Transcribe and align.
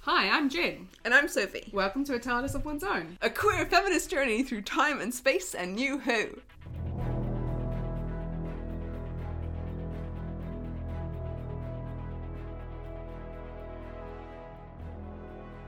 Hi, 0.00 0.28
I'm 0.30 0.48
Jen. 0.48 0.88
And 1.04 1.12
I'm 1.12 1.28
Sophie. 1.28 1.70
Welcome 1.72 2.04
to 2.04 2.14
A 2.14 2.18
TARDIS 2.20 2.54
of 2.54 2.64
One's 2.64 2.84
Own. 2.84 3.18
A 3.20 3.28
queer 3.30 3.66
feminist 3.66 4.10
journey 4.10 4.42
through 4.42 4.62
time 4.62 5.00
and 5.00 5.12
space 5.12 5.54
and 5.54 5.74
New 5.74 5.98
Who. 5.98 6.40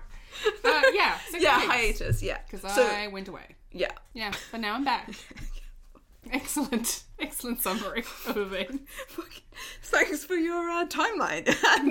Uh, 0.65 0.83
yeah, 0.95 1.19
six 1.29 1.43
Yeah, 1.43 1.57
weeks. 1.59 1.69
hiatus. 1.73 2.23
Yeah. 2.23 2.39
Because 2.51 2.73
So 2.75 2.87
I 2.87 3.09
went 3.09 3.29
away. 3.29 3.57
Yeah. 3.73 3.93
Yeah, 4.15 4.33
but 4.51 4.61
now 4.61 4.75
I'm 4.75 4.85
back. 4.85 5.11
Excellent. 6.33 7.05
Excellent 7.19 7.63
summary 7.63 8.03
of. 8.03 8.81
Thanks 9.83 10.25
for 10.25 10.35
your 10.35 10.69
uh, 10.71 10.87
timeline. 10.87 11.47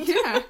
Yeah. 0.08 0.42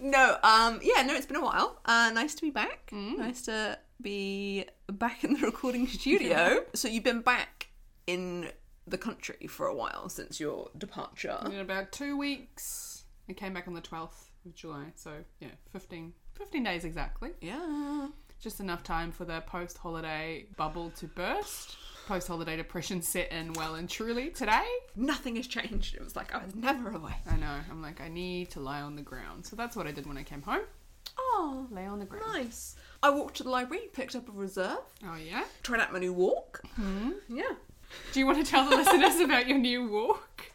no. 0.00 0.36
Um. 0.42 0.80
Yeah. 0.82 1.02
No. 1.02 1.14
It's 1.14 1.26
been 1.26 1.36
a 1.36 1.44
while. 1.44 1.80
Uh. 1.84 2.10
Nice 2.14 2.34
to 2.36 2.42
be 2.42 2.50
back. 2.50 2.90
Mm. 2.92 3.18
Nice 3.18 3.42
to 3.42 3.78
be 4.00 4.64
back 4.90 5.24
in 5.24 5.34
the 5.34 5.40
recording 5.46 5.86
studio. 5.86 6.64
so 6.74 6.88
you've 6.88 7.04
been 7.04 7.20
back 7.20 7.68
in 8.06 8.50
the 8.86 8.98
country 8.98 9.46
for 9.48 9.66
a 9.66 9.74
while 9.74 10.08
since 10.08 10.40
your 10.40 10.70
departure. 10.76 11.38
In 11.46 11.58
about 11.58 11.92
two 11.92 12.16
weeks. 12.16 13.04
I 13.28 13.32
came 13.32 13.52
back 13.54 13.68
on 13.68 13.74
the 13.74 13.80
12th 13.80 14.30
of 14.44 14.54
July. 14.54 14.86
So, 14.96 15.12
yeah, 15.38 15.50
15, 15.72 16.12
15 16.34 16.64
days 16.64 16.84
exactly. 16.84 17.30
Yeah. 17.40 18.08
Just 18.40 18.60
enough 18.60 18.82
time 18.82 19.12
for 19.12 19.24
the 19.26 19.42
post 19.42 19.76
holiday 19.78 20.46
bubble 20.56 20.90
to 20.96 21.06
burst. 21.06 21.76
Post 22.06 22.26
holiday 22.28 22.56
depression 22.56 23.02
set 23.02 23.30
in 23.30 23.52
well 23.52 23.74
and 23.74 23.88
truly 23.88 24.30
today. 24.30 24.64
Nothing 24.96 25.36
has 25.36 25.46
changed. 25.46 25.94
It 25.94 26.02
was 26.02 26.16
like 26.16 26.34
I 26.34 26.42
was 26.42 26.54
never 26.54 26.90
away. 26.90 27.14
I 27.30 27.36
know. 27.36 27.58
I'm 27.70 27.82
like, 27.82 28.00
I 28.00 28.08
need 28.08 28.50
to 28.52 28.60
lie 28.60 28.80
on 28.80 28.96
the 28.96 29.02
ground. 29.02 29.44
So 29.44 29.56
that's 29.56 29.76
what 29.76 29.86
I 29.86 29.92
did 29.92 30.06
when 30.06 30.16
I 30.16 30.22
came 30.22 30.42
home. 30.42 30.62
Oh, 31.18 31.66
Lay 31.70 31.84
on 31.86 31.98
the 31.98 32.06
ground. 32.06 32.24
nice. 32.32 32.76
I 33.02 33.10
walked 33.10 33.36
to 33.36 33.42
the 33.42 33.50
library, 33.50 33.84
picked 33.92 34.16
up 34.16 34.28
a 34.28 34.32
reserve, 34.32 34.78
Oh, 35.04 35.16
yeah? 35.16 35.44
tried 35.62 35.80
out 35.80 35.92
my 35.92 35.98
new 35.98 36.12
walk. 36.12 36.62
Hmm? 36.76 37.10
Yeah. 37.28 37.42
Do 38.12 38.20
you 38.20 38.26
want 38.26 38.44
to 38.44 38.50
tell 38.50 38.68
the 38.68 38.76
listeners 38.76 39.20
about 39.20 39.46
your 39.48 39.58
new 39.58 39.86
walk? 39.88 40.50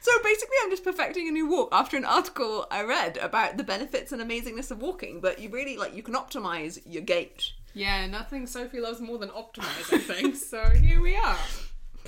So 0.00 0.12
basically, 0.22 0.56
I'm 0.62 0.70
just 0.70 0.84
perfecting 0.84 1.28
a 1.28 1.32
new 1.32 1.48
walk 1.48 1.68
after 1.72 1.96
an 1.96 2.04
article 2.04 2.66
I 2.70 2.82
read 2.82 3.16
about 3.18 3.56
the 3.56 3.64
benefits 3.64 4.12
and 4.12 4.22
amazingness 4.22 4.70
of 4.70 4.80
walking. 4.80 5.20
But 5.20 5.38
you 5.38 5.50
really 5.50 5.76
like 5.76 5.94
you 5.94 6.02
can 6.02 6.14
optimize 6.14 6.80
your 6.86 7.02
gait. 7.02 7.52
Yeah, 7.74 8.06
nothing 8.06 8.46
Sophie 8.46 8.80
loves 8.80 9.00
more 9.00 9.18
than 9.18 9.28
optimizing 9.30 10.00
things. 10.00 10.44
So 10.44 10.64
here 10.70 11.00
we 11.00 11.16
are. 11.16 11.38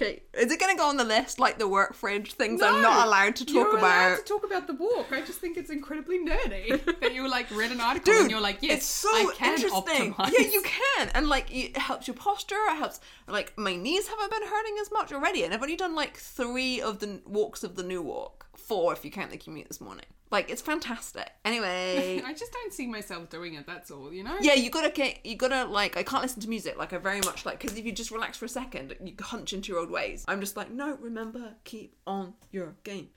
Okay, 0.00 0.22
is 0.32 0.50
it 0.50 0.58
going 0.58 0.74
to 0.74 0.78
go 0.78 0.88
on 0.88 0.96
the 0.96 1.04
list 1.04 1.38
like 1.38 1.58
the 1.58 1.68
work 1.68 1.92
fridge 1.92 2.32
things 2.32 2.62
I'm 2.62 2.80
not 2.80 3.06
allowed 3.06 3.36
to 3.36 3.44
talk 3.44 3.54
about? 3.54 3.70
You're 3.70 3.78
about? 3.78 4.06
allowed 4.08 4.16
to 4.16 4.22
talk 4.22 4.44
about 4.44 4.66
the 4.66 4.74
walk. 4.74 5.12
I 5.12 5.20
just 5.20 5.40
think 5.40 5.58
it's 5.58 5.68
incredibly 5.68 6.18
nerdy 6.18 6.82
that 7.00 7.14
you 7.14 7.28
like 7.28 7.50
read 7.50 7.70
an 7.70 7.80
article 7.82 8.12
Dude, 8.12 8.22
and 8.22 8.30
you're 8.30 8.40
like, 8.40 8.58
yes, 8.62 8.78
it's 8.78 8.86
so 8.86 9.08
I 9.10 9.34
can 9.36 9.54
interesting. 9.54 10.14
optimize. 10.14 10.32
Yeah, 10.32 10.46
you 10.46 10.62
can, 10.62 11.10
and 11.14 11.28
like 11.28 11.54
it 11.54 11.76
helps 11.76 12.06
your 12.08 12.16
posture. 12.16 12.56
It 12.70 12.76
helps. 12.76 13.00
Like 13.28 13.52
my 13.58 13.76
knees 13.76 14.08
haven't 14.08 14.30
been 14.30 14.48
hurting 14.48 14.76
as 14.80 14.90
much 14.90 15.12
already, 15.12 15.44
and 15.44 15.52
I've 15.52 15.62
only 15.62 15.76
done 15.76 15.94
like 15.94 16.16
three 16.16 16.80
of 16.80 17.00
the 17.00 17.20
walks 17.26 17.62
of 17.62 17.76
the 17.76 17.82
new 17.82 18.00
walk. 18.00 18.46
Four 18.56 18.94
if 18.94 19.04
you 19.04 19.10
count 19.10 19.30
the 19.32 19.36
commute 19.36 19.68
this 19.68 19.80
morning. 19.80 20.06
Like 20.30 20.48
it's 20.50 20.62
fantastic. 20.62 21.28
Anyway, 21.44 22.22
I 22.26 22.32
just 22.34 22.52
don't 22.52 22.72
see 22.72 22.86
myself 22.86 23.28
doing 23.30 23.54
it. 23.54 23.66
That's 23.66 23.90
all, 23.90 24.12
you 24.12 24.22
know. 24.22 24.36
yeah, 24.40 24.54
you 24.54 24.70
gotta 24.70 24.90
get, 24.90 25.24
you 25.26 25.36
gotta 25.36 25.64
like. 25.64 25.96
I 25.96 26.02
can't 26.04 26.22
listen 26.22 26.40
to 26.42 26.48
music. 26.48 26.78
Like 26.78 26.92
I 26.92 26.98
very 26.98 27.20
much 27.20 27.44
like 27.44 27.58
because 27.60 27.76
if 27.76 27.84
you 27.84 27.92
just 27.92 28.10
relax 28.10 28.38
for 28.38 28.44
a 28.44 28.48
second, 28.48 28.94
you 29.02 29.14
hunch 29.20 29.52
into 29.52 29.72
your 29.72 29.80
old 29.80 29.90
ways. 29.90 30.24
I'm 30.28 30.40
just 30.40 30.56
like, 30.56 30.70
no, 30.70 30.96
remember, 31.00 31.54
keep 31.64 31.96
on 32.06 32.34
your 32.52 32.76
game. 32.84 33.08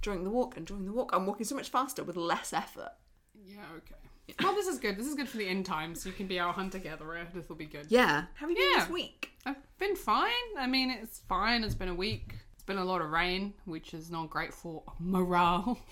During 0.00 0.24
the 0.24 0.30
walk 0.30 0.56
and 0.56 0.66
during 0.66 0.84
the 0.86 0.92
walk, 0.92 1.10
I'm 1.14 1.26
walking 1.26 1.44
so 1.46 1.54
much 1.54 1.68
faster 1.70 2.02
with 2.04 2.16
less 2.16 2.52
effort. 2.52 2.92
Yeah. 3.34 3.56
Okay. 3.76 3.94
Well, 4.42 4.54
this 4.54 4.66
is 4.66 4.78
good. 4.78 4.96
This 4.98 5.06
is 5.06 5.14
good 5.14 5.28
for 5.28 5.36
the 5.36 5.46
end 5.46 5.66
times. 5.66 6.06
You 6.06 6.12
can 6.12 6.26
be 6.26 6.38
our 6.40 6.52
hunter 6.52 6.78
gatherer. 6.78 7.26
This 7.34 7.48
will 7.48 7.56
be 7.56 7.66
good. 7.66 7.86
Yeah. 7.90 8.22
How 8.34 8.46
have 8.46 8.50
you 8.50 8.56
been 8.56 8.70
Yeah. 8.72 8.80
this 8.84 8.90
week? 8.90 9.30
I've 9.44 9.56
been 9.78 9.96
fine. 9.96 10.30
I 10.58 10.66
mean, 10.66 10.90
it's 10.90 11.20
fine. 11.28 11.62
It's 11.62 11.74
been 11.74 11.88
a 11.90 11.94
week. 11.94 12.34
It's 12.54 12.62
been 12.62 12.78
a 12.78 12.84
lot 12.84 13.02
of 13.02 13.10
rain, 13.10 13.52
which 13.66 13.92
is 13.92 14.10
not 14.10 14.30
great 14.30 14.54
for 14.54 14.82
morale. 14.98 15.78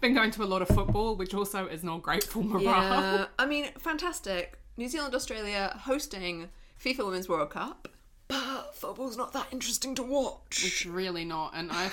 been 0.00 0.14
going 0.14 0.30
to 0.32 0.42
a 0.42 0.44
lot 0.44 0.62
of 0.62 0.68
football, 0.68 1.16
which 1.16 1.34
also 1.34 1.66
is 1.66 1.84
not 1.84 2.02
great 2.02 2.24
for 2.24 2.42
morale. 2.42 2.62
Yeah, 2.62 3.26
I 3.38 3.46
mean, 3.46 3.70
fantastic. 3.78 4.58
New 4.76 4.88
Zealand, 4.88 5.14
Australia 5.14 5.78
hosting 5.82 6.48
FIFA 6.82 7.06
Women's 7.06 7.28
World 7.28 7.50
Cup. 7.50 7.88
But 8.28 8.74
football's 8.74 9.16
not 9.16 9.32
that 9.32 9.48
interesting 9.50 9.94
to 9.96 10.02
watch. 10.02 10.64
It's 10.64 10.86
really 10.86 11.24
not. 11.24 11.52
And 11.54 11.70
I, 11.72 11.90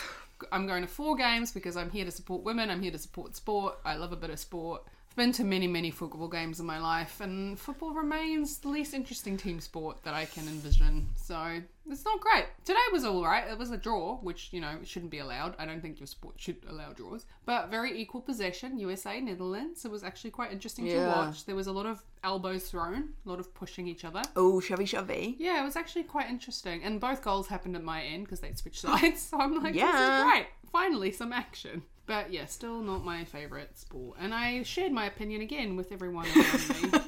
I'm 0.51 0.67
going 0.67 0.84
to 0.84 0.88
four 0.88 1.16
games 1.16 1.51
because 1.51 1.75
I'm 1.75 1.90
here 1.90 2.06
to 2.06 2.12
support 2.12 2.44
women. 2.44 2.69
I'm 2.69 2.81
here 2.81 2.91
to 2.91 2.97
support 2.97 3.35
sport. 3.35 3.79
I 3.84 3.96
love 3.96 4.12
a 4.12 4.16
bit 4.16 4.29
of 4.29 4.40
sport. 4.40 4.84
Been 5.17 5.31
to 5.31 5.44
many, 5.44 5.66
many 5.66 5.89
football 5.89 6.28
games 6.28 6.59
in 6.59 6.67
my 6.67 6.78
life, 6.79 7.22
and 7.22 7.59
football 7.59 7.91
remains 7.91 8.59
the 8.59 8.69
least 8.69 8.94
interesting 8.94 9.35
team 9.35 9.59
sport 9.59 9.97
that 10.03 10.13
I 10.13 10.25
can 10.25 10.47
envision. 10.47 11.09
So 11.16 11.59
it's 11.89 12.05
not 12.05 12.19
great. 12.19 12.45
Today 12.66 12.78
was 12.94 13.03
all 13.03 13.23
right. 13.23 13.50
It 13.50 13.57
was 13.57 13.72
a 13.72 13.78
draw, 13.78 14.17
which 14.17 14.50
you 14.53 14.61
know 14.61 14.78
shouldn't 14.83 15.09
be 15.09 15.17
allowed. 15.17 15.55
I 15.57 15.66
don't 15.66 15.81
think 15.81 16.00
your 16.00 16.05
sport 16.05 16.35
should 16.38 16.57
allow 16.69 16.94
draws. 16.94 17.25
But 17.47 17.72
very 17.72 18.00
equal 18.00 18.22
possession, 18.22 18.78
USA 18.78 19.19
Netherlands. 19.19 19.83
It 19.85 19.89
was 19.89 20.03
actually 20.03 20.29
quite 20.29 20.51
interesting 20.51 20.85
to 20.85 21.07
watch. 21.07 21.45
There 21.45 21.55
was 21.55 21.66
a 21.66 21.72
lot 21.72 21.88
of 21.88 22.03
elbows 22.23 22.69
thrown, 22.69 23.09
a 23.25 23.29
lot 23.29 23.39
of 23.39 23.51
pushing 23.55 23.88
each 23.88 24.05
other. 24.05 24.22
Oh, 24.35 24.59
shovey 24.59 24.85
shovey. 24.85 25.35
Yeah, 25.39 25.59
it 25.59 25.66
was 25.66 25.75
actually 25.75 26.03
quite 26.03 26.29
interesting. 26.29 26.84
And 26.84 26.99
both 27.01 27.23
goals 27.23 27.47
happened 27.47 27.75
at 27.75 27.84
my 27.84 28.03
end 28.03 28.25
because 28.25 28.39
they 28.41 28.53
switched 28.53 28.81
sides. 28.81 29.23
So 29.23 29.39
I'm 29.39 29.55
like, 29.63 29.73
this 29.73 29.81
Yeah. 29.81 30.19
is 30.19 30.31
great. 30.31 30.45
Finally, 30.72 31.11
some 31.11 31.34
action. 31.34 31.81
But 32.07 32.31
yeah, 32.31 32.45
still 32.45 32.81
not 32.81 33.03
my 33.03 33.25
favourite 33.25 33.78
sport. 33.78 34.18
And 34.19 34.34
I 34.34 34.63
shared 34.63 34.94
my 34.94 35.06
opinion 35.06 35.41
again 35.41 35.75
with 35.75 35.91
everyone 35.91 36.25
around 36.25 36.94
me, 36.94 37.00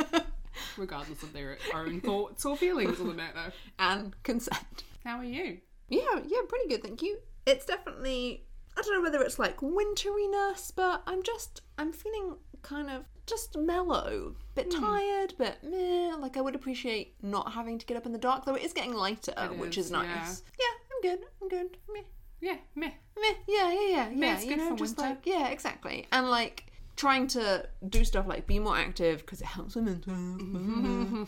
regardless 0.78 1.24
of 1.24 1.32
their 1.32 1.58
own 1.74 2.02
thoughts 2.02 2.46
or 2.46 2.58
feelings 2.58 3.00
on 3.00 3.08
the 3.08 3.14
matter. 3.14 3.54
And 3.80 4.22
consent. 4.24 4.84
How 5.06 5.18
are 5.18 5.24
you? 5.24 5.60
Yeah, 5.88 6.20
yeah, 6.28 6.40
pretty 6.48 6.68
good, 6.68 6.84
thank 6.84 7.02
you. 7.02 7.18
It's 7.46 7.66
definitely, 7.66 8.44
I 8.78 8.82
don't 8.82 8.94
know 8.94 9.02
whether 9.02 9.24
it's 9.24 9.40
like 9.40 9.58
winteriness, 9.62 10.74
but 10.76 11.02
I'm 11.08 11.24
just, 11.24 11.62
I'm 11.78 11.94
feeling 11.94 12.36
kind 12.62 12.90
of 12.90 13.06
just 13.26 13.58
mellow. 13.58 14.36
Bit 14.56 14.74
hmm. 14.74 14.84
tired, 14.84 15.34
but 15.38 15.64
meh. 15.64 16.14
Like 16.18 16.36
I 16.36 16.42
would 16.42 16.56
appreciate 16.56 17.16
not 17.22 17.54
having 17.54 17.80
to 17.80 17.86
get 17.86 17.96
up 17.96 18.06
in 18.06 18.12
the 18.12 18.18
dark, 18.18 18.44
though 18.44 18.56
it 18.56 18.64
is 18.64 18.74
getting 18.74 18.94
lighter, 18.94 19.34
It 19.38 19.58
which 19.58 19.78
is, 19.78 19.86
is 19.86 19.92
nice. 19.92 20.44
yeah. 20.60 20.66
Yeah, 20.66 20.76
I'm 20.92 21.02
good, 21.02 21.28
I'm 21.42 21.48
good. 21.48 21.78
Meh. 21.94 22.02
Yeah, 22.42 22.58
meh. 22.76 22.92
Meh, 23.20 23.34
yeah, 23.48 23.72
yeah, 23.72 23.88
yeah, 23.88 24.10
yeah. 24.10 24.34
Meh's 24.34 24.46
you 24.46 24.56
know, 24.58 24.76
just 24.76 24.98
winter. 24.98 25.02
like 25.14 25.26
yeah, 25.26 25.48
exactly. 25.50 26.08
And 26.12 26.30
like 26.30 26.66
trying 26.96 27.28
to 27.28 27.66
do 27.90 28.04
stuff 28.04 28.28
like 28.28 28.46
be 28.48 28.60
more 28.60 28.78
active 28.78 29.20
because 29.20 29.42
it 29.42 29.48
helps 29.48 29.76
with 29.76 29.86
mental 29.86 31.28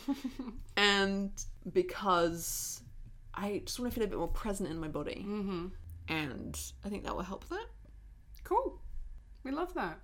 and 0.78 1.32
because 1.74 2.82
I 3.34 3.62
just 3.66 3.80
want 3.80 3.92
to 3.92 3.96
feel 4.00 4.06
a 4.06 4.10
bit 4.10 4.18
more 4.18 4.28
present 4.28 4.70
in 4.70 4.80
my 4.80 4.88
body, 4.88 5.26
Mm-hmm. 5.28 5.68
and 6.10 6.60
I 6.86 6.90
think 6.90 7.04
that 7.06 7.16
will 7.16 7.24
help 7.24 7.48
that. 7.50 7.66
Cool. 8.44 8.80
We 9.44 9.52
love 9.52 9.74
that. 9.76 10.00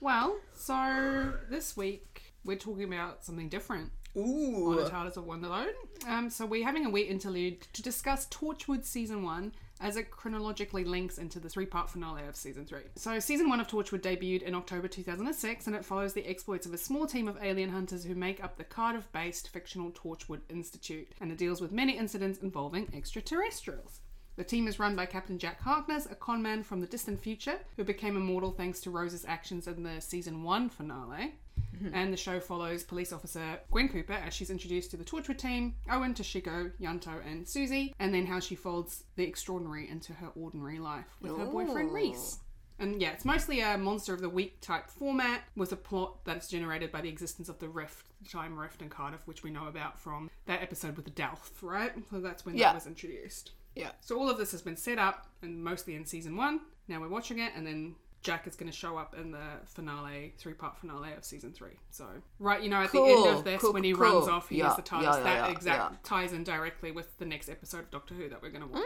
Well, 0.00 0.36
so 0.54 1.34
this 1.50 1.76
week 1.76 2.22
we're 2.44 2.56
talking 2.56 2.84
about 2.84 3.24
something 3.24 3.48
different. 3.48 3.90
on 4.16 4.22
Ooh, 4.22 4.74
the 4.82 4.88
TARDIS 4.90 5.16
of 5.16 5.24
Wonderland. 5.26 5.70
Um, 6.08 6.30
so 6.30 6.44
we're 6.46 6.64
having 6.64 6.86
a 6.86 6.90
wee 6.90 7.02
interlude 7.02 7.60
to 7.74 7.82
discuss 7.82 8.26
Torchwood 8.28 8.84
season 8.84 9.22
one 9.22 9.52
as 9.80 9.96
it 9.96 10.10
chronologically 10.10 10.84
links 10.84 11.18
into 11.18 11.40
the 11.40 11.48
three-part 11.48 11.88
finale 11.88 12.26
of 12.26 12.36
season 12.36 12.66
three. 12.66 12.82
So 12.96 13.18
season 13.18 13.48
one 13.48 13.60
of 13.60 13.66
Torchwood 13.66 14.02
debuted 14.02 14.42
in 14.42 14.54
October 14.54 14.88
2006, 14.88 15.66
and 15.66 15.76
it 15.76 15.84
follows 15.84 16.12
the 16.12 16.26
exploits 16.26 16.66
of 16.66 16.74
a 16.74 16.78
small 16.78 17.06
team 17.06 17.28
of 17.28 17.38
alien 17.42 17.70
hunters 17.70 18.04
who 18.04 18.14
make 18.14 18.42
up 18.42 18.56
the 18.56 18.64
Cardiff-based 18.64 19.48
fictional 19.48 19.90
Torchwood 19.90 20.40
Institute, 20.48 21.08
and 21.20 21.32
it 21.32 21.38
deals 21.38 21.60
with 21.60 21.72
many 21.72 21.96
incidents 21.96 22.40
involving 22.40 22.88
extraterrestrials. 22.94 24.00
The 24.36 24.44
team 24.44 24.68
is 24.68 24.78
run 24.78 24.96
by 24.96 25.06
Captain 25.06 25.38
Jack 25.38 25.60
Harkness, 25.60 26.06
a 26.06 26.14
conman 26.14 26.62
from 26.62 26.80
the 26.80 26.86
distant 26.86 27.20
future 27.20 27.58
who 27.76 27.84
became 27.84 28.16
immortal 28.16 28.52
thanks 28.52 28.80
to 28.80 28.90
Rose's 28.90 29.26
actions 29.26 29.66
in 29.66 29.82
the 29.82 30.00
season 30.00 30.42
one 30.42 30.70
finale. 30.70 31.34
Mm-hmm. 31.76 31.94
And 31.94 32.12
the 32.12 32.16
show 32.16 32.40
follows 32.40 32.82
police 32.82 33.12
officer 33.12 33.60
Gwen 33.70 33.88
Cooper 33.88 34.12
as 34.12 34.34
she's 34.34 34.50
introduced 34.50 34.90
to 34.90 34.96
the 34.96 35.04
Torchwood 35.04 35.38
team, 35.38 35.76
Owen, 35.90 36.14
Toshiko, 36.14 36.72
Ianto, 36.80 37.24
and 37.26 37.46
Suzie, 37.46 37.94
and 37.98 38.12
then 38.12 38.26
how 38.26 38.40
she 38.40 38.54
folds 38.54 39.04
the 39.16 39.24
extraordinary 39.24 39.88
into 39.88 40.12
her 40.14 40.28
ordinary 40.34 40.78
life 40.78 41.06
with 41.20 41.36
her 41.38 41.46
boyfriend 41.46 41.92
Rhys. 41.92 42.38
And 42.78 43.00
yeah, 43.00 43.10
it's 43.10 43.26
mostly 43.26 43.60
a 43.60 43.76
monster 43.76 44.14
of 44.14 44.22
the 44.22 44.28
week 44.30 44.60
type 44.62 44.88
format 44.88 45.42
with 45.54 45.70
a 45.72 45.76
plot 45.76 46.24
that 46.24 46.38
is 46.38 46.48
generated 46.48 46.90
by 46.90 47.02
the 47.02 47.10
existence 47.10 47.50
of 47.50 47.58
the 47.58 47.68
rift, 47.68 48.06
the 48.22 48.28
time 48.30 48.58
rift 48.58 48.80
in 48.80 48.88
Cardiff, 48.88 49.26
which 49.26 49.42
we 49.42 49.50
know 49.50 49.66
about 49.66 50.00
from 50.00 50.30
that 50.46 50.62
episode 50.62 50.96
with 50.96 51.04
the 51.04 51.10
Gelth, 51.10 51.50
right? 51.62 51.92
So 52.10 52.20
that's 52.20 52.46
when 52.46 52.56
Yeah. 52.56 52.68
that 52.68 52.76
was 52.76 52.86
introduced. 52.86 53.52
Yeah. 53.76 53.90
So 54.00 54.18
all 54.18 54.30
of 54.30 54.38
this 54.38 54.50
has 54.52 54.62
been 54.62 54.76
set 54.76 54.98
up 54.98 55.28
and 55.42 55.62
mostly 55.62 55.94
in 55.94 56.06
season 56.06 56.36
one. 56.36 56.60
Now 56.88 57.00
we're 57.00 57.08
watching 57.08 57.38
it, 57.38 57.52
and 57.54 57.66
then 57.66 57.94
Jack 58.22 58.46
is 58.46 58.54
going 58.54 58.70
to 58.70 58.76
show 58.76 58.98
up 58.98 59.14
in 59.18 59.30
the 59.30 59.38
finale, 59.64 60.34
three 60.36 60.52
part 60.52 60.76
finale 60.78 61.12
of 61.14 61.24
season 61.24 61.52
three. 61.52 61.78
So, 61.90 62.04
right, 62.38 62.62
you 62.62 62.68
know, 62.68 62.82
at 62.82 62.90
Cool, 62.90 63.06
the 63.06 63.28
end 63.28 63.38
of 63.38 63.44
this, 63.44 63.60
cool, 63.62 63.72
when 63.72 63.82
he 63.82 63.92
cool, 63.92 64.02
runs 64.02 64.28
off, 64.28 64.48
he 64.50 64.58
Yeah, 64.58 64.68
has 64.68 64.76
the 64.76 64.82
TARDIS. 64.82 65.02
yeah, 65.02 65.16
yeah, 65.16 65.22
that 65.22 65.50
exact 65.50 66.04
ties 66.04 66.32
in 66.32 66.44
directly 66.44 66.90
with 66.90 67.16
the 67.18 67.24
next 67.24 67.48
episode 67.48 67.80
of 67.80 67.90
Doctor 67.90 68.14
Who 68.14 68.28
that 68.28 68.42
we're 68.42 68.50
going 68.50 68.62
to 68.62 68.68
watch. 68.68 68.82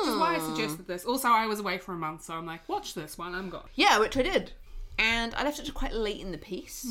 Which 0.00 0.08
is 0.08 0.16
why 0.16 0.34
I 0.34 0.38
mm. 0.38 0.46
suggested 0.48 0.86
this. 0.88 1.04
Also, 1.04 1.28
I 1.28 1.46
was 1.46 1.60
away 1.60 1.78
for 1.78 1.92
a 1.92 1.96
month, 1.96 2.24
so 2.24 2.34
I'm 2.34 2.46
like, 2.46 2.68
watch 2.68 2.94
this 2.94 3.16
while 3.16 3.34
I'm 3.34 3.50
gone. 3.50 3.68
Yeah, 3.76 3.98
which 4.00 4.16
I 4.16 4.22
did. 4.22 4.52
And 4.98 5.34
I 5.36 5.44
left 5.44 5.60
it 5.60 5.66
to 5.66 5.72
quite 5.72 5.94
late 5.94 6.20
in 6.20 6.32
the 6.32 6.38
piece 6.38 6.84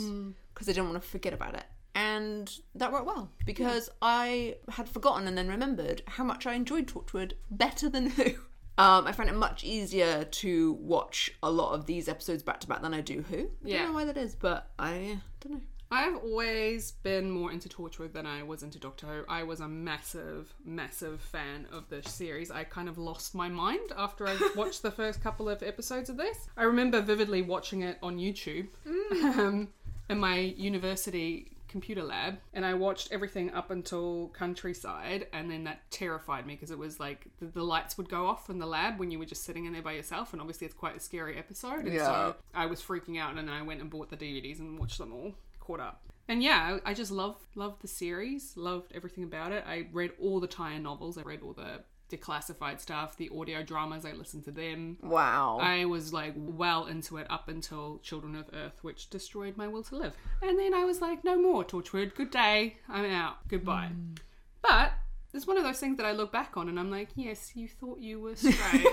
because 0.54 0.70
I 0.70 0.74
didn't 0.74 0.90
want 0.90 1.02
to 1.02 1.08
forget 1.08 1.34
about 1.34 1.56
it. 1.56 1.66
And 1.94 2.52
that 2.76 2.92
worked 2.94 3.06
well 3.06 3.30
because 3.46 3.90
I 4.02 4.56
had 4.70 4.88
forgotten 4.88 5.28
and 5.28 5.38
then 5.38 5.50
remembered 5.50 6.04
how 6.08 6.24
much 6.24 6.48
I 6.48 6.54
enjoyed 6.54 6.88
Torchwood 6.88 7.34
better 7.50 7.90
than 7.90 8.10
Who. 8.12 8.36
Um, 8.78 9.06
I 9.06 9.12
find 9.12 9.30
it 9.30 9.36
much 9.36 9.64
easier 9.64 10.24
to 10.24 10.74
watch 10.74 11.32
a 11.44 11.52
lot 11.52 11.74
of 11.74 11.86
these 11.86 12.08
episodes 12.08 12.42
back 12.42 12.60
to 12.62 12.68
back 12.68 12.82
than 12.82 12.94
I 12.94 13.02
do 13.02 13.22
Who. 13.30 13.38
I 13.38 13.48
Yeah. 13.64 13.78
don't 13.80 13.88
know 13.90 13.94
why 13.94 14.06
that 14.06 14.18
is, 14.18 14.34
but 14.36 14.72
I 14.80 15.20
don't 15.42 15.54
know. 15.54 15.62
I've 15.94 16.16
always 16.24 16.92
been 17.04 17.30
more 17.30 17.52
into 17.52 17.68
Torchwood 17.68 18.14
than 18.14 18.26
I 18.26 18.44
was 18.44 18.64
into 18.64 18.80
Doctor 18.80 19.08
Who. 19.08 19.24
I 19.28 19.44
was 19.44 19.60
a 19.60 19.68
massive, 19.68 20.54
massive 20.64 21.20
fan 21.20 21.68
of 21.70 21.90
this 21.90 22.10
series. 22.10 22.50
I 22.50 22.64
kind 22.64 22.88
of 22.88 22.98
lost 22.98 23.36
my 23.36 23.50
mind 23.50 23.92
after 23.98 24.26
I 24.26 24.38
watched 24.56 24.84
the 24.84 24.92
first 24.92 25.22
couple 25.22 25.50
of 25.50 25.62
episodes 25.62 26.10
of 26.10 26.16
this. 26.16 26.48
I 26.56 26.64
remember 26.64 27.02
vividly 27.02 27.42
watching 27.42 27.82
it 27.82 27.98
on 28.02 28.18
YouTube 28.18 28.68
um, 29.12 29.68
in 30.10 30.18
my 30.18 30.38
university 30.38 31.52
computer 31.72 32.04
lab, 32.04 32.38
and 32.54 32.66
I 32.66 32.74
watched 32.76 33.08
everything 33.12 33.52
up 33.54 33.72
until 33.72 34.32
Countrycide, 34.38 35.26
and 35.34 35.50
then 35.50 35.64
that 35.64 35.90
terrified 35.90 36.46
me 36.46 36.54
because 36.56 36.72
it 36.72 36.78
was 36.78 37.00
like 37.00 37.28
the, 37.40 37.48
the 37.48 37.64
lights 37.64 37.98
would 37.98 38.10
go 38.10 38.28
off 38.28 38.50
in 38.50 38.60
the 38.60 38.66
lab 38.68 39.00
when 39.00 39.10
you 39.12 39.18
were 39.20 39.26
just 39.26 39.44
sitting 39.44 39.66
in 39.66 39.74
there 39.74 39.82
by 39.82 39.94
yourself, 39.94 40.34
and 40.34 40.42
obviously 40.42 40.66
it's 40.66 40.76
quite 40.76 40.96
a 40.96 41.00
scary 41.00 41.38
episode. 41.38 41.86
And 41.86 41.94
Yeah. 41.94 42.06
so 42.06 42.36
I 42.54 42.66
was 42.68 42.82
freaking 42.82 43.20
out, 43.20 43.38
and 43.38 43.50
I 43.50 43.62
went 43.62 43.82
and 43.82 43.90
bought 43.90 44.10
the 44.10 44.18
DVDs 44.18 44.60
and 44.60 44.78
watched 44.78 44.98
them 44.98 45.14
all, 45.14 45.34
caught 45.60 45.80
up. 45.80 46.02
And 46.28 46.42
yeah, 46.44 46.80
I 46.86 46.92
I 46.92 46.94
just 46.94 47.12
love 47.12 47.36
loved 47.56 47.82
the 47.82 47.88
series, 47.88 48.56
loved 48.56 48.92
everything 48.94 49.24
about 49.24 49.52
it. 49.52 49.64
I 49.68 49.88
read 49.92 50.12
all 50.22 50.40
the 50.40 50.48
tie-in 50.48 50.84
novels. 50.84 51.18
I 51.18 51.24
read 51.24 51.42
all 51.42 51.54
the 51.54 51.84
declassified 52.12 52.80
stuff, 52.80 53.18
the 53.18 53.30
audio 53.36 53.64
dramas. 53.64 54.06
I 54.06 54.12
listened 54.12 54.44
to 54.46 54.52
them. 54.52 54.98
Wow. 55.02 55.58
I 55.62 55.86
was 55.86 56.12
like 56.14 56.34
well 56.36 56.86
into 56.86 57.18
it 57.18 57.28
up 57.30 57.48
until 57.48 58.00
Children 58.04 58.36
of 58.36 58.46
Earth, 58.54 58.80
which 58.84 59.10
destroyed 59.10 59.58
my 59.58 59.68
will 59.68 59.84
to 59.84 59.96
live. 59.96 60.14
And 60.42 60.60
then 60.60 60.74
I 60.74 60.84
was 60.86 61.02
like, 61.02 61.24
no 61.24 61.42
more 61.42 61.64
Torchwood. 61.64 62.14
Good 62.16 62.32
day. 62.32 62.78
I'm 62.90 63.06
out. 63.06 63.48
Goodbye. 63.48 63.88
Hmm. 63.94 64.14
But 64.62 64.92
it's 65.34 65.48
one 65.48 65.58
of 65.58 65.64
those 65.64 65.80
things 65.80 65.98
that 65.98 66.06
I 66.06 66.12
look 66.12 66.32
back 66.32 66.58
on 66.58 66.70
and 66.70 66.80
I'm 66.80 66.92
like, 66.92 67.10
yes, 67.16 67.52
you 67.56 67.68
thought 67.68 68.00
you 68.00 68.20
were 68.20 68.36
straight. 68.36 68.86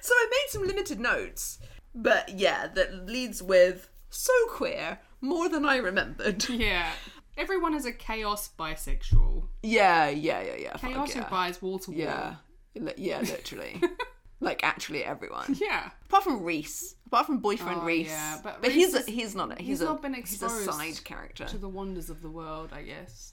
So 0.00 0.12
I 0.14 0.26
made 0.30 0.50
some 0.50 0.66
limited 0.66 1.00
notes, 1.00 1.58
but 1.94 2.28
yeah, 2.28 2.68
that 2.68 3.06
leads 3.08 3.42
with 3.42 3.88
so 4.08 4.32
queer, 4.50 5.00
more 5.20 5.48
than 5.48 5.64
I 5.64 5.78
remembered. 5.78 6.48
yeah. 6.48 6.92
Everyone 7.36 7.74
is 7.74 7.84
a 7.84 7.92
chaos 7.92 8.50
bisexual. 8.58 9.48
Yeah, 9.62 10.08
yeah, 10.08 10.42
yeah, 10.42 10.54
yeah. 10.56 10.76
fuck 10.76 10.90
Chaos 10.90 11.14
yeah. 11.14 11.24
who 11.24 11.30
buys 11.30 11.60
wall 11.60 11.78
to 11.80 11.90
wall. 11.90 11.98
Yeah, 12.00 12.34
Li- 12.76 12.92
yeah, 12.96 13.20
literally. 13.20 13.80
like 14.40 14.62
actually 14.62 15.04
everyone, 15.04 15.56
Yeah. 15.60 15.90
apart 16.06 16.24
from 16.24 16.42
Rhys, 16.42 16.94
apart 17.06 17.26
from 17.26 17.38
boyfriend 17.38 17.80
Oh, 17.82 17.84
Rhys. 17.84 18.06
yeah, 18.08 18.38
but 18.42 18.60
but 18.60 18.68
Rhys 18.70 18.74
he's 18.74 18.94
is- 18.94 19.08
a, 19.08 19.10
he's 19.10 19.34
not 19.34 19.52
a, 19.52 19.56
he's, 19.56 19.66
he's 19.66 19.80
a, 19.80 19.84
not 19.86 20.02
been 20.02 20.14
he's 20.14 20.40
a 20.42 20.46
exposed 20.46 20.70
side 20.72 21.04
character. 21.04 21.44
To 21.46 21.58
the 21.58 21.68
wonders 21.68 22.10
of 22.10 22.22
the 22.22 22.30
world, 22.30 22.70
I 22.72 22.82
guess. 22.82 23.32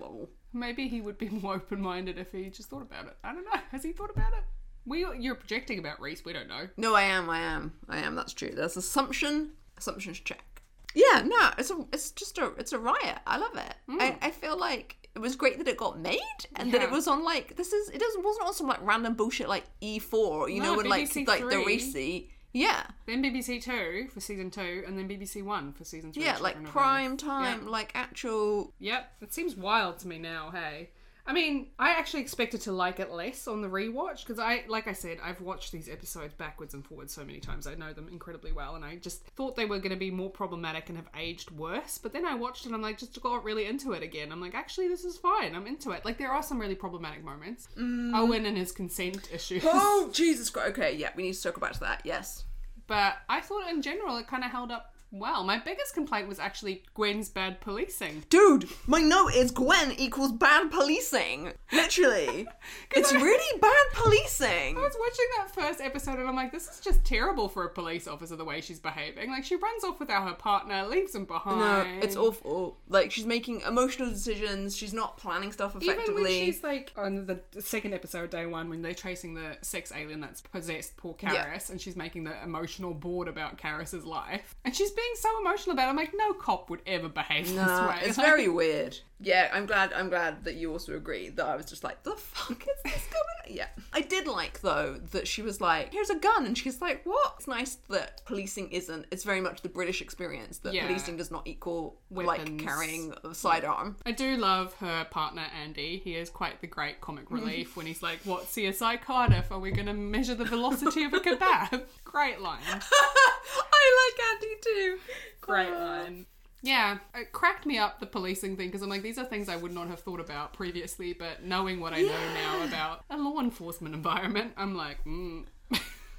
Lol. 0.00 0.28
Maybe 0.52 0.86
he 0.88 1.00
would 1.00 1.18
be 1.18 1.28
more 1.28 1.54
open 1.56 1.80
minded 1.80 2.18
if 2.18 2.32
he 2.32 2.50
just 2.50 2.70
thought 2.70 2.82
about 2.82 3.06
it. 3.06 3.16
I 3.24 3.32
don't 3.34 3.44
know. 3.44 3.60
Has 3.70 3.82
he 3.82 3.92
thought 3.92 4.10
about 4.10 4.32
it? 4.32 4.44
We, 4.84 5.06
you're 5.18 5.34
projecting 5.36 5.78
about 5.78 6.00
Rhys. 6.00 6.24
We 6.24 6.32
don't 6.32 6.48
know. 6.48 6.68
No, 6.76 6.94
I 6.94 7.02
am, 7.02 7.30
I 7.30 7.38
am, 7.38 7.72
I 7.88 7.98
am. 7.98 8.14
That's 8.16 8.32
true. 8.32 8.52
That's 8.54 8.76
assumption. 8.76 9.52
Assumptions 9.78 10.18
check. 10.20 10.51
Yeah, 10.94 11.22
no, 11.24 11.50
it's 11.58 11.70
a, 11.70 11.84
it's 11.92 12.10
just 12.12 12.38
a, 12.38 12.46
it's 12.58 12.72
a 12.72 12.78
riot. 12.78 13.18
I 13.26 13.38
love 13.38 13.56
it. 13.56 13.74
I, 13.88 14.10
mm. 14.10 14.18
I 14.22 14.30
feel 14.30 14.58
like 14.58 15.08
it 15.14 15.18
was 15.20 15.36
great 15.36 15.58
that 15.58 15.68
it 15.68 15.76
got 15.76 15.98
made 15.98 16.18
and 16.56 16.72
that 16.72 16.82
it 16.82 16.90
was 16.90 17.06
on 17.06 17.22
like 17.24 17.56
this 17.56 17.72
is 17.72 17.88
it 17.90 17.98
doesn't 18.00 18.24
wasn't 18.24 18.46
on 18.46 18.54
some 18.54 18.66
like 18.66 18.80
random 18.82 19.14
bullshit 19.14 19.48
like 19.48 19.64
E4. 19.82 20.52
You 20.52 20.60
No, 20.60 20.72
know 20.72 20.76
when 20.78 20.88
like 20.88 21.04
BBC 21.08 21.26
like 21.28 21.42
the 21.42 21.50
Three. 21.50 21.64
Rhys. 21.64 22.24
Yeah, 22.54 22.82
Then 23.06 23.22
BBC 23.22 23.62
Two 23.62 24.08
for 24.12 24.20
season 24.20 24.50
two, 24.50 24.84
and 24.86 24.98
then 24.98 25.08
BBC 25.08 25.42
One 25.42 25.72
for 25.72 25.84
season 25.84 26.12
three. 26.12 26.24
yeah, 26.24 26.36
like 26.38 26.62
prime 26.64 27.16
time, 27.16 27.62
Yeah. 27.64 27.70
like 27.70 27.92
actual. 27.94 28.74
Yep, 28.78 29.12
it 29.22 29.32
seems 29.32 29.56
wild 29.56 29.98
to 30.00 30.08
me 30.08 30.18
now. 30.18 30.50
Hey, 30.50 30.90
I 31.24 31.32
mean, 31.32 31.68
I 31.78 31.90
actually 31.90 32.20
expected 32.22 32.62
to 32.62 32.72
like 32.72 32.98
it 32.98 33.12
less 33.12 33.46
on 33.46 33.62
the 33.62 33.68
rewatch 33.68 34.26
because 34.26 34.40
I, 34.40 34.64
like 34.66 34.88
I 34.88 34.92
said, 34.92 35.18
I've 35.22 35.40
watched 35.40 35.70
these 35.70 35.88
episodes 35.88 36.34
backwards 36.34 36.74
and 36.74 36.84
forwards 36.84 37.12
so 37.12 37.24
many 37.24 37.38
times. 37.38 37.66
I 37.66 37.74
know 37.76 37.92
them 37.92 38.08
incredibly 38.08 38.50
well, 38.50 38.74
and 38.74 38.84
I 38.84 38.96
just 38.96 39.24
thought 39.36 39.54
they 39.54 39.64
were 39.64 39.78
going 39.78 39.90
to 39.90 39.96
be 39.96 40.10
more 40.10 40.30
problematic 40.30 40.88
and 40.88 40.98
have 40.98 41.08
aged 41.16 41.52
worse. 41.52 41.96
But 41.98 42.12
then 42.12 42.26
I 42.26 42.34
watched 42.34 42.64
it, 42.64 42.66
and 42.66 42.74
I'm 42.74 42.82
like, 42.82 42.98
just 42.98 43.20
got 43.22 43.44
really 43.44 43.66
into 43.66 43.92
it 43.92 44.02
again. 44.02 44.32
I'm 44.32 44.40
like, 44.40 44.54
actually, 44.54 44.88
this 44.88 45.04
is 45.04 45.16
fine. 45.16 45.54
I'm 45.54 45.66
into 45.66 45.92
it. 45.92 46.04
Like 46.04 46.18
there 46.18 46.32
are 46.32 46.42
some 46.42 46.60
really 46.60 46.74
problematic 46.74 47.24
moments. 47.24 47.68
Mm. 47.78 48.16
Owen 48.16 48.44
and 48.44 48.56
his 48.56 48.72
consent 48.72 49.28
issues. 49.32 49.62
Oh 49.64 50.10
Jesus 50.12 50.50
Christ! 50.50 50.70
Okay, 50.70 50.96
yeah, 50.96 51.10
we 51.16 51.22
need 51.22 51.34
to 51.34 51.38
circle 51.38 51.60
back 51.60 51.72
to 51.74 51.80
that. 51.80 52.02
Yes. 52.04 52.44
But 52.88 53.18
I 53.28 53.40
thought 53.40 53.70
in 53.70 53.80
general 53.80 54.16
it 54.18 54.26
kind 54.26 54.42
of 54.44 54.50
held 54.50 54.72
up 54.72 54.91
well. 55.12 55.44
My 55.44 55.58
biggest 55.58 55.94
complaint 55.94 56.26
was 56.28 56.38
actually 56.38 56.82
Gwen's 56.94 57.28
bad 57.28 57.60
policing. 57.60 58.24
Dude, 58.30 58.68
my 58.86 59.00
note 59.00 59.34
is 59.34 59.50
Gwen 59.50 59.92
equals 59.92 60.32
bad 60.32 60.70
policing. 60.70 61.52
Literally. 61.72 62.46
it's 62.96 63.12
really 63.12 63.60
bad 63.60 63.86
policing. 63.92 64.76
I 64.76 64.80
was 64.80 64.96
watching 64.98 65.26
that 65.38 65.54
first 65.54 65.80
episode 65.80 66.18
and 66.18 66.28
I'm 66.28 66.36
like, 66.36 66.52
this 66.52 66.68
is 66.68 66.80
just 66.80 67.04
terrible 67.04 67.48
for 67.48 67.64
a 67.64 67.68
police 67.70 68.08
officer 68.08 68.36
the 68.36 68.44
way 68.44 68.60
she's 68.60 68.80
behaving. 68.80 69.30
Like 69.30 69.44
she 69.44 69.56
runs 69.56 69.84
off 69.84 70.00
without 70.00 70.26
her 70.26 70.34
partner, 70.34 70.86
leaves 70.86 71.14
him 71.14 71.22
No, 71.28 71.34
behind. 71.34 72.02
it's 72.02 72.16
awful. 72.16 72.78
Like 72.88 73.10
she's 73.10 73.26
making 73.26 73.60
emotional 73.62 74.08
decisions. 74.08 74.76
She's 74.76 74.92
not 74.94 75.16
planning 75.18 75.52
stuff 75.52 75.76
effectively. 75.76 76.02
Even 76.04 76.22
when 76.22 76.30
she's 76.46 76.62
like 76.62 76.92
on 76.96 77.26
the 77.26 77.40
second 77.60 77.94
episode, 77.94 78.30
day 78.30 78.46
one, 78.46 78.68
when 78.70 78.82
they're 78.82 78.94
tracing 78.94 79.34
the 79.34 79.56
sex 79.62 79.92
alien 79.94 80.20
that's 80.20 80.40
possessed 80.40 80.96
poor 80.96 81.14
Carys, 81.14 81.70
and 81.70 81.80
she's 81.80 81.96
making 81.96 82.24
the 82.24 82.42
emotional 82.42 82.94
board 82.94 83.28
about 83.28 83.58
Carys's 83.58 84.04
life, 84.04 84.54
and 84.64 84.74
she's 84.74 84.90
being 85.02 85.14
so 85.16 85.28
emotional 85.40 85.72
about 85.74 85.86
it. 85.86 85.90
I'm 85.90 85.96
like, 85.96 86.12
no 86.14 86.32
cop 86.32 86.70
would 86.70 86.82
ever 86.86 87.08
behave 87.08 87.52
Nah, 87.54 87.64
this 87.64 87.88
way. 88.02 88.08
it's 88.08 88.18
Like, 88.22 88.26
very 88.26 88.48
weird. 88.48 88.98
Yeah, 89.24 89.50
I'm 89.52 89.66
glad. 89.66 89.92
I'm 89.92 90.08
glad 90.08 90.44
that 90.44 90.54
you 90.54 90.72
also 90.72 90.96
agree 90.96 91.28
that 91.28 91.46
I 91.46 91.54
was 91.54 91.66
just 91.66 91.84
like, 91.84 92.02
the 92.02 92.14
fuck 92.16 92.60
is 92.62 92.82
this 92.92 93.06
going? 93.06 93.22
on? 93.46 93.54
Yeah, 93.56 93.66
I 93.92 94.00
did 94.00 94.26
like 94.26 94.60
though 94.62 94.98
that 95.12 95.28
she 95.28 95.42
was 95.42 95.60
like, 95.60 95.92
"Here's 95.92 96.10
a 96.10 96.16
gun," 96.16 96.44
and 96.46 96.56
she's 96.58 96.80
like, 96.80 97.02
"What?" 97.04 97.34
It's 97.38 97.46
nice 97.46 97.76
that 97.90 98.24
policing 98.24 98.70
isn't. 98.72 99.06
It's 99.12 99.22
very 99.24 99.40
much 99.40 99.62
the 99.62 99.68
British 99.68 100.00
experience 100.00 100.58
that 100.58 100.74
Yeah. 100.74 100.86
policing 100.86 101.18
does 101.18 101.30
not 101.30 101.46
equal 101.46 102.00
like 102.10 102.38
Weapons. 102.38 102.62
carrying 102.62 103.14
a 103.24 103.32
sidearm. 103.34 103.96
I 104.06 104.10
do 104.12 104.36
love 104.36 104.74
her 104.74 105.04
partner 105.10 105.44
Andy. 105.62 106.00
He 106.02 106.16
is 106.16 106.28
quite 106.30 106.60
the 106.60 106.66
great 106.66 107.00
comic 107.00 107.26
relief 107.30 107.76
when 107.76 107.86
he's 107.86 108.02
like, 108.02 108.20
"What 108.24 108.46
CSI 108.46 109.00
Cardiff? 109.02 109.52
Are 109.52 109.60
we 109.60 109.70
going 109.70 109.86
to 109.86 109.94
measure 109.94 110.34
the 110.34 110.44
velocity 110.46 111.04
of 111.04 111.12
a 111.14 111.20
kebab?" 111.20 111.82
Great 112.04 112.40
line. 112.40 112.58
I 112.66 114.12
like 114.16 114.26
Andy 114.34 114.54
too. 114.62 114.91
Great 115.40 115.70
line. 115.70 116.26
Yeah, 116.62 116.98
it 117.14 117.32
cracked 117.32 117.66
me 117.66 117.76
up 117.76 117.98
the 117.98 118.06
policing 118.06 118.56
thing 118.56 118.68
because 118.68 118.82
I'm 118.82 118.88
like, 118.88 119.02
these 119.02 119.18
are 119.18 119.24
things 119.24 119.48
I 119.48 119.56
would 119.56 119.72
not 119.72 119.88
have 119.88 120.00
thought 120.00 120.20
about 120.20 120.52
previously, 120.52 121.12
but 121.12 121.42
knowing 121.42 121.80
what 121.80 121.92
I 121.92 122.02
know 122.02 122.34
now 122.34 122.64
about 122.64 123.04
a 123.10 123.16
law 123.16 123.40
enforcement 123.40 123.96
environment, 123.96 124.52
I'm 124.56 124.76
like, 124.76 125.04
mm. 125.04 125.44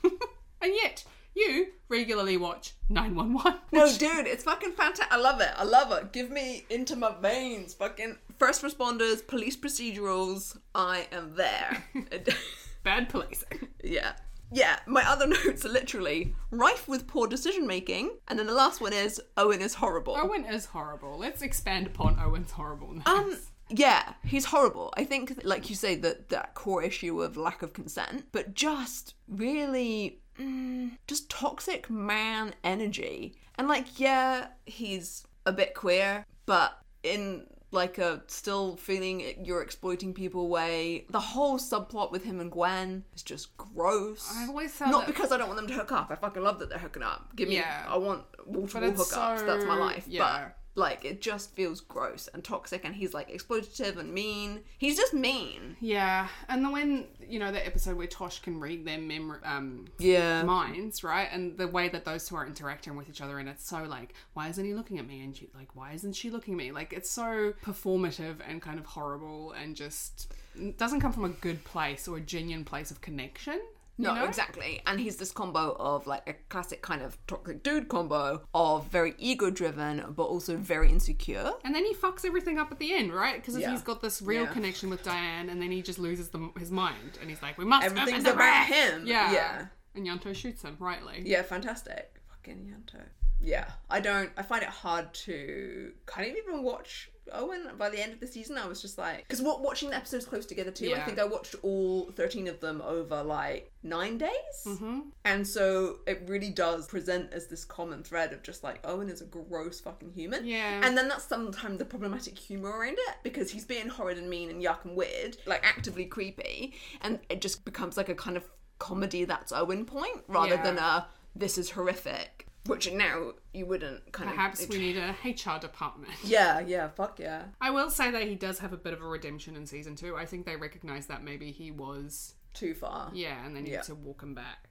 and 0.04 0.74
yet 0.74 1.06
you 1.36 1.68
regularly 1.88 2.38
watch 2.38 2.74
911. 2.90 3.60
No, 3.72 3.92
dude, 3.98 4.28
it's 4.28 4.44
fucking 4.44 4.74
fantastic. 4.74 5.12
I 5.12 5.18
love 5.18 5.42
it. 5.42 5.50
I 5.56 5.64
love 5.64 5.92
it. 5.92 6.12
Give 6.12 6.30
me 6.30 6.66
into 6.70 6.96
my 6.96 7.14
veins. 7.22 7.74
Fucking 7.74 8.18
first 8.38 8.62
responders, 8.62 9.26
police 9.26 9.58
procedurals. 9.58 10.58
I 10.76 11.08
am 11.12 11.36
there. 11.36 11.86
Bad 12.84 13.10
policing. 13.10 13.70
yeah. 13.84 14.14
Yeah, 14.54 14.80
my 14.86 15.04
other 15.10 15.28
notes 15.46 15.66
are 15.66 15.70
literally 15.70 16.36
rife 16.52 16.88
with 16.88 17.08
poor 17.08 17.28
decision 17.28 17.66
making, 17.68 18.12
and 18.28 18.38
then 18.38 18.48
the 18.48 18.54
last 18.54 18.82
one 18.82 18.94
is 18.94 19.20
Owen 19.36 19.62
is 19.62 19.74
horrible. 19.76 20.16
Owen 20.16 20.46
is 20.46 20.66
horrible. 20.66 21.18
Let's 21.18 21.42
expand 21.42 21.88
upon 21.88 22.20
Owen's 22.20 22.52
horribleness. 22.52 23.08
Um, 23.08 23.38
yeah, 23.70 24.14
he's 24.24 24.46
horrible. 24.46 24.94
I 24.96 25.04
think, 25.04 25.42
like 25.44 25.70
you 25.70 25.76
say, 25.76 25.96
that 25.96 26.30
that 26.30 26.54
core 26.54 26.84
issue 26.84 27.22
of 27.22 27.36
lack 27.36 27.64
of 27.64 27.74
consent, 27.74 28.26
but 28.32 28.54
just 28.54 29.16
really, 29.28 30.20
mm, 30.40 30.92
just 31.08 31.30
toxic 31.30 31.90
man 31.90 32.54
energy. 32.64 33.36
And 33.56 33.68
like, 33.68 34.00
yeah, 34.00 34.48
he's 34.66 35.26
a 35.46 35.52
bit 35.52 35.74
queer, 35.74 36.26
but 36.46 36.80
in 37.04 37.48
like 37.74 37.98
a 37.98 38.22
still 38.28 38.78
feeling 38.78 39.44
you're 39.46 39.62
exploiting 39.62 40.14
people 40.14 40.48
way. 40.50 41.06
The 41.10 41.20
whole 41.20 41.58
subplot 41.58 42.12
with 42.12 42.24
him 42.24 42.40
and 42.40 42.52
Gwen 42.52 43.04
is 43.16 43.24
just 43.24 43.56
gross. 43.58 44.32
I've 44.36 44.50
always 44.50 44.80
Not 44.80 44.92
that- 45.06 45.08
because 45.08 45.32
I 45.32 45.38
don't 45.38 45.48
want 45.48 45.58
them 45.58 45.68
to 45.68 45.74
hook 45.74 45.92
up. 45.92 46.08
I 46.12 46.16
fucking 46.16 46.44
love 46.44 46.60
that 46.60 46.70
they're 46.70 46.80
hooking 46.80 47.04
up. 47.04 47.36
Give 47.36 47.50
me, 47.50 47.56
Yeah. 47.56 47.86
I 47.88 47.98
want 47.98 48.24
wall 48.46 48.68
to 48.68 48.74
But 48.74 48.84
wall 48.84 48.92
it's 48.92 49.14
hookups. 49.14 49.46
That's 49.46 49.66
my 49.66 49.76
life. 49.78 50.06
Yeah. 50.08 50.50
Like 50.76 51.06
it 51.06 51.22
just 51.22 51.56
feels 51.56 51.82
gross 51.82 52.28
and 52.34 52.44
toxic, 52.44 52.84
and 52.84 52.96
he's 52.96 53.14
like 53.14 53.30
exploitative 53.32 53.98
and 53.98 54.12
mean. 54.12 54.62
He's 54.80 54.98
just 54.98 55.14
mean. 55.14 55.78
Yeah, 55.80 56.28
and 56.50 56.66
the 56.66 56.70
when 56.72 57.06
you 57.28 57.38
know 57.38 57.52
the 57.52 57.64
episode 57.64 57.96
where 57.96 58.08
Tosh 58.08 58.40
can 58.40 58.60
read 58.60 58.84
their 58.84 58.98
memory, 58.98 59.38
um, 59.44 59.86
Yeah. 60.00 60.42
minds, 60.44 61.04
right? 61.04 61.30
And 61.32 61.58
the 61.60 61.68
way 61.68 61.90
that 61.90 62.06
those 62.06 62.28
two 62.28 62.36
are 62.38 62.46
interacting 62.48 62.96
with 62.96 63.08
each 63.08 63.22
other, 63.22 63.38
and 63.38 63.48
it's 63.48 63.68
so 63.68 63.84
like, 63.84 64.16
why 64.34 64.48
isn't 64.50 64.66
he 64.66 64.74
looking 64.74 64.98
at 64.98 65.08
me? 65.08 65.22
And 65.22 65.36
she, 65.38 65.48
like, 65.56 65.76
why 65.76 65.92
isn't 65.94 66.14
she 66.14 66.32
looking 66.32 66.56
at 66.56 66.58
me? 66.58 66.72
Like, 66.72 66.92
it's 66.92 67.10
so 67.12 67.54
performative 67.64 68.38
and 68.48 68.60
kind 68.62 68.80
of 68.80 68.86
horrible, 68.86 69.52
and 69.52 69.76
just 69.76 70.34
doesn't 70.78 71.02
come 71.02 71.14
from 71.14 71.26
a 71.26 71.30
good 71.30 71.64
place 71.66 72.08
or 72.08 72.18
a 72.18 72.22
genuine 72.22 72.66
place 72.66 72.90
of 72.90 73.00
connection. 73.02 73.60
You 73.98 74.06
No, 74.06 74.16
know? 74.16 74.26
exactly. 74.26 74.82
And 74.88 75.00
he's 75.00 75.18
this 75.18 75.32
combo 75.32 75.76
of 75.80 76.08
like 76.08 76.28
a 76.28 76.34
classic 76.50 76.82
kind 76.82 77.02
of 77.04 77.16
toxic 77.28 77.62
dude 77.62 77.90
combo 77.90 78.42
of 78.54 78.88
very 78.88 79.14
ego 79.20 79.52
driven, 79.52 80.04
but 80.16 80.24
also 80.24 80.58
very 80.58 80.90
insecure. 80.90 81.52
And 81.64 81.76
then 81.76 81.86
he 81.86 81.94
fucks 81.94 82.26
everything 82.26 82.58
up 82.58 82.72
at 82.72 82.80
the 82.80 82.92
end, 82.94 83.14
right? 83.14 83.36
Because 83.36 83.56
Yeah. 83.58 83.70
he's 83.72 83.84
got 83.84 84.02
this 84.02 84.22
real 84.22 84.44
Yeah. 84.46 84.54
connection 84.54 84.90
with 84.90 85.04
Diane, 85.04 85.50
and 85.50 85.62
then 85.62 85.72
he 85.72 85.82
just 85.84 86.00
loses 86.00 86.30
the, 86.30 86.50
his 86.58 86.72
mind, 86.72 87.20
and 87.22 87.30
he's 87.30 87.42
like, 87.44 87.58
"We 87.60 87.66
must." 87.66 87.86
Everything's 87.86 88.24
about 88.24 88.38
bag." 88.40 88.68
him. 88.74 89.06
Yeah. 89.06 89.32
Yeah. 89.32 89.66
And 89.94 90.08
Ianto 90.08 90.34
shoots 90.36 90.64
him 90.64 90.76
rightly. 90.80 91.22
Yeah, 91.24 91.44
fantastic. 91.44 92.20
Fucking 92.30 92.66
Ianto. 92.74 93.04
Yeah, 93.40 93.70
I 93.92 94.00
don't. 94.00 94.32
I 94.38 94.42
find 94.42 94.64
it 94.64 94.70
hard 94.70 95.14
to 95.26 95.94
kind 96.08 96.32
of 96.32 96.36
even 96.36 96.64
watch 96.64 97.12
Owen. 97.32 97.70
By 97.78 97.90
the 97.90 98.02
end 98.02 98.14
of 98.14 98.20
the 98.20 98.28
season, 98.28 98.58
I 98.58 98.68
was 98.68 98.82
just 98.82 98.98
like, 98.98 99.20
because 99.28 99.42
watching 99.42 99.90
the 99.92 99.96
episodes 99.96 100.26
close 100.26 100.46
together 100.46 100.72
too. 100.72 100.94
I 100.96 101.00
think 101.02 101.20
I 101.20 101.26
watched 101.26 101.56
all 101.64 102.12
thirteen 102.12 102.48
of 102.48 102.60
them 102.60 102.82
over 102.82 103.24
like 103.24 103.72
nine 103.84 104.18
days, 104.18 104.30
Mm-hmm. 104.66 105.00
and 105.26 105.46
so 105.48 105.98
it 106.08 106.24
really 106.28 106.50
does 106.50 106.88
present 106.88 107.32
as 107.34 107.48
this 107.48 107.66
common 107.66 108.04
thread 108.04 108.34
of 108.34 108.44
just 108.44 108.64
like 108.64 108.80
Owen 108.86 109.10
is 109.10 109.22
a 109.22 109.26
gross 109.26 109.80
fucking 109.80 110.12
human. 110.14 110.46
Yeah. 110.46 110.82
and 110.84 110.98
then 110.98 111.08
that's 111.08 111.26
sometimes 111.26 111.80
the 111.80 111.86
problematic 111.86 112.38
humor 112.38 112.70
around 112.70 112.98
it 112.98 113.16
because 113.24 113.52
he's 113.52 113.66
being 113.66 113.88
horrid 113.88 114.18
and 114.18 114.30
mean 114.30 114.50
and 114.50 114.62
yuck 114.64 114.86
and 114.86 114.96
weird, 114.96 115.38
like 115.46 115.66
actively 115.66 116.06
creepy, 116.06 116.74
and 117.02 117.20
it 117.30 117.42
just 117.42 117.66
becomes 117.66 117.98
like 117.98 118.10
a 118.10 118.16
kind 118.16 118.38
of 118.38 118.44
comedy 118.80 119.24
that's 119.26 119.52
Owen 119.52 119.86
point 119.86 120.24
rather 120.28 120.56
Yeah. 120.56 120.64
than 120.64 120.78
a 120.78 121.08
this 121.36 121.58
is 121.58 121.72
horrific, 121.72 122.48
which 122.66 122.92
now 122.92 123.32
you 123.54 123.66
wouldn't 123.66 124.12
kind 124.14 124.30
Perhaps 124.30 124.64
of. 124.64 124.70
we 124.70 124.78
need 124.80 124.98
a 124.98 125.16
HR 125.26 125.60
department. 125.60 126.14
Yeah, 126.24 126.60
yeah, 126.62 126.88
fuck 126.90 127.20
yeah. 127.20 127.44
I 127.60 127.72
will 127.72 127.90
say 127.90 128.10
that 128.12 128.24
he 128.24 128.36
does 128.36 128.60
have 128.60 128.74
a 128.74 128.78
bit 128.78 128.94
of 128.94 129.02
a 129.02 129.06
redemption 129.08 129.56
in 129.56 129.66
season 129.66 129.96
two. 129.96 130.16
I 130.16 130.26
think 130.26 130.46
they 130.46 130.56
recognise 130.56 131.08
that 131.08 131.24
maybe 131.24 131.52
he 131.52 131.72
was, 131.72 132.36
Too 132.54 132.74
far. 132.74 133.10
yeah, 133.14 133.46
and 133.46 133.56
they 133.56 133.62
need 133.62 133.72
Yeah. 133.74 133.82
to 133.82 133.96
walk 133.96 134.24
him 134.24 134.34
back. 134.34 134.70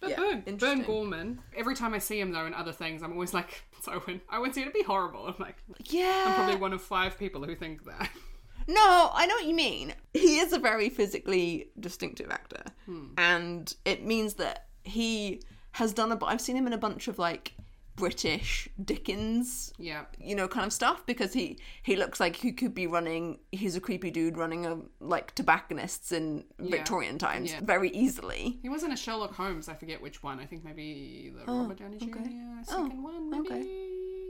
But 0.00 0.10
Yeah, 0.10 0.40
Burn, 0.44 0.56
Burn. 0.56 0.82
Gorman. 0.82 1.40
Every 1.56 1.74
time 1.76 1.94
I 1.94 1.98
see 1.98 2.18
him 2.20 2.32
though 2.32 2.46
in 2.46 2.54
other 2.54 2.72
things, 2.72 3.02
I'm 3.02 3.12
always 3.12 3.32
like, 3.34 3.64
it's 3.78 3.86
Owen. 3.88 4.20
Owen's 4.32 4.56
here 4.56 4.64
to 4.66 4.70
be 4.72 4.82
horrible. 4.82 5.26
I'm 5.26 5.34
like, 5.38 5.56
Yeah. 5.88 6.24
I'm 6.26 6.34
probably 6.34 6.56
one 6.56 6.72
of 6.72 6.82
five 6.82 7.18
people 7.18 7.44
who 7.44 7.54
think 7.56 7.84
that. 7.84 8.10
No, 8.68 9.10
I 9.12 9.26
know 9.26 9.34
what 9.34 9.46
you 9.46 9.54
mean. 9.56 9.92
He 10.14 10.38
is 10.38 10.52
a 10.52 10.58
very 10.60 10.88
physically 10.88 11.70
distinctive 11.80 12.30
actor, 12.30 12.62
Hmm. 12.86 13.06
and 13.18 13.74
it 13.84 14.06
means 14.06 14.34
that 14.34 14.68
he 14.84 15.42
has 15.72 15.92
done 15.92 16.12
a. 16.12 16.24
I've 16.24 16.40
seen 16.40 16.56
him 16.56 16.66
in 16.66 16.72
a 16.72 16.78
bunch 16.78 17.08
of 17.08 17.18
like 17.18 17.54
British 17.96 18.68
Dickens, 18.82 19.72
yeah. 19.78 20.04
you 20.18 20.34
know, 20.34 20.48
kind 20.48 20.66
of 20.66 20.72
stuff 20.72 21.04
because 21.06 21.32
he 21.32 21.58
he 21.82 21.96
looks 21.96 22.20
like 22.20 22.36
he 22.36 22.52
could 22.52 22.74
be 22.74 22.86
running. 22.86 23.38
He's 23.52 23.76
a 23.76 23.80
creepy 23.80 24.10
dude 24.10 24.36
running 24.36 24.66
a 24.66 24.78
like 25.00 25.34
tobacconists 25.34 26.12
in 26.12 26.44
Victorian 26.58 27.18
times 27.18 27.52
Yeah. 27.52 27.60
very 27.62 27.90
easily. 27.90 28.58
He 28.62 28.68
was 28.68 28.82
in 28.82 28.92
a 28.92 28.96
Sherlock 28.96 29.34
Holmes. 29.34 29.68
I 29.68 29.74
forget 29.74 30.00
which 30.00 30.22
one. 30.22 30.40
I 30.40 30.46
think 30.46 30.64
maybe 30.64 31.32
the 31.34 31.50
oh, 31.50 31.62
Robert 31.62 31.78
Downey 31.78 31.98
Jr. 31.98 32.04
okay. 32.06 32.40
second 32.64 32.92
oh, 32.96 33.02
one. 33.02 33.30
Maybe 33.30 33.48
okay. 33.48 33.88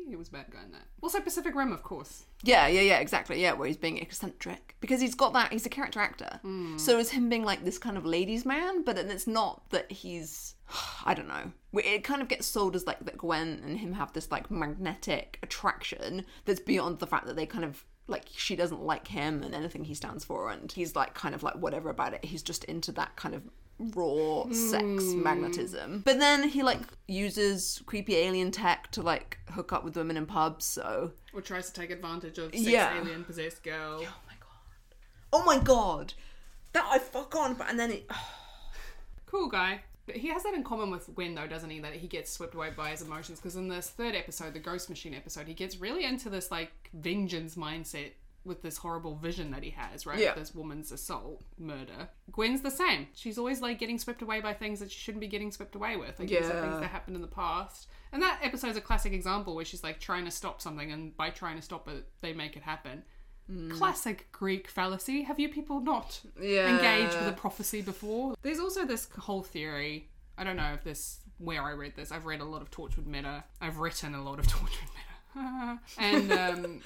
He 0.09 0.17
was 0.17 0.29
a 0.29 0.33
bad 0.33 0.47
guy 0.51 0.63
in 0.65 0.73
that. 0.73 0.87
Also 1.01 1.21
Pacific 1.21 1.55
Rim, 1.55 1.73
of 1.73 1.83
course. 1.83 2.25
Yeah, 2.43 2.67
yeah, 2.67 2.81
yeah, 2.81 2.99
exactly. 2.99 3.41
Yeah, 3.41 3.53
where 3.53 3.67
he's 3.67 3.77
being 3.77 3.99
eccentric 3.99 4.77
because 4.81 5.01
he's 5.01 5.15
got 5.15 5.33
that. 5.33 5.53
He's 5.53 5.67
a 5.67 5.71
character 5.71 6.01
actor, 6.01 6.41
hmm. 6.43 6.77
so 6.79 6.99
is 6.99 7.11
him 7.11 7.29
being 7.29 7.45
like 7.45 7.65
this 7.65 7.79
kind 7.79 7.97
of 7.97 8.05
ladies' 8.05 8.45
man, 8.45 8.83
but 8.83 8.97
then 8.97 9.11
it's 9.11 9.27
not 9.27 9.69
that 9.71 9.91
he's. 9.91 10.55
I 11.05 11.15
don't 11.15 11.29
know. 11.29 11.53
It 11.75 12.05
kind 12.05 12.23
of 12.23 12.29
gets 12.29 12.47
sold 12.47 12.77
as 12.77 12.87
like 12.87 13.05
that 13.05 13.17
Gwen 13.17 13.63
and 13.65 13.79
him 13.79 13.95
have 13.95 14.13
this 14.13 14.31
like 14.31 14.51
magnetic 14.51 15.39
attraction 15.43 16.25
that's 16.45 16.61
beyond 16.61 16.99
the 16.99 17.07
fact 17.07 17.27
that 17.27 17.37
they 17.37 17.47
kind 17.47 17.65
of 17.65 17.85
like 18.09 18.25
she 18.37 18.57
doesn't 18.57 18.83
like 18.83 19.09
him 19.09 19.43
and 19.43 19.55
anything 19.55 19.85
he 19.85 19.95
stands 19.95 20.25
for, 20.25 20.51
and 20.51 20.71
he's 20.73 20.97
like 20.97 21.15
kind 21.15 21.35
of 21.35 21.43
like 21.43 21.55
whatever 21.55 21.91
about 21.91 22.15
it. 22.15 22.25
He's 22.25 22.43
just 22.43 22.65
into 22.65 22.93
that 22.93 23.17
kind 23.17 23.35
of 23.35 23.43
raw 23.95 24.45
sex 24.53 24.85
hmm. 24.85 25.23
magnetism. 25.23 26.03
But 26.05 26.19
then 26.19 26.49
he 26.49 26.63
like 26.63 26.81
uses 27.07 27.83
creepy 27.87 28.17
alien 28.17 28.51
tech 28.51 28.91
to 28.93 29.03
like 29.03 29.39
hook 29.51 29.73
up 29.73 29.85
with 29.85 29.97
women 29.97 30.17
in 30.17 30.27
pubs. 30.27 30.65
So 30.65 31.13
Or 31.33 31.41
tries 31.41 31.71
to 31.71 31.73
take 31.73 31.91
advantage 31.91 32.39
of 32.39 32.53
sex 32.53 32.67
Yeah. 32.67 32.99
alien 32.99 33.25
possessed 33.25 33.63
girl. 33.63 34.01
Oh 34.03 34.21
my 34.27 34.35
god. 34.41 35.33
Oh 35.33 35.45
my 35.45 35.59
god. 35.59 36.15
That 36.73 36.87
I 36.91 36.99
fuck 36.99 37.35
on, 37.37 37.55
but 37.55 37.69
and 37.69 37.79
then 37.79 37.91
it. 37.91 38.11
Cool 39.27 39.49
guy. 39.49 39.81
But 40.05 40.17
he 40.17 40.29
has 40.29 40.43
that 40.43 40.53
in 40.53 40.63
common 40.63 40.91
with 40.91 41.15
Gwen, 41.15 41.35
though, 41.35 41.47
doesn't 41.47 41.71
he? 41.71 41.81
That 41.81 41.95
he 41.95 42.07
gets 42.09 42.31
swept 42.31 42.55
away 42.55 42.71
by 42.77 42.91
his 42.91 43.01
emotions. 43.03 43.39
Because 43.39 43.57
in 43.57 43.69
this 43.69 43.89
third 43.89 44.15
episode, 44.15 44.53
the 44.53 44.59
Ghost 44.59 44.91
Machine 44.91 45.15
episode, 45.15 45.47
he 45.47 45.55
gets 45.55 45.79
really 45.79 46.05
into 46.05 46.29
this 46.29 46.51
like 46.51 46.91
vengeance 46.93 47.55
mindset 47.55 48.11
with 48.45 48.63
this 48.63 48.79
horrible 48.79 49.15
vision 49.15 49.51
that 49.53 49.63
he 49.63 49.71
has, 49.71 50.05
right? 50.07 50.19
Yeah. 50.19 50.35
This 50.35 50.55
woman's 50.55 50.91
assault, 50.93 51.43
murder. 51.59 52.09
Gwen's 52.33 52.63
the 52.63 52.71
same. 52.71 53.07
She's 53.15 53.39
always 53.39 53.61
like 53.61 53.79
getting 53.79 53.99
swept 53.99 54.23
away 54.23 54.41
by 54.41 54.53
things 54.55 54.81
that 54.81 54.91
she 54.91 54.99
shouldn't 54.99 55.21
be 55.21 55.29
getting 55.29 55.53
swept 55.53 55.75
away 55.75 55.97
with. 55.97 56.19
Like 56.19 56.29
these 56.29 56.39
are 56.51 56.55
Yeah. 56.55 56.61
things 56.63 56.81
that 56.81 56.89
happened 56.91 57.17
in 57.17 57.23
the 57.23 57.29
past. 57.29 57.89
And 58.13 58.21
that 58.23 58.41
episode's 58.43 58.77
a 58.77 58.81
classic 58.81 59.13
example 59.13 59.55
where 59.55 59.65
she's 59.65 59.83
like 59.85 60.01
trying 60.01 60.25
to 60.25 60.31
stop 60.31 60.61
something, 60.61 60.91
and 60.93 61.17
by 61.17 61.31
trying 61.31 61.57
to 61.57 61.63
stop 61.63 61.89
it, 61.89 62.07
they 62.21 62.33
make 62.33 62.57
it 62.57 62.63
happen. 62.63 63.05
Classic 63.71 64.31
Greek 64.33 64.69
fallacy. 64.69 65.23
Have 65.23 65.39
you 65.39 65.49
people 65.49 65.81
not 65.81 66.21
Yeah. 66.41 66.75
engaged 66.77 67.17
with 67.19 67.29
a 67.29 67.33
prophecy 67.33 67.83
before. 67.83 68.35
There's 68.43 68.59
also 68.61 68.85
this 68.87 69.09
whole 69.19 69.43
theory. 69.43 70.09
I 70.39 70.45
don't 70.45 70.57
know 70.57 70.73
if 70.73 70.85
this 70.85 71.21
where 71.39 71.63
I 71.63 71.73
read 71.73 71.95
this. 71.97 72.13
I've 72.13 72.25
read 72.25 72.41
a 72.41 72.45
lot 72.45 72.63
of 72.63 72.71
Torchwood 72.71 73.05
Meta. 73.07 73.45
I've 73.61 73.79
written 73.79 74.15
a 74.15 74.23
lot 74.23 74.39
of 74.39 74.47
Torchwood 74.49 74.89
Meta. 75.35 75.81
and 75.99 76.33
um, 76.33 76.81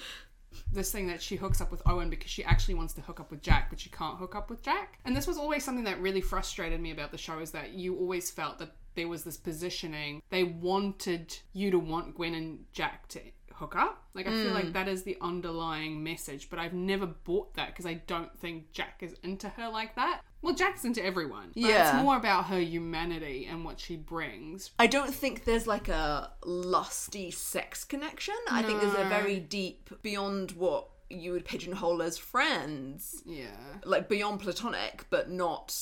this 0.72 0.92
thing 0.92 1.06
that 1.08 1.22
she 1.22 1.36
hooks 1.36 1.60
up 1.60 1.70
with 1.70 1.82
Owen 1.86 2.10
because 2.10 2.30
she 2.30 2.44
actually 2.44 2.74
wants 2.74 2.94
to 2.94 3.00
hook 3.00 3.20
up 3.20 3.30
with 3.30 3.42
Jack, 3.42 3.70
but 3.70 3.80
she 3.80 3.90
can't 3.90 4.18
hook 4.18 4.34
up 4.34 4.50
with 4.50 4.62
Jack. 4.62 4.98
And 5.04 5.16
this 5.16 5.26
was 5.26 5.38
always 5.38 5.64
something 5.64 5.84
that 5.84 6.00
really 6.00 6.20
frustrated 6.20 6.80
me 6.80 6.90
about 6.90 7.10
the 7.10 7.18
show 7.18 7.38
is 7.38 7.50
that 7.52 7.72
you 7.72 7.96
always 7.96 8.30
felt 8.30 8.58
that 8.58 8.72
there 8.94 9.08
was 9.08 9.24
this 9.24 9.36
positioning. 9.36 10.22
They 10.30 10.44
wanted 10.44 11.36
you 11.52 11.70
to 11.70 11.78
want 11.78 12.14
Gwen 12.14 12.34
and 12.34 12.64
Jack 12.72 13.08
to 13.08 13.20
hook 13.56 13.74
up. 13.76 14.04
Like 14.14 14.26
I 14.26 14.30
feel 14.30 14.50
Mm. 14.52 14.54
like 14.54 14.72
that 14.74 14.88
is 14.88 15.02
the 15.02 15.16
underlying 15.20 16.02
message, 16.02 16.48
but 16.50 16.58
I've 16.58 16.72
never 16.74 17.06
bought 17.06 17.54
that 17.54 17.68
because 17.68 17.86
I 17.86 17.94
don't 17.94 18.36
think 18.38 18.72
Jack 18.72 19.02
is 19.02 19.14
into 19.22 19.48
her 19.50 19.68
like 19.68 19.94
that. 19.96 20.22
Well, 20.42 20.54
Jack's 20.54 20.84
into 20.84 21.04
everyone. 21.04 21.48
But 21.54 21.62
Yeah. 21.62 21.96
it's 21.96 22.02
more 22.04 22.16
about 22.16 22.46
her 22.46 22.60
humanity 22.60 23.46
and 23.46 23.64
what 23.64 23.80
she 23.80 23.96
brings. 23.96 24.70
I 24.78 24.86
don't 24.86 25.12
think 25.14 25.44
there's 25.44 25.66
like 25.66 25.88
a 25.88 26.32
lusty 26.44 27.30
sex 27.30 27.84
connection. 27.84 28.34
I 28.50 28.62
think 28.62 28.80
there's 28.80 28.94
a 28.94 29.08
very 29.08 29.40
deep, 29.40 29.90
beyond 30.02 30.52
what 30.52 30.88
you 31.08 31.32
would 31.32 31.44
pigeonhole 31.44 32.02
as 32.02 32.18
friends, 32.18 33.22
Yeah. 33.24 33.46
like 33.84 34.08
beyond 34.08 34.40
platonic, 34.40 35.06
but 35.10 35.30
not. 35.30 35.74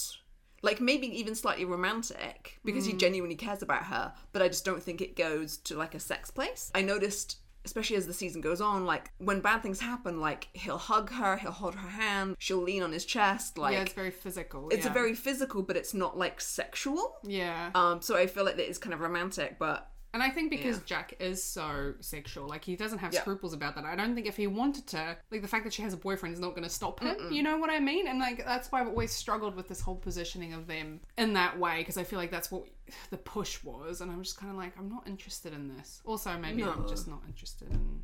Like 0.62 0.80
maybe 0.80 1.06
even 1.18 1.34
slightly 1.34 1.66
romantic 1.66 2.58
because 2.64 2.86
he 2.86 2.94
genuinely 2.94 3.36
cares 3.36 3.60
about 3.62 3.84
her, 3.84 4.14
but 4.32 4.40
I 4.40 4.48
just 4.48 4.64
don't 4.64 4.82
think 4.82 5.00
it 5.02 5.14
goes 5.14 5.58
to 5.58 5.76
like 5.76 5.94
a 5.94 6.00
sex 6.00 6.30
place. 6.30 6.70
I 6.74 6.80
noticed, 6.80 7.36
especially 7.64 7.96
as 7.96 8.06
the 8.06 8.12
season 8.12 8.40
goes 8.40 8.60
on, 8.60 8.84
like 8.84 9.10
when 9.18 9.40
bad 9.40 9.62
things 9.62 9.80
happen, 9.80 10.20
like 10.20 10.48
he'll 10.52 10.78
hug 10.78 11.10
her, 11.10 11.36
he'll 11.36 11.50
hold 11.50 11.74
her 11.74 11.88
hand, 11.88 12.36
she'll 12.38 12.62
lean 12.62 12.82
on 12.82 12.92
his 12.92 13.04
chest, 13.04 13.58
like 13.58 13.74
yeah, 13.74 13.82
it's 13.82 13.92
very 13.92 14.10
physical. 14.10 14.68
it's 14.70 14.84
yeah. 14.84 14.90
a 14.90 14.94
very 14.94 15.14
physical, 15.14 15.62
but 15.62 15.76
it's 15.76 15.94
not 15.94 16.18
like 16.18 16.40
sexual. 16.40 17.16
Yeah. 17.24 17.70
Um, 17.74 18.02
so 18.02 18.16
I 18.16 18.26
feel 18.26 18.44
like 18.44 18.56
that 18.56 18.68
is 18.68 18.78
kind 18.78 18.94
of 18.94 19.00
romantic, 19.00 19.58
but 19.58 19.90
And 20.14 20.22
I 20.22 20.30
think 20.30 20.48
because 20.48 20.76
Yeah. 20.76 20.82
Jack 20.86 21.14
is 21.18 21.42
so 21.42 21.94
sexual, 21.98 22.46
like 22.48 22.64
he 22.64 22.76
doesn't 22.76 23.00
have 23.00 23.12
Yeah. 23.12 23.20
scruples 23.22 23.52
about 23.52 23.74
that. 23.74 23.84
I 23.84 23.96
don't 23.96 24.14
think 24.14 24.28
if 24.28 24.36
he 24.36 24.46
wanted 24.46 24.86
to, 24.88 25.18
like 25.32 25.42
the 25.42 25.48
fact 25.48 25.64
that 25.64 25.72
she 25.74 25.82
has 25.82 25.92
a 25.92 25.96
boyfriend 25.96 26.32
is 26.32 26.40
not 26.40 26.50
going 26.50 26.62
to 26.62 26.70
stop 26.70 27.00
him. 27.00 27.32
You 27.32 27.42
know 27.42 27.58
what 27.58 27.68
I 27.68 27.80
mean? 27.80 28.06
And 28.06 28.20
like 28.20 28.44
that's 28.44 28.70
why 28.70 28.80
I've 28.80 28.86
always 28.86 29.10
struggled 29.10 29.56
with 29.56 29.66
this 29.66 29.80
whole 29.80 29.96
positioning 29.96 30.52
of 30.54 30.68
them 30.68 31.00
in 31.18 31.32
that 31.32 31.58
way 31.58 31.78
because 31.78 31.96
I 31.98 32.04
feel 32.04 32.20
like 32.20 32.30
that's 32.30 32.50
what 32.50 32.64
the 33.10 33.18
push 33.18 33.62
was, 33.64 34.00
and 34.00 34.10
I'm 34.10 34.22
just 34.22 34.38
kind 34.38 34.52
of 34.52 34.56
like 34.56 34.78
I'm 34.78 34.88
not 34.88 35.06
interested 35.08 35.52
in 35.52 35.76
this. 35.76 36.00
Also, 36.04 36.38
maybe 36.38 36.62
I'm 36.62 36.88
just 36.88 37.08
not 37.08 37.22
interested 37.26 37.70
in. 37.72 38.02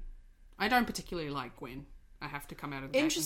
I 0.58 0.66
don't 0.68 0.86
particularly 0.86 1.30
like 1.30 1.56
Gwen. 1.56 1.86
I 2.22 2.28
have 2.28 2.46
to 2.48 2.54
come 2.54 2.72
out 2.74 2.84
of 2.84 2.92
the 2.92 2.98
gate 2.98 3.02
and 3.02 3.12
say 3.12 3.18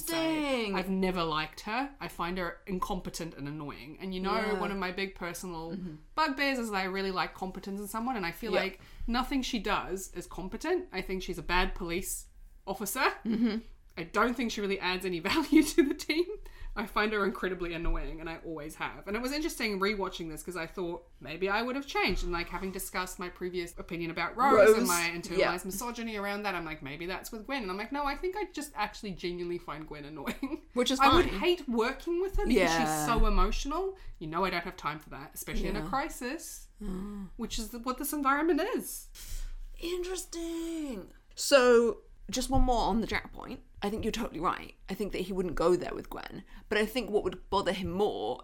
Interesting. 0.47 0.77
I've 0.77 0.89
never 0.89 1.23
liked 1.25 1.63
her. 1.63 1.91
I 2.01 2.09
find 2.09 2.39
her 2.39 2.59
incompetent 2.67 3.35
and 3.37 3.49
annoying. 3.49 3.99
And 4.01 4.15
you 4.15 4.21
know, 4.21 4.35
Yeah. 4.35 4.45
Mm-hmm. 4.45 4.61
one 4.61 4.71
of 4.71 4.79
my 4.79 4.93
big 4.93 5.15
personal 5.17 5.77
bugbears 6.15 6.59
is 6.59 6.71
that 6.71 6.77
I 6.77 6.85
really 6.85 7.11
like 7.11 7.35
competence 7.35 7.81
in 7.81 7.89
someone, 7.89 8.17
and 8.17 8.25
I 8.25 8.31
feel 8.33 8.53
Yeah. 8.53 8.61
like 8.61 8.81
nothing 9.07 9.43
she 9.43 9.59
does 9.59 10.13
is 10.15 10.27
competent. 10.27 10.87
I 10.93 11.01
think 11.01 11.23
she's 11.23 11.39
a 11.39 11.43
bad 11.43 11.75
police 11.75 12.27
officer. 12.67 13.05
Mm-hmm. 13.27 13.57
I 13.97 14.03
don't 14.05 14.37
think 14.37 14.51
she 14.51 14.61
really 14.61 14.81
adds 14.81 15.05
any 15.07 15.21
value 15.33 15.63
to 15.63 15.83
the 15.89 15.95
team. 15.95 16.25
I 16.77 16.87
find 16.87 17.13
her 17.13 17.25
incredibly 17.25 17.73
annoying, 17.75 18.19
and 18.21 18.29
I 18.29 18.39
always 18.45 18.75
have. 18.75 19.07
And 19.07 19.15
it 19.15 19.23
was 19.23 19.31
interesting 19.31 19.79
rewatching 19.79 20.29
this 20.29 20.43
because 20.43 20.57
I 20.57 20.67
thought 20.67 21.05
maybe 21.21 21.49
I 21.49 21.63
would 21.63 21.77
have 21.77 21.87
changed. 21.87 22.25
And 22.25 22.33
like 22.33 22.49
having 22.49 22.73
discussed 22.73 23.21
my 23.21 23.29
previous 23.29 23.79
opinion 23.79 24.11
about 24.11 24.37
Rose, 24.37 24.71
Rose, 24.71 24.79
and 24.79 24.89
my 24.89 25.13
internalized 25.15 25.39
yeah. 25.39 25.59
misogyny 25.65 26.17
around 26.17 26.43
that, 26.43 26.57
I'm 26.57 26.65
like, 26.65 26.83
maybe 26.83 27.07
that's 27.07 27.31
with 27.31 27.47
Gwen. 27.47 27.63
And 27.63 27.71
I'm 27.71 27.79
like, 27.79 27.93
no, 27.93 28.05
I 28.05 28.17
think 28.17 28.35
I 28.37 28.47
just 28.53 28.73
actually 28.75 29.13
genuinely 29.13 29.59
find 29.59 29.87
Gwen 29.87 30.05
annoying. 30.05 30.63
Which 30.73 30.91
is 30.91 30.99
I 30.99 31.15
would 31.15 31.27
hate 31.27 31.69
working 31.69 32.21
with 32.21 32.35
her 32.39 32.45
because 32.45 32.63
Yeah. 32.63 32.81
she's 32.81 33.07
so 33.07 33.27
emotional. 33.27 33.95
You 34.19 34.27
know, 34.27 34.45
I 34.45 34.51
don't 34.51 34.65
have 34.65 34.77
time 34.77 34.99
for 34.99 35.11
that, 35.11 35.31
especially 35.33 35.69
in 35.69 35.77
a 35.77 35.79
Yeah. 35.79 35.85
Mm. 35.85 35.91
crisis, 35.91 36.67
which 37.37 37.61
is 37.61 37.73
what 37.85 37.99
this 37.99 38.13
environment 38.13 38.61
is. 38.75 39.07
Interesting. 39.81 41.13
So, 41.37 41.99
just 42.31 42.51
one 42.51 42.63
more 42.63 42.89
on 42.89 43.01
the 43.01 43.07
Jack 43.07 43.33
point. 43.33 43.61
I 43.85 43.91
think 43.91 44.05
you're 44.05 44.11
totally 44.13 44.41
right. 44.41 44.75
I 44.91 44.95
think 44.95 45.13
that 45.13 45.21
he 45.23 45.33
wouldn't 45.33 45.55
go 45.55 45.77
there 45.77 45.95
with 45.95 46.09
Gwen. 46.11 46.43
But 46.69 46.79
I 46.79 46.87
think 46.87 47.11
what 47.11 47.23
would 47.23 47.39
bother 47.51 47.73
him 47.73 47.91
more 47.93 48.41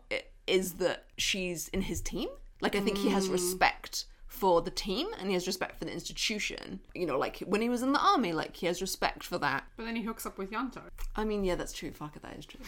is 0.47 0.75
that 0.75 1.07
she's 1.17 1.67
in 1.69 1.83
his 1.83 2.01
team. 2.01 2.29
Like, 2.61 2.77
I 2.77 2.81
think 2.81 2.99
he 2.99 3.09
has 3.09 3.29
respect 3.29 4.05
for 4.27 4.61
the 4.63 4.71
team 4.71 5.09
and 5.19 5.29
he 5.29 5.35
has 5.35 5.47
respect 5.47 5.79
for 5.79 5.87
the 5.87 5.93
institution. 5.93 6.81
You 6.95 7.07
know, 7.07 7.19
like 7.19 7.39
when 7.47 7.63
he 7.63 7.69
was 7.71 7.83
in 7.83 7.93
the 7.93 7.99
army, 7.99 8.33
like 8.33 8.55
he 8.55 8.67
has 8.67 8.81
respect 8.83 9.25
for 9.25 9.39
that. 9.39 9.65
But 9.77 9.87
then 9.87 9.97
he 9.97 10.03
hooks 10.03 10.27
up 10.27 10.37
with 10.39 10.51
Ianto. 10.51 10.83
I 11.17 11.25
mean, 11.25 11.43
yeah, 11.45 11.55
that's 11.55 11.73
true. 11.73 11.91
Fuck 11.91 12.17
it, 12.17 12.23
that 12.23 12.37
is 12.39 12.47
true. 12.47 12.61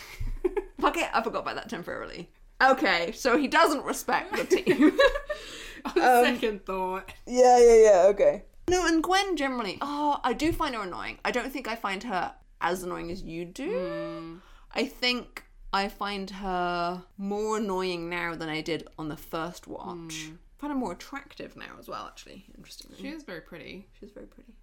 Fuck 0.80 0.96
it, 0.96 1.08
I 1.12 1.22
forgot 1.22 1.40
about 1.40 1.56
that 1.56 1.68
temporarily. 1.68 2.30
Okay, 2.62 3.12
so 3.12 3.36
he 3.36 3.48
doesn't 3.48 3.84
respect 3.84 4.34
the 4.34 4.44
team. 4.56 4.98
On 5.84 5.92
Um, 6.02 6.24
second 6.34 6.64
thought. 6.64 7.12
Yeah, 7.26 7.58
yeah, 7.58 7.74
yeah, 7.82 8.02
okay. 8.08 8.44
No, 8.68 8.86
and 8.86 9.02
Gwen 9.02 9.36
generally, 9.36 9.78
oh, 9.82 10.20
I 10.24 10.32
do 10.32 10.52
find 10.52 10.74
her 10.74 10.82
annoying. 10.82 11.18
I 11.24 11.32
don't 11.32 11.52
think 11.52 11.68
I 11.68 11.74
find 11.76 12.02
her 12.04 12.32
as 12.62 12.82
annoying 12.82 13.10
as 13.10 13.22
you 13.22 13.44
do. 13.44 13.78
Hmm. 13.78 14.36
I 14.74 14.86
think 14.86 15.44
I 15.72 15.88
find 15.88 16.30
her 16.30 17.02
more 17.18 17.58
annoying 17.58 18.08
now 18.08 18.34
than 18.34 18.48
I 18.48 18.60
did 18.62 18.88
on 18.98 19.08
the 19.08 19.16
first 19.16 19.66
watch. 19.66 20.24
Hmm. 20.26 20.34
I 20.34 20.60
find 20.60 20.72
her 20.72 20.78
more 20.78 20.92
attractive 20.92 21.56
now 21.56 21.76
as 21.78 21.88
well, 21.88 22.06
actually, 22.06 22.46
interestingly. 22.56 22.96
She 23.00 23.08
is 23.08 23.24
very 23.24 23.40
pretty. 23.40 23.88
She's 23.98 24.10
very 24.12 24.26
pretty. 24.26 24.54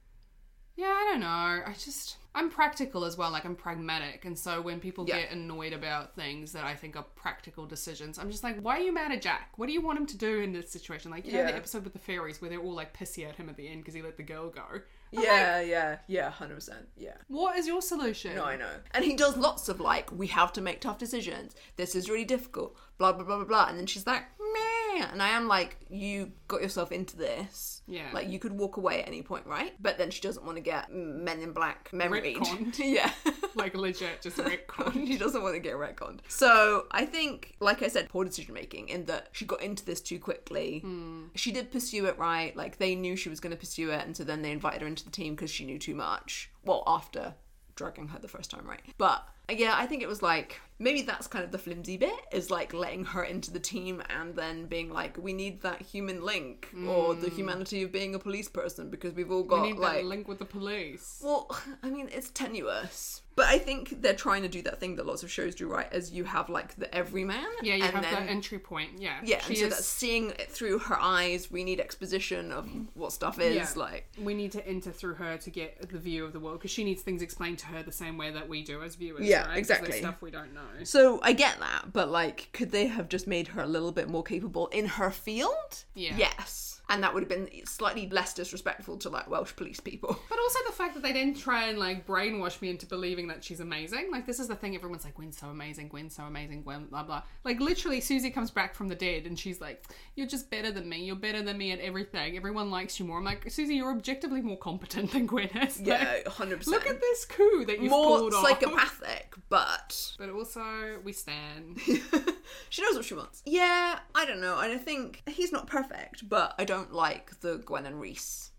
Yeah, 0.76 0.88
I 0.98 1.10
don't 1.12 1.20
know. 1.20 1.28
I 1.28 1.74
just 1.78 2.16
I'm 2.34 2.50
practical 2.50 3.04
as 3.04 3.18
well. 3.18 3.32
Like 3.32 3.44
I'm 3.44 3.56
pragmatic, 3.56 4.24
and 4.24 4.40
so 4.40 4.62
when 4.62 4.80
people 4.80 5.06
Yeah. 5.06 5.20
get 5.20 5.32
annoyed 5.32 5.74
about 5.74 6.16
things 6.16 6.54
that 6.54 6.64
I 6.64 6.74
think 6.74 6.96
are 6.96 7.04
practical 7.18 7.66
decisions, 7.66 8.18
I'm 8.18 8.32
just 8.32 8.46
like, 8.46 8.62
why 8.62 8.78
are 8.78 8.82
you 8.82 8.94
mad 8.94 9.12
at 9.12 9.22
Jack? 9.22 9.52
What 9.58 9.66
do 9.68 9.74
you 9.74 9.82
want 9.82 10.00
him 10.00 10.06
to 10.06 10.18
do 10.18 10.40
in 10.40 10.54
this 10.54 10.72
situation? 10.72 11.12
Like 11.12 11.26
you 11.26 11.34
know 11.34 11.44
the 11.44 11.56
episode 11.56 11.84
with 11.84 11.92
the 11.92 12.00
fairies 12.00 12.40
where 12.42 12.50
they're 12.50 12.62
all 12.62 12.74
like 12.74 12.98
pissy 12.98 13.28
at 13.28 13.36
him 13.36 13.50
at 13.50 13.58
the 13.58 13.68
end 13.68 13.82
because 13.82 13.94
he 13.94 14.02
let 14.02 14.16
the 14.16 14.24
girl 14.24 14.50
go. 14.50 14.80
Yeah, 15.12 15.60
yeah, 15.62 15.98
yeah, 16.08 16.32
100%. 16.32 16.70
Yeah. 16.98 17.14
What 17.28 17.58
is 17.58 17.68
your 17.68 17.82
solution? 17.82 18.36
No, 18.36 18.46
I 18.46 18.56
know. 18.56 18.70
And 18.92 19.04
he 19.04 19.16
does 19.16 19.38
lots 19.38 19.70
of 19.70 19.80
like, 19.80 20.12
we 20.12 20.28
have 20.28 20.54
to 20.54 20.62
make 20.62 20.82
tough 20.82 20.98
decisions. 20.98 21.56
This 21.78 21.96
is 21.96 22.10
really 22.10 22.26
difficult. 22.26 22.76
Blah 22.98 23.14
blah 23.14 23.24
blah 23.24 23.38
blah 23.38 23.46
blah. 23.46 23.68
And 23.70 23.78
then 23.78 23.86
she's 23.88 24.06
like, 24.06 24.24
meh. 24.40 24.69
And 24.98 25.22
I 25.22 25.30
am 25.30 25.48
like, 25.48 25.78
you 25.90 26.32
got 26.48 26.62
yourself 26.62 26.92
into 26.92 27.18
this. 27.18 27.82
Yeah. 27.88 28.08
Like 28.14 28.30
you 28.30 28.40
could 28.40 28.54
walk 28.54 28.78
away 28.78 29.02
at 29.02 29.08
any 29.08 29.22
point, 29.22 29.46
right? 29.46 29.74
But 29.82 29.98
then 29.98 30.12
she 30.12 30.22
doesn't 30.22 30.46
want 30.46 30.58
to 30.58 30.62
get 30.62 30.92
Men 30.92 31.40
in 31.42 31.54
Black 31.54 31.92
memory. 31.94 32.38
Yeah. 32.78 33.12
Like 33.56 33.76
legit, 33.76 34.22
just 34.22 34.38
retcon. 34.38 35.08
she 35.08 35.18
doesn't 35.18 35.42
want 35.42 35.56
to 35.56 35.60
get 35.60 35.74
retconned. 35.74 36.20
So 36.28 36.86
I 36.92 37.06
think, 37.06 37.56
like 37.60 37.82
I 37.82 37.88
said, 37.88 38.08
poor 38.08 38.24
decision 38.24 38.54
making 38.54 38.90
in 38.90 39.06
that 39.06 39.30
she 39.32 39.44
got 39.44 39.62
into 39.62 39.84
this 39.84 40.00
too 40.02 40.20
quickly. 40.20 40.80
Hmm. 40.80 41.26
She 41.36 41.52
did 41.52 41.72
pursue 41.72 42.06
it 42.06 42.18
right. 42.20 42.56
Like 42.56 42.78
they 42.78 42.94
knew 42.94 43.16
she 43.16 43.28
was 43.28 43.40
going 43.40 43.52
to 43.52 43.58
pursue 43.58 43.90
it, 43.90 44.06
and 44.06 44.16
so 44.16 44.24
then 44.24 44.44
they 44.44 44.52
invited 44.52 44.82
her 44.82 44.88
into 44.88 45.04
the 45.04 45.10
team 45.10 45.34
because 45.34 45.50
she 45.50 45.66
knew 45.66 45.80
too 45.80 45.96
much. 45.96 46.52
Well, 46.64 46.84
after 46.86 47.34
drugging 47.76 48.10
her 48.10 48.20
the 48.20 48.28
first 48.28 48.52
time, 48.52 48.68
right? 48.68 48.82
But 49.00 49.28
yeah, 49.58 49.76
I 49.76 49.86
think 49.86 50.04
it 50.04 50.08
was 50.08 50.22
like 50.22 50.60
maybe 50.80 51.02
that's 51.02 51.28
kind 51.28 51.44
of 51.44 51.52
the 51.52 51.58
flimsy 51.58 51.98
bit 51.98 52.14
is 52.32 52.50
like 52.50 52.74
letting 52.74 53.04
her 53.04 53.24
into 53.24 53.52
the 53.52 53.60
team 53.60 54.02
and 54.10 54.36
then 54.36 54.66
being 54.66 54.90
like, 54.90 55.18
we 55.18 55.34
need 55.34 55.62
that 55.62 55.82
human 55.82 56.24
link 56.24 56.70
or 56.88 57.14
the 57.14 57.28
mm. 57.28 57.36
humanity 57.36 57.84
of 57.84 57.92
being 57.92 58.16
a 58.16 58.20
police 58.20 58.48
person 58.48 58.90
because 58.90 59.14
we've 59.14 59.32
all 59.32 59.44
got 59.44 59.64
We 59.64 59.74
like 59.74 60.06
link 60.06 60.28
with 60.28 60.40
the 60.40 60.46
police. 60.46 61.22
well, 61.24 61.56
I 61.84 61.90
mean, 61.90 62.10
it's 62.12 62.30
tenuous. 62.32 63.22
But 63.36 63.48
I 63.48 63.58
think 63.58 64.02
they're 64.02 64.14
trying 64.14 64.42
to 64.42 64.50
do 64.50 64.62
that 64.64 64.82
thing 64.82 64.98
that 64.98 65.06
lots 65.06 65.24
of 65.24 65.32
shows 65.32 65.56
do, 65.56 65.70
right? 65.70 65.88
As 65.94 66.12
you 66.12 66.26
have 66.26 66.50
like 66.50 66.76
the 66.76 66.94
everyman. 66.94 67.46
Yeah, 67.62 67.76
you 67.76 67.84
have 67.84 67.94
then, 67.94 68.02
that 68.02 68.28
entry 68.28 68.60
point. 68.60 69.00
Yeah, 69.00 69.18
Yeah, 69.24 69.40
She 69.42 69.54
and 69.54 69.58
so 69.58 69.66
is- 69.66 69.74
that's 69.76 69.86
seeing 69.86 70.32
it 70.32 70.52
through 70.52 70.80
her 70.80 71.00
eyes. 71.00 71.50
We 71.50 71.64
need 71.64 71.80
exposition 71.80 72.52
of 72.52 72.70
what 72.96 73.14
stuff 73.14 73.40
is 73.40 73.56
Yeah. 73.56 73.68
like. 73.76 74.10
we 74.18 74.34
need 74.34 74.52
to 74.54 74.68
enter 74.68 74.92
through 74.92 75.14
her 75.16 75.38
to 75.38 75.50
get 75.50 75.90
the 75.90 75.98
view 75.98 76.26
of 76.26 76.34
the 76.34 76.40
world 76.40 76.60
because 76.60 76.72
she 76.72 76.84
needs 76.84 77.02
things 77.02 77.22
explained 77.22 77.60
to 77.60 77.68
her 77.68 77.82
the 77.82 77.94
same 77.94 78.18
way 78.18 78.30
that 78.32 78.50
we 78.50 78.62
do 78.62 78.84
as 78.84 78.96
viewers. 78.96 79.26
Yeah, 79.26 79.39
right? 79.48 79.50
'Cause 79.54 79.58
exactly. 79.60 79.90
There's 79.90 80.02
stuff 80.02 80.22
we 80.22 80.32
don't 80.32 80.54
know. 80.54 80.84
So 80.84 81.20
I 81.24 81.34
get 81.34 81.60
that, 81.60 81.92
but 81.94 82.10
like, 82.10 82.50
could 82.54 82.72
they 82.72 82.88
have 82.88 83.10
just 83.10 83.28
made 83.28 83.50
her 83.50 83.62
a 83.62 83.68
little 83.68 83.92
bit 83.92 84.08
more 84.10 84.24
capable 84.24 84.68
in 84.68 84.86
her 84.86 85.12
field? 85.12 85.86
Yeah. 85.94 86.16
Yes. 86.18 86.69
And 86.90 87.04
that 87.04 87.14
would 87.14 87.22
have 87.24 87.30
been 87.30 87.50
slightly 87.66 88.10
less 88.10 88.34
disrespectful 88.34 88.98
to 88.98 89.10
like 89.10 89.30
Welsh 89.30 89.56
police 89.56 89.80
people. 89.80 90.20
But 90.30 90.40
also 90.40 90.60
the 90.68 90.74
fact 90.74 90.96
that 90.96 91.04
they 91.04 91.14
didn't 91.14 91.38
try 91.38 91.68
and 91.68 91.78
like 91.78 92.08
brainwash 92.08 92.62
me 92.62 92.70
into 92.72 92.86
believing 92.88 93.28
that 93.28 93.44
she's 93.44 93.60
amazing. 93.60 94.10
Like 94.12 94.26
this 94.26 94.40
is 94.40 94.48
the 94.48 94.56
thing 94.56 94.76
everyone's 94.76 95.06
like, 95.06 95.14
Gwen's 95.16 95.38
so 95.38 95.48
amazing, 95.48 95.90
Gwen's 95.90 96.16
so 96.16 96.24
amazing, 96.24 96.64
Gwen, 96.64 96.86
blah 96.86 97.04
blah. 97.04 97.22
Like 97.44 97.60
literally, 97.60 98.00
Suzie 98.02 98.34
comes 98.34 98.50
back 98.52 98.74
from 98.74 98.88
the 98.88 98.96
dead 98.96 99.26
and 99.28 99.38
she's 99.38 99.62
like, 99.62 99.84
"You're 100.16 100.28
just 100.28 100.50
better 100.50 100.72
than 100.72 100.90
me. 100.90 101.04
You're 101.06 101.16
better 101.16 101.42
than 101.44 101.58
me 101.58 101.72
at 101.72 101.80
everything. 101.80 102.36
Everyone 102.36 102.72
likes 102.72 103.00
you 103.00 103.06
more." 103.06 103.20
I'm 103.20 103.24
like, 103.24 103.46
Suzie, 103.46 103.76
you're 103.76 103.92
objectively 103.92 104.42
more 104.42 104.58
competent 104.58 105.12
than 105.12 105.28
Gwen 105.28 105.50
is. 105.50 105.80
Yeah, 105.80 106.00
Like, 106.26 106.28
hundred 106.28 106.66
look 106.68 106.88
at 106.88 107.00
this 107.00 107.26
coup 107.26 107.66
that 107.66 107.80
you've 107.80 107.92
More 107.92 108.18
pulled 108.18 108.34
off. 108.34 108.44
psychopathic, 108.48 109.36
but 109.50 110.14
But 110.18 110.30
also, 110.32 111.00
we 111.04 111.14
stand. 111.14 111.80
she 112.70 112.82
knows 112.82 112.96
what 112.96 113.06
she 113.06 113.14
wants. 113.14 113.42
Yeah, 113.46 114.00
I 114.16 114.26
don't 114.26 114.42
know. 114.42 114.60
And 114.60 114.72
I 114.72 114.78
think 114.78 115.24
he's 115.28 115.52
not 115.52 115.68
perfect, 115.68 116.28
but 116.28 116.56
I 116.58 116.66
don't 116.66 116.94
like 116.94 117.40
the 117.42 117.58
Gwen 117.58 117.86
and 117.86 118.00
Rhys 118.00 118.52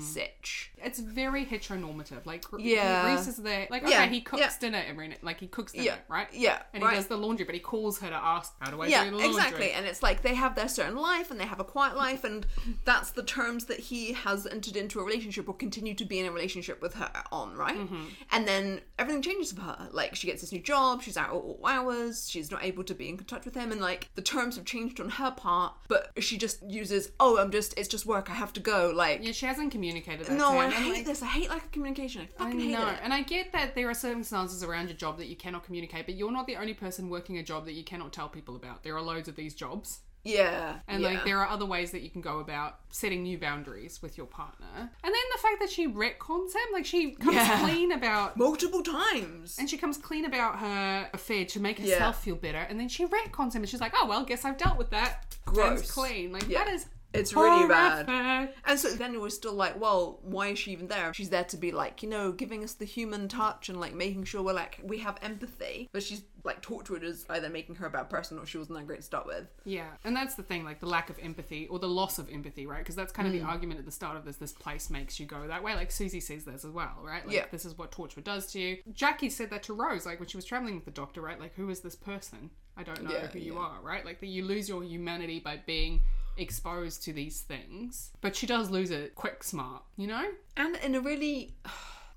sitch. 0.00 0.70
It's 0.78 0.98
very 0.98 1.44
heteronormative. 1.44 2.24
Like, 2.26 2.44
Yeah. 2.58 3.06
Rhys 3.14 3.26
is 3.28 3.36
there. 3.36 3.66
Like, 3.70 3.82
okay, 3.82 3.92
Yeah, 3.92 4.06
he 4.06 4.20
cooks 4.20 4.40
yeah. 4.40 4.52
dinner 4.60 4.82
every 4.86 5.08
night. 5.08 5.22
Like, 5.22 5.40
he 5.40 5.46
cooks 5.46 5.72
dinner, 5.72 5.84
Yeah, 5.84 5.96
right? 6.08 6.28
yeah, 6.32 6.62
And 6.72 6.82
right. 6.82 6.90
he 6.90 6.96
does 6.96 7.06
the 7.06 7.16
laundry, 7.16 7.44
but 7.44 7.54
he 7.54 7.60
calls 7.60 7.98
her 8.00 8.08
to 8.08 8.14
ask, 8.14 8.54
"How 8.60 8.70
do 8.70 8.80
I 8.82 8.86
Yeah, 8.86 9.04
do 9.04 9.10
the 9.10 9.16
laundry?" 9.18 9.36
exactly. 9.36 9.70
And 9.72 9.86
it's 9.86 10.02
like 10.02 10.22
they 10.22 10.34
have 10.34 10.54
their 10.54 10.68
certain 10.68 10.96
life 10.96 11.30
and 11.30 11.38
they 11.40 11.44
have 11.46 11.60
a 11.60 11.64
quiet 11.64 11.96
life, 11.96 12.24
and 12.24 12.46
that's 12.84 13.10
the 13.10 13.22
terms 13.22 13.66
that 13.66 13.78
he 13.80 14.12
has 14.12 14.46
entered 14.46 14.76
into 14.76 15.00
a 15.00 15.04
relationship 15.04 15.48
or 15.48 15.54
continue 15.54 15.94
to 15.94 16.04
be 16.04 16.18
in 16.18 16.26
a 16.26 16.32
relationship 16.32 16.80
with 16.82 16.94
her 16.94 17.10
on, 17.32 17.54
right? 17.56 17.76
Mm-hmm. 17.78 18.04
And 18.32 18.46
then 18.48 18.80
everything 18.98 19.22
changes 19.22 19.52
for 19.52 19.62
her. 19.62 19.88
Like 19.92 20.14
she 20.16 20.26
gets 20.26 20.40
this 20.40 20.52
new 20.52 20.60
job, 20.60 21.02
she's 21.02 21.16
out 21.16 21.30
all 21.32 21.60
hours, 21.66 22.28
she's 22.30 22.50
not 22.50 22.64
able 22.64 22.84
to 22.84 22.94
be 22.94 23.08
in 23.08 23.18
touch 23.18 23.44
with 23.44 23.54
him, 23.54 23.72
and 23.72 23.80
like 23.80 24.08
the 24.14 24.22
terms 24.22 24.56
have 24.56 24.64
changed 24.64 25.00
on 25.00 25.08
her 25.10 25.30
part, 25.30 25.74
but 25.88 26.10
she 26.22 26.36
just 26.38 26.62
uses, 26.68 27.10
oh, 27.20 27.38
I'm 27.38 27.50
just, 27.50 27.76
it's 27.78 27.88
just 27.88 28.06
work, 28.06 28.30
I 28.30 28.34
have 28.34 28.52
to 28.54 28.60
go. 28.60 28.92
Like, 28.94 29.20
Yeah, 29.22 29.32
she 29.32 29.46
hasn't 29.58 29.72
communicated 29.72 30.26
that. 30.26 30.32
no, 30.36 30.52
to. 30.52 30.58
I 30.58 30.70
hate 30.70 30.92
like, 30.92 31.04
this. 31.04 31.22
I 31.22 31.26
hate 31.26 31.50
lack 31.50 31.64
of 31.64 31.72
communication. 31.72 32.22
I 32.38 32.42
I 32.42 32.44
fucking 32.46 32.60
hate 32.60 32.72
know, 32.72 32.88
it. 32.88 32.98
and 33.02 33.12
I 33.12 33.22
get 33.22 33.52
that 33.52 33.74
there 33.74 33.88
are 33.90 33.94
circumstances 33.94 34.62
around 34.62 34.88
your 34.88 34.96
job 34.96 35.18
that 35.18 35.26
you 35.26 35.36
cannot 35.36 35.64
communicate, 35.64 36.06
but 36.06 36.14
you're 36.14 36.32
not 36.32 36.46
the 36.46 36.56
only 36.56 36.74
person 36.74 37.08
working 37.10 37.38
a 37.38 37.42
job 37.42 37.64
that 37.66 37.72
you 37.72 37.84
cannot 37.84 38.12
tell 38.12 38.28
people 38.28 38.56
about. 38.56 38.82
There 38.82 38.94
are 38.96 39.02
loads 39.02 39.28
of 39.28 39.36
these 39.36 39.54
jobs. 39.54 40.00
Yeah, 40.24 40.80
And 40.88 41.00
yeah. 41.00 41.08
like 41.10 41.24
there 41.24 41.38
are 41.38 41.46
other 41.48 41.64
ways 41.64 41.92
that 41.92 42.02
you 42.02 42.10
can 42.10 42.20
go 42.20 42.40
about 42.40 42.80
setting 42.90 43.22
new 43.22 43.38
boundaries 43.38 44.02
with 44.02 44.18
your 44.18 44.26
partner. 44.26 44.66
And 44.76 44.88
then 45.02 45.12
the 45.32 45.38
fact 45.40 45.60
that 45.60 45.70
she 45.70 45.86
retcons 45.88 46.52
him, 46.54 46.72
like 46.72 46.84
she 46.84 47.12
comes 47.12 47.36
Yeah. 47.36 47.60
clean 47.64 47.92
about 47.92 48.36
multiple 48.36 48.82
times. 48.82 49.56
and 49.58 49.70
she 49.70 49.78
comes 49.78 49.96
clean 49.96 50.24
about 50.26 50.58
her 50.58 51.08
affair 51.14 51.44
to 51.46 51.60
make 51.60 51.78
herself 51.78 52.16
Yeah. 52.16 52.20
feel 52.24 52.34
better, 52.36 52.58
and 52.58 52.78
then 52.78 52.88
she 52.88 53.06
retcons 53.06 53.54
him 53.54 53.62
and 53.62 53.68
she's 53.70 53.80
like, 53.80 53.92
Oh 53.96 54.06
well, 54.06 54.24
guess 54.24 54.44
I've 54.44 54.58
dealt 54.58 54.76
with 54.76 54.90
that. 54.90 55.24
Gross. 55.46 55.80
It's 55.80 55.90
clean. 55.92 56.32
Like 56.32 56.46
that 56.48 56.68
is 56.68 56.86
It's 57.14 57.34
really 57.34 57.66
bad. 57.66 58.50
And 58.66 58.78
so 58.78 58.90
then 58.90 59.14
it 59.14 59.20
was 59.20 59.34
still 59.34 59.54
like, 59.54 59.80
well, 59.80 60.18
why 60.22 60.48
is 60.48 60.58
she 60.58 60.72
even 60.72 60.88
there? 60.88 61.12
She's 61.14 61.30
there 61.30 61.44
to 61.44 61.56
be 61.56 61.72
like, 61.72 62.02
you 62.02 62.08
know, 62.08 62.32
giving 62.32 62.62
us 62.62 62.74
the 62.74 62.84
human 62.84 63.28
touch 63.28 63.68
and 63.68 63.80
like 63.80 63.94
making 63.94 64.24
sure 64.24 64.42
we're 64.42 64.52
like 64.52 64.80
we 64.84 64.98
have 64.98 65.16
empathy. 65.22 65.88
But 65.92 66.02
she's 66.02 66.22
like 66.44 66.60
talked 66.62 66.86
to 66.86 66.96
as 66.96 67.26
either 67.30 67.48
making 67.48 67.74
her 67.76 67.86
a 67.86 67.90
bad 67.90 68.08
person 68.08 68.38
or 68.38 68.46
she 68.46 68.58
wasn't 68.58 68.78
that 68.78 68.86
great 68.86 69.00
to 69.00 69.02
start 69.02 69.26
with. 69.26 69.46
Yeah, 69.64 69.88
and 70.04 70.14
that's 70.14 70.34
the 70.34 70.42
thing, 70.42 70.64
like 70.64 70.80
the 70.80 70.86
lack 70.86 71.10
of 71.10 71.18
empathy 71.18 71.66
or 71.66 71.78
the 71.78 71.88
loss 71.88 72.18
of 72.18 72.30
empathy, 72.30 72.66
right? 72.66 72.78
Because 72.78 72.94
that's 72.94 73.12
kind 73.12 73.26
of 73.26 73.32
the 73.34 73.40
Mm. 73.40 73.48
argument 73.48 73.80
at 73.80 73.86
the 73.86 73.92
start 73.92 74.16
of 74.16 74.24
this. 74.24 74.36
This 74.36 74.52
place 74.52 74.88
makes 74.88 75.18
you 75.18 75.26
go 75.26 75.46
that 75.48 75.62
way. 75.62 75.74
Like 75.74 75.90
Suzie 75.90 76.22
says 76.22 76.44
this 76.44 76.64
as 76.64 76.70
well, 76.72 76.94
right? 77.02 77.26
Like 77.26 77.34
Yeah. 77.36 77.46
this 77.50 77.64
is 77.64 77.76
what 77.76 77.90
torture 77.90 78.20
does 78.20 78.52
to 78.52 78.60
you. 78.60 78.78
Jackie 78.92 79.30
said 79.30 79.50
that 79.50 79.62
to 79.64 79.72
Rose, 79.74 80.06
like 80.06 80.20
when 80.20 80.28
she 80.28 80.36
was 80.36 80.44
traveling 80.44 80.74
with 80.76 80.84
the 80.84 80.90
doctor, 80.90 81.20
right? 81.20 81.40
Like 81.40 81.54
who 81.54 81.68
is 81.70 81.80
this 81.80 81.96
person? 81.96 82.50
I 82.76 82.82
don't 82.84 83.02
know 83.02 83.10
Yeah, 83.10 83.26
who 83.26 83.38
you 83.40 83.54
yeah. 83.54 83.60
are, 83.60 83.80
right? 83.82 84.04
Like 84.04 84.20
that 84.20 84.26
you 84.28 84.44
lose 84.44 84.68
your 84.68 84.84
humanity 84.84 85.40
by 85.40 85.60
being 85.66 86.00
exposed 86.38 87.02
to 87.04 87.12
these 87.12 87.40
things, 87.40 88.12
but 88.20 88.34
she 88.36 88.46
does 88.46 88.70
lose 88.70 88.90
it 88.90 89.14
quick, 89.14 89.42
smart, 89.42 89.82
you 89.96 90.06
know, 90.06 90.24
And 90.56 90.76
in 90.76 90.94
a 90.94 91.00
really 91.00 91.54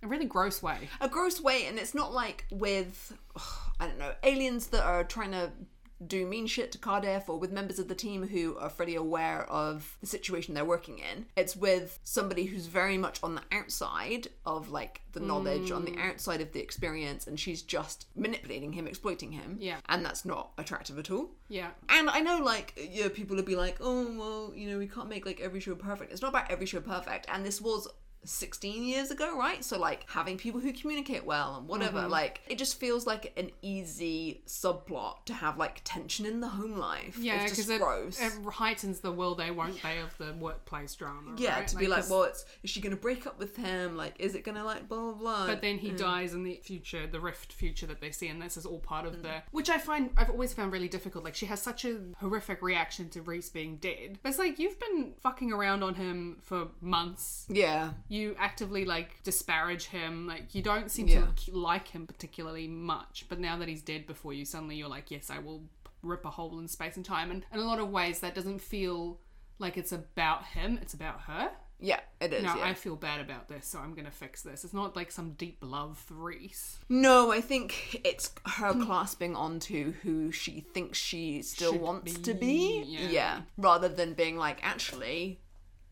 a 0.04 0.08
really 0.08 0.26
gross 0.26 0.64
way. 0.64 0.90
a 1.00 1.10
gross 1.10 1.42
way, 1.42 1.66
and 1.68 1.78
it's 1.78 1.94
not 1.94 2.14
like 2.14 2.46
with 2.52 3.14
I 3.80 3.88
don't 3.88 4.00
know 4.00 4.14
aliens 4.24 4.68
that 4.68 4.84
are 4.84 5.04
trying 5.04 5.32
to 5.32 5.52
do 6.06 6.26
mean 6.26 6.48
shit 6.48 6.72
to 6.72 6.78
Cardiff 6.78 7.30
or 7.30 7.38
with 7.38 7.52
members 7.52 7.78
of 7.80 7.88
the 7.88 7.96
team 7.96 8.28
who 8.28 8.58
are 8.58 8.70
fully 8.70 8.96
aware 8.96 9.44
of 9.50 9.98
the 10.02 10.08
situation 10.08 10.54
they're 10.54 10.66
working 10.66 11.00
in. 11.00 11.26
It's 11.36 11.56
with 11.56 12.00
somebody 12.04 12.46
who's 12.46 12.66
very 12.66 12.98
much 12.98 13.20
on 13.22 13.36
the 13.36 13.44
outside 13.52 14.28
of 14.46 14.70
like 14.70 15.02
the 15.14 15.20
knowledge, 15.20 15.72
on 15.72 15.86
the 15.86 15.92
Mm. 15.92 16.10
outside 16.10 16.42
of 16.42 16.54
the 16.54 16.60
experience, 16.62 17.28
and 17.28 17.40
she's 17.40 17.62
just 17.62 18.08
manipulating 18.16 18.74
him, 18.74 18.88
exploiting 18.88 19.32
him. 19.34 19.58
Yeah. 19.60 19.80
And 19.90 20.06
that's 20.06 20.26
not 20.26 20.52
attractive 20.58 20.98
at 20.98 21.12
all. 21.12 21.32
Yeah. 21.50 21.72
And 21.90 22.10
I 22.10 22.22
know, 22.22 22.38
like, 22.40 22.74
yeah, 22.92 23.10
people 23.10 23.36
would 23.36 23.46
be 23.46 23.56
like, 23.58 23.78
oh, 23.82 24.18
well, 24.18 24.54
you 24.56 24.70
know, 24.70 24.78
we 24.78 24.88
can't 24.88 25.10
make, 25.10 25.26
like, 25.26 25.42
every 25.42 25.60
show 25.60 25.76
perfect. 25.76 26.14
It's 26.14 26.22
not 26.22 26.30
about 26.30 26.50
every 26.50 26.66
show 26.66 26.80
perfect. 26.80 27.26
And 27.30 27.46
this 27.46 27.60
was 27.60 27.90
16 28.24 28.84
years 28.84 29.12
ago, 29.12 29.38
right? 29.38 29.64
So, 29.64 29.80
like, 29.80 30.10
having 30.10 30.38
people 30.38 30.60
who 30.60 30.72
communicate 30.74 31.26
well 31.26 31.56
and 31.58 31.68
whatever, 31.68 32.00
Mm-hmm. 32.02 32.12
like, 32.12 32.42
it 32.48 32.58
just 32.58 32.80
feels 32.80 33.06
like 33.08 33.34
an 33.38 33.52
easy 33.62 34.42
subplot 34.48 35.26
to 35.26 35.34
have, 35.34 35.58
like, 35.58 35.82
tension 35.84 36.26
in 36.26 36.40
the 36.40 36.48
home 36.48 36.78
life. 36.78 37.18
Yeah, 37.20 37.44
because 37.44 37.70
it, 37.70 37.82
it 37.82 38.34
heightens 38.52 39.00
the 39.00 39.12
will 39.12 39.36
they 39.36 39.52
won't 39.52 39.82
they 39.82 40.00
of 40.00 40.16
the 40.18 40.34
workplace 40.34 40.94
drama. 40.96 41.34
yeah, 41.38 41.56
right? 41.60 41.68
to 41.68 41.76
be 41.76 41.88
like, 41.88 42.10
well, 42.10 42.24
it's, 42.24 42.46
is 42.64 42.70
she 42.70 42.80
going 42.82 42.96
to 42.96 43.02
break 43.02 43.26
up 43.26 43.40
with 43.40 43.56
him? 43.56 43.98
Like, 43.98 44.14
is 44.20 44.36
it 44.36 44.44
going 44.44 44.58
to, 44.58 44.64
like, 44.64 44.88
blah, 44.88 45.00
blah, 45.00 45.14
blah? 45.14 45.48
But 45.48 45.62
then 45.62 45.78
he 45.78 45.90
dies 45.92 46.34
in 46.34 46.44
the 46.44 46.60
future, 46.64 47.08
the 47.08 47.20
rift 47.20 47.52
future 47.54 47.88
that 47.88 48.02
they 48.02 48.12
see, 48.12 48.28
and 48.28 48.42
this 48.42 48.56
is 48.58 48.66
all 48.66 48.80
part 48.80 49.06
of 49.06 49.22
the. 49.24 49.42
Which 49.52 49.70
I 49.70 49.78
find, 49.78 50.12
I've 50.18 50.30
always 50.30 50.54
found 50.54 50.72
really 50.72 50.88
difficult. 50.88 51.24
Like, 51.24 51.36
she 51.36 51.48
has 51.48 51.62
such 51.62 51.86
a 51.86 51.98
horrific 52.20 52.62
reaction 52.62 53.10
to 53.10 53.22
Rhys 53.22 53.50
being 53.50 53.78
dead. 53.78 54.20
But 54.22 54.30
it's 54.30 54.40
like, 54.40 54.60
you've 54.60 54.80
been 54.80 55.14
fucking 55.22 55.52
around 55.52 55.84
on 55.84 55.96
him 55.96 56.38
for 56.42 56.68
months. 56.82 57.46
yeah. 57.50 57.92
You 58.12 58.36
actively, 58.38 58.84
like, 58.84 59.24
disparage 59.24 59.86
him. 59.86 60.28
Like, 60.28 60.54
you 60.54 60.62
don't 60.62 60.92
seem 60.92 61.08
Yeah. 61.08 61.28
to 61.46 61.52
like 61.58 61.88
him 61.88 62.06
particularly 62.06 62.68
much. 62.68 63.26
But 63.30 63.40
now 63.40 63.56
that 63.58 63.70
he's 63.70 63.82
dead 63.82 64.06
before 64.06 64.34
you, 64.34 64.44
suddenly 64.44 64.76
you're 64.76 64.90
like, 64.90 65.10
yes, 65.12 65.30
I 65.30 65.40
will 65.40 65.64
rip 66.04 66.26
a 66.26 66.30
hole 66.30 66.60
in 66.60 66.68
space 66.68 66.98
and 66.98 67.06
time. 67.06 67.32
And 67.32 67.46
in 67.54 67.60
a 67.60 67.64
lot 67.64 67.80
of 67.80 67.90
ways, 67.90 68.20
that 68.20 68.36
doesn't 68.36 68.60
feel 68.60 69.20
like 69.60 69.78
it's 69.78 69.94
about 69.94 70.46
him, 70.48 70.78
it's 70.82 70.94
about 70.94 71.22
her. 71.22 71.52
Yeah, 71.80 72.02
it 72.20 72.34
is. 72.34 72.44
No, 72.44 72.56
yeah. 72.58 72.66
I 72.66 72.74
feel 72.74 72.96
bad 72.96 73.22
about 73.22 73.48
this, 73.48 73.66
so 73.66 73.80
I'm 73.80 73.96
gonna 73.96 74.12
fix 74.12 74.44
this. 74.44 74.64
It's 74.64 74.74
not 74.74 74.96
like 74.96 75.10
some 75.12 75.32
deep 75.34 75.58
love 75.62 75.98
for 75.98 76.14
Rhys. 76.16 76.78
No, 76.90 77.32
I 77.32 77.42
think 77.42 78.02
it's 78.04 78.32
her 78.46 78.74
clasping 78.86 79.36
onto 79.36 79.94
who 80.04 80.32
she 80.32 80.60
thinks 80.74 80.98
she 81.00 81.42
still 81.42 81.72
Should 81.74 81.82
wants 81.82 82.14
be, 82.18 82.22
to 82.24 82.34
be. 82.36 82.84
yeah. 82.86 83.42
Rather 83.58 83.88
than 83.90 84.14
being 84.14 84.38
like, 84.38 84.60
actually, 84.62 85.40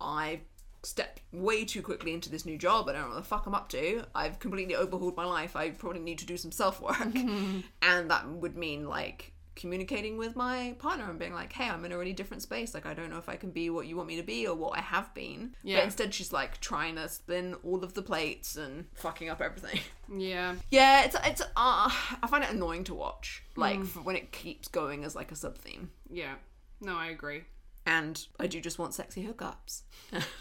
I 0.01 0.41
stepped 0.83 1.21
way 1.31 1.65
too 1.65 1.81
quickly 1.81 2.13
into 2.13 2.29
this 2.29 2.45
new 2.45 2.57
job. 2.57 2.87
I 2.87 2.93
don't 2.93 3.01
know 3.03 3.07
what 3.09 3.15
the 3.15 3.23
fuck 3.23 3.45
I'm 3.45 3.55
up 3.55 3.69
to. 3.69 4.03
I've 4.15 4.39
completely 4.39 4.75
overhauled 4.75 5.17
my 5.17 5.25
life. 5.25 5.55
I 5.55 5.71
probably 5.71 5.99
need 5.99 6.19
to 6.19 6.25
do 6.25 6.37
some 6.37 6.51
self 6.51 6.81
work. 6.81 7.15
and 7.81 8.11
that 8.11 8.27
would 8.27 8.57
mean 8.57 8.87
like 8.87 9.33
communicating 9.59 10.17
with 10.17 10.37
my 10.37 10.73
partner 10.79 11.09
and 11.09 11.19
being 11.19 11.33
like, 11.33 11.51
hey, 11.51 11.67
I'm 11.69 11.83
in 11.83 11.91
a 11.91 11.97
really 11.97 12.13
different 12.13 12.41
space. 12.41 12.73
Like, 12.73 12.85
I 12.85 12.93
don't 12.93 13.09
know 13.09 13.17
if 13.17 13.27
I 13.27 13.35
can 13.35 13.51
be 13.51 13.69
what 13.69 13.87
you 13.87 13.97
want 13.97 14.07
me 14.07 14.15
to 14.15 14.23
be 14.23 14.47
or 14.47 14.55
what 14.55 14.77
I 14.77 14.81
have 14.81 15.13
been. 15.13 15.53
Yeah. 15.63 15.77
But 15.77 15.83
instead, 15.85 16.13
she's 16.13 16.31
like 16.31 16.61
trying 16.61 16.95
to 16.95 17.09
spin 17.09 17.55
all 17.63 17.83
of 17.83 17.93
the 17.93 18.01
plates 18.01 18.55
and 18.55 18.85
fucking 18.95 19.29
up 19.29 19.41
everything. 19.41 19.79
Yeah. 20.11 20.55
Yeah, 20.71 21.03
it's 21.03 21.15
it's. 21.23 21.41
Uh, 21.41 21.45
I 21.55 22.27
find 22.27 22.43
it 22.43 22.49
annoying 22.49 22.83
to 22.85 22.95
watch, 22.95 23.43
like 23.55 23.79
f 23.79 23.95
when 24.03 24.15
it 24.15 24.31
keeps 24.31 24.67
going 24.67 25.03
as 25.03 25.15
like 25.15 25.31
a 25.31 25.35
sub 25.35 25.55
theme. 25.55 25.91
Yeah. 26.09 26.33
No, 26.81 26.97
I 26.97 27.09
agree. 27.09 27.43
And 27.89 28.23
I 28.39 28.45
do 28.45 28.61
just 28.61 28.77
want 28.77 28.93
sexy 28.93 29.25
hookups. 29.25 29.81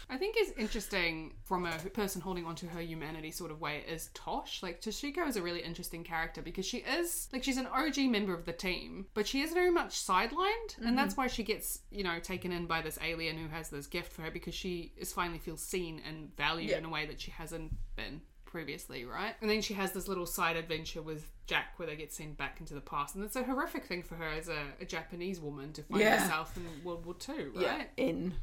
I 0.09 0.17
think 0.17 0.35
is 0.39 0.53
interesting 0.57 1.33
from 1.45 1.65
a 1.65 1.71
person 1.89 2.21
holding 2.21 2.45
onto 2.45 2.67
her 2.67 2.79
humanity 2.79 3.31
sort 3.31 3.49
of 3.49 3.59
way 3.59 3.83
is 3.87 4.11
Tosh. 4.13 4.61
Like 4.61 4.81
Toshiko 4.81 5.27
is 5.27 5.35
a 5.35 5.41
really 5.41 5.61
interesting 5.61 6.03
character 6.03 6.43
because 6.43 6.65
she 6.65 6.77
is 6.77 7.27
like 7.33 7.43
she's 7.43 7.57
an 7.57 7.65
OG 7.67 7.97
member 8.09 8.35
of 8.35 8.45
the 8.45 8.53
team, 8.53 9.07
but 9.15 9.27
she 9.27 9.41
is 9.41 9.51
very 9.51 9.71
much 9.71 9.99
sidelined, 9.99 10.77
and 10.85 10.95
that's 10.97 11.17
why 11.17 11.25
she 11.27 11.43
gets 11.43 11.79
you 11.91 12.03
know 12.03 12.19
taken 12.19 12.51
in 12.51 12.67
by 12.67 12.81
this 12.81 12.99
alien 13.03 13.35
who 13.37 13.47
has 13.49 13.69
this 13.69 13.87
gift 13.87 14.11
for 14.13 14.21
her 14.21 14.31
because 14.31 14.53
she 14.53 14.93
is 14.95 15.11
finally 15.11 15.39
feels 15.39 15.61
seen 15.61 16.01
and 16.07 16.35
valued 16.37 16.69
Yeah. 16.69 16.77
in 16.77 16.85
a 16.85 16.89
way 16.89 17.07
that 17.07 17.19
she 17.19 17.31
hasn't 17.31 17.71
been 17.95 18.21
previously, 18.49 19.05
right? 19.05 19.35
And 19.41 19.49
then 19.49 19.61
she 19.61 19.73
has 19.75 19.91
this 19.93 20.07
little 20.07 20.25
side 20.25 20.55
adventure 20.57 21.01
with 21.01 21.31
Jack 21.47 21.73
where 21.77 21.87
they 21.87 21.95
get 21.95 22.11
sent 22.11 22.37
back 22.37 22.57
into 22.59 22.73
the 22.73 22.81
past, 22.81 23.15
and 23.15 23.23
it's 23.23 23.35
a 23.35 23.43
horrific 23.43 23.85
thing 23.85 24.03
for 24.03 24.15
her 24.15 24.27
as 24.27 24.49
a, 24.49 24.63
a 24.81 24.85
Japanese 24.85 25.39
woman 25.39 25.71
to 25.73 25.83
find 25.83 26.01
Yeah. 26.01 26.19
herself 26.19 26.55
in 26.57 26.63
World 26.83 27.05
War 27.05 27.15
Two, 27.15 27.51
right? 27.55 27.61
Yeah, 27.63 27.83
in 27.97 28.33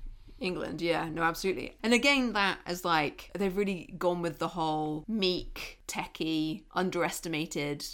England. 0.40 0.80
Yeah, 0.82 1.08
no, 1.08 1.22
absolutely. 1.22 1.76
And 1.82 1.92
again, 1.94 2.32
that 2.34 2.58
is 2.68 2.84
like 2.84 3.30
they've 3.38 3.56
really 3.56 3.94
gone 3.98 4.22
with 4.22 4.38
the 4.38 4.48
whole 4.48 5.04
meek, 5.08 5.80
techie, 5.88 6.62
underestimated, 6.74 7.84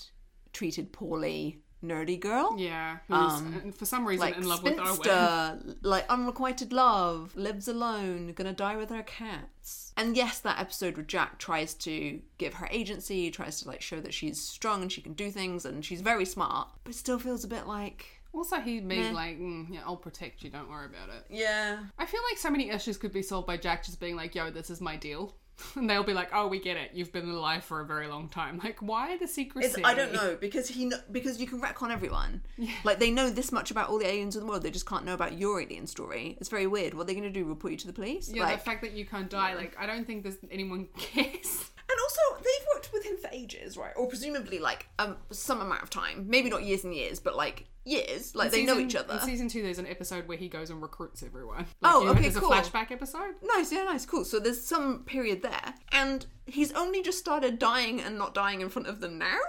treated 0.52 0.92
poorly, 0.92 1.58
nerdy 1.82 2.18
girl. 2.18 2.54
Yeah, 2.58 2.98
who's 3.08 3.40
and 3.40 3.74
for 3.74 3.84
some 3.86 4.06
reason 4.06 4.26
Like 4.26 4.36
in 4.36 4.48
love 4.48 4.62
with 4.62 4.78
Owen. 4.78 4.86
spinster, 4.94 5.58
like 5.82 6.06
unrequited 6.08 6.72
love, 6.72 7.34
lives 7.36 7.68
alone, 7.68 8.32
gonna 8.34 8.52
die 8.52 8.76
with 8.76 8.90
her 8.90 9.02
cats. 9.02 9.92
And 9.96 10.16
yes, 10.16 10.38
that 10.40 10.58
episode 10.60 10.96
with 10.96 11.08
Jack 11.08 11.38
tries 11.38 11.74
to 11.74 12.20
give 12.38 12.54
her 12.54 12.68
agency, 12.70 13.30
tries 13.30 13.60
to 13.60 13.68
like 13.68 13.82
show 13.82 14.00
that 14.00 14.14
she's 14.14 14.40
strong 14.40 14.82
and 14.82 14.90
she 14.90 15.00
can 15.02 15.12
do 15.12 15.30
things, 15.30 15.64
and 15.64 15.84
she's 15.84 16.00
very 16.00 16.24
smart, 16.24 16.68
but 16.84 16.94
still 16.94 17.18
feels 17.18 17.44
a 17.44 17.48
bit 17.48 17.66
like 17.66 18.06
Also, 18.34 18.56
he 18.60 18.80
being 18.80 18.88
Meh. 19.02 19.12
like, 19.12 19.38
mm, 19.38 19.66
"Yeah, 19.70 19.80
I'll 19.84 19.96
protect 19.96 20.42
you. 20.42 20.48
Don't 20.50 20.70
worry 20.70 20.86
about 20.86 21.10
it." 21.14 21.26
yeah, 21.28 21.80
I 21.98 22.06
feel 22.06 22.20
like 22.30 22.38
so 22.38 22.50
many 22.50 22.70
issues 22.70 22.96
could 22.96 23.12
be 23.12 23.22
solved 23.22 23.46
by 23.46 23.56
Jack 23.58 23.84
just 23.84 24.00
being 24.00 24.16
like, 24.16 24.34
"Yo, 24.34 24.50
this 24.50 24.70
is 24.70 24.80
my 24.80 24.96
deal," 24.96 25.36
and 25.76 25.88
they'll 25.88 26.04
be 26.04 26.12
like, 26.12 26.30
"Oh, 26.32 26.46
we 26.48 26.58
get 26.60 26.76
it. 26.76 26.90
You've 26.94 27.12
been 27.12 27.28
alive 27.28 27.64
for 27.64 27.80
a 27.80 27.84
very 27.84 28.06
long 28.06 28.28
time. 28.28 28.60
Like, 28.62 28.80
why 28.80 29.16
the 29.16 29.28
secrecy?" 29.28 29.66
It's, 29.68 29.78
I 29.84 29.94
don't 29.94 30.12
know 30.12 30.36
because 30.40 30.68
he 30.68 30.88
kn- 30.90 31.02
because 31.10 31.40
you 31.40 31.46
can 31.46 31.60
retcon 31.60 31.90
everyone. 31.90 32.42
Like 32.84 32.98
they 32.98 33.10
know 33.10 33.30
this 33.30 33.52
much 33.52 33.70
about 33.70 33.88
all 33.88 33.98
the 33.98 34.06
aliens 34.06 34.36
in 34.36 34.42
the 34.42 34.48
world, 34.48 34.62
they 34.62 34.70
just 34.70 34.86
can't 34.86 35.04
know 35.04 35.14
about 35.14 35.38
your 35.38 35.60
alien 35.60 35.86
story. 35.86 36.36
It's 36.40 36.48
very 36.48 36.66
weird. 36.66 36.94
What 36.94 37.02
are 37.02 37.06
they 37.06 37.14
going 37.14 37.24
to 37.24 37.30
do? 37.30 37.44
Report 37.44 37.72
you 37.72 37.78
to 37.78 37.86
the 37.86 37.92
police? 37.92 38.28
Yeah, 38.28 38.44
like, 38.44 38.58
the 38.58 38.64
fact 38.64 38.82
that 38.82 38.92
you 38.92 39.04
can't 39.04 39.28
die. 39.30 39.54
Like, 39.54 39.76
I 39.78 39.86
don't 39.86 40.06
think 40.06 40.22
there's 40.22 40.36
anyone 40.50 40.88
cares. 40.96 41.70
And 41.92 42.00
also 42.02 42.20
they've 42.42 42.66
worked 42.74 42.92
with 42.92 43.04
him 43.04 43.16
for 43.18 43.28
ages, 43.32 43.76
right? 43.76 43.92
Or 43.96 44.08
presumably 44.08 44.58
like 44.58 44.86
um, 44.98 45.16
some 45.30 45.60
amount 45.60 45.82
of 45.82 45.90
time. 45.90 46.26
Maybe 46.28 46.50
not 46.50 46.62
years 46.64 46.84
and 46.84 46.94
years, 46.94 47.20
but 47.20 47.36
like 47.36 47.66
years. 47.84 48.34
Like 48.34 48.50
they 48.50 48.64
know 48.64 48.78
each 48.78 48.94
other. 48.96 49.14
In 49.14 49.20
season 49.20 49.48
two, 49.48 49.62
there's 49.62 49.78
an 49.78 49.86
episode 49.86 50.26
where 50.28 50.36
he 50.38 50.48
goes 50.48 50.70
and 50.70 50.80
recruits 50.82 51.22
everyone. 51.22 51.66
Oh, 51.82 52.04
you- 52.04 52.08
okay, 52.10 52.22
There's 52.22 52.36
cool. 52.38 52.52
a 52.52 52.56
flashback 52.62 52.90
episode. 52.90 53.34
Nice, 53.42 53.72
yeah, 53.72 53.84
nice, 53.84 54.06
cool. 54.06 54.24
So 54.24 54.38
there's 54.40 54.60
some 54.60 55.04
period 55.04 55.42
there, 55.42 55.74
and 55.92 56.24
he's 56.46 56.72
only 56.72 57.02
just 57.02 57.18
started 57.18 57.58
dying 57.58 58.00
and 58.00 58.16
not 58.18 58.34
dying 58.34 58.60
in 58.60 58.68
front 58.68 58.88
of 58.88 59.00
them 59.00 59.18
now. 59.18 59.38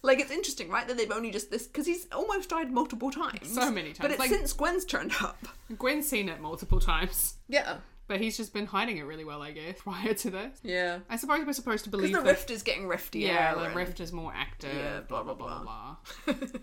Like 0.00 0.20
it's 0.20 0.30
interesting, 0.30 0.68
right? 0.68 0.86
That 0.86 0.96
they've 0.96 1.10
only 1.10 1.32
just 1.32 1.50
this 1.50 1.66
because 1.66 1.84
he's 1.84 2.06
almost 2.12 2.50
died 2.50 2.70
multiple 2.70 3.10
times. 3.10 3.52
So 3.52 3.68
many 3.68 3.88
times. 3.88 3.98
but 3.98 4.10
it's 4.12 4.20
Like- 4.20 4.30
since 4.30 4.52
Gwen's 4.52 4.84
turned 4.84 5.12
up. 5.20 5.44
Gwen's 5.76 6.08
seen 6.08 6.28
it 6.28 6.40
multiple 6.40 6.78
times, 6.78 7.34
Yeah, 7.48 7.78
but 8.08 8.20
he's 8.20 8.36
just 8.36 8.52
been 8.52 8.66
hiding 8.66 8.96
it 8.96 9.02
really 9.02 9.24
well, 9.24 9.40
I 9.42 9.52
guess, 9.52 9.78
prior 9.82 10.14
to 10.14 10.30
this. 10.30 10.58
yeah. 10.64 10.98
I 11.08 11.16
suppose 11.16 11.46
we're 11.46 11.52
supposed 11.52 11.84
to 11.84 11.90
believe 11.90 12.08
Because 12.08 12.22
the 12.24 12.26
that 12.26 12.30
rift 12.36 12.50
is 12.50 12.62
getting 12.64 12.84
riftier. 12.88 13.20
Yeah, 13.28 13.54
the 13.54 13.64
and- 13.64 13.76
rift 13.76 14.00
is 14.00 14.12
more 14.12 14.32
active. 14.34 14.74
Yeah, 14.74 15.00
blah 15.00 15.22
blah, 15.22 15.34
blah 15.34 15.62
blah, 15.62 15.96
blah 16.26 16.34
blah. 16.34 16.48